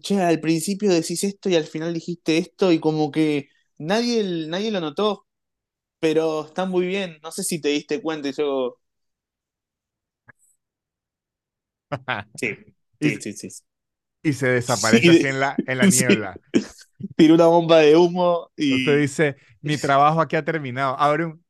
[0.00, 4.70] che, al principio decís esto y al final dijiste esto y como que nadie, nadie
[4.70, 5.26] lo notó,
[6.00, 8.78] pero está muy bien, no sé si te diste cuenta y yo...
[12.34, 12.56] Sí,
[13.00, 13.48] sí, sí, sí.
[14.22, 16.40] Y se desaparece así en la, en la niebla.
[17.16, 18.72] Tira una bomba de humo y...
[18.74, 20.98] Usted dice, mi trabajo aquí ha terminado.
[20.98, 21.44] Abre un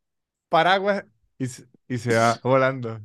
[0.48, 1.04] paraguas
[1.38, 1.46] y,
[1.88, 3.00] y se va volando.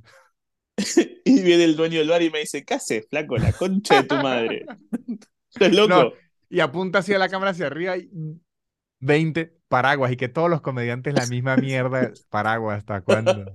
[1.25, 3.37] y viene el dueño del bar y me dice, ¿qué haces, flaco?
[3.37, 4.65] La concha de tu madre.
[5.51, 6.13] ¿Estás loco?
[6.49, 8.09] y apunta hacia la cámara hacia arriba y
[8.99, 12.77] 20 paraguas y que todos los comediantes la misma mierda paraguas.
[12.77, 13.51] ¿Hasta cuándo?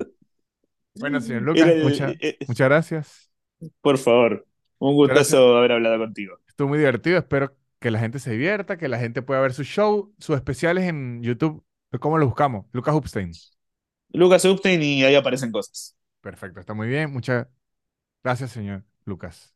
[0.94, 3.32] Bueno, señor Lucas, eh, eh, muchas gracias.
[3.80, 4.46] Por favor,
[4.78, 6.36] un gustazo haber hablado contigo.
[6.46, 9.64] Estuvo muy divertido, espero que la gente se divierta, que la gente pueda ver su
[9.64, 11.64] show, sus especiales en YouTube.
[12.00, 12.66] ¿Cómo lo buscamos?
[12.72, 13.32] Lucas Upstein.
[14.10, 15.96] Lucas Upstein y ahí aparecen cosas.
[16.20, 17.10] Perfecto, está muy bien.
[17.10, 17.46] Muchas
[18.22, 19.54] gracias, señor Lucas.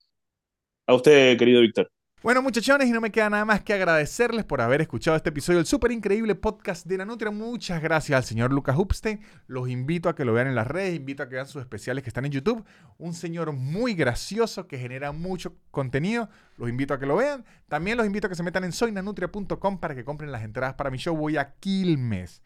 [0.87, 1.91] A usted, querido Víctor.
[2.25, 5.59] Bueno, muchachones, y no me queda nada más que agradecerles por haber escuchado este episodio
[5.59, 7.31] del súper increíble podcast de la Nutria.
[7.31, 9.21] Muchas gracias al señor Lucas Upstein.
[9.47, 12.03] Los invito a que lo vean en las redes, invito a que vean sus especiales
[12.03, 12.65] que están en YouTube.
[12.97, 16.31] Un señor muy gracioso que genera mucho contenido.
[16.57, 17.45] Los invito a que lo vean.
[17.69, 20.91] También los invito a que se metan en soynanutria.com para que compren las entradas para
[20.91, 21.15] mi show.
[21.15, 22.41] Voy a Quilmes,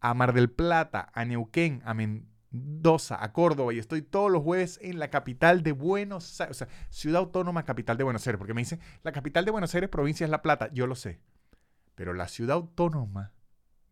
[0.00, 4.42] a Mar del Plata, a Neuquén, a Mendoza Dosa, a Córdoba, y estoy todos los
[4.42, 8.38] jueves en la capital de Buenos Aires, o sea, ciudad autónoma capital de Buenos Aires,
[8.38, 11.20] porque me dicen, la capital de Buenos Aires, provincia es La Plata, yo lo sé,
[11.94, 13.32] pero la ciudad autónoma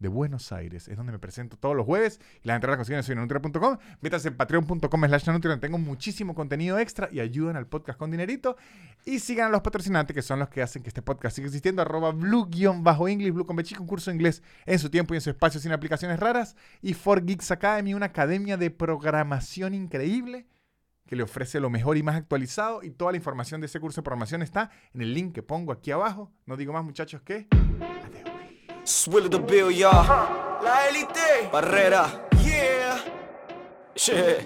[0.00, 0.88] de Buenos Aires.
[0.88, 2.20] Es donde me presento todos los jueves.
[2.42, 3.78] Y las entradas las consiguen en soynanutria.com.
[4.00, 8.56] Métanse en patreon.com slash tengo muchísimo contenido extra y ayudan al podcast con dinerito.
[9.04, 11.82] Y sigan a los patrocinantes que son los que hacen que este podcast siga existiendo.
[11.82, 15.60] Arroba blue-english, blue con un curso de inglés en su tiempo y en su espacio
[15.60, 16.56] sin aplicaciones raras.
[16.82, 20.46] Y For Geeks Academy, una academia de programación increíble
[21.06, 22.82] que le ofrece lo mejor y más actualizado.
[22.82, 25.72] Y toda la información de ese curso de programación está en el link que pongo
[25.72, 26.32] aquí abajo.
[26.46, 27.48] No digo más muchachos que...
[28.82, 29.24] Adiós.
[29.24, 30.06] of the bill, y'all.
[30.62, 31.48] La élite.
[31.52, 32.28] Barrera.
[32.42, 32.98] Yeah.
[33.94, 34.42] Yeah.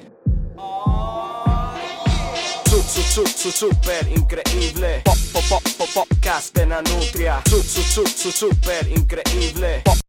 [2.66, 5.02] Su, su, su, su, super increíble.
[5.04, 7.42] Pop, pop, pop, pop, podcast de Nanutria.
[7.48, 9.82] Su, su, su, su, super increíble.
[9.84, 10.03] Pop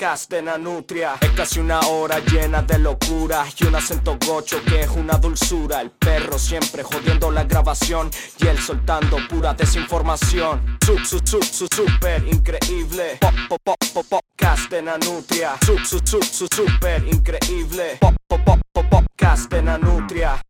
[0.00, 1.16] podcast de Nanutria.
[1.20, 5.82] Es casi una hora llena de locura Y un acento gocho que es una dulzura.
[5.82, 10.78] El perro siempre jodiendo la grabación Y él soltando pura desinformación.
[10.86, 13.18] Su, su, su, su, super increíble.
[13.20, 15.56] Pop, pop, pop, pop, podcast de Nanutria.
[15.66, 17.98] Su, su, su, su, super increíble.
[18.00, 20.40] Pop, pop, pop, pop, podcast de Nanutria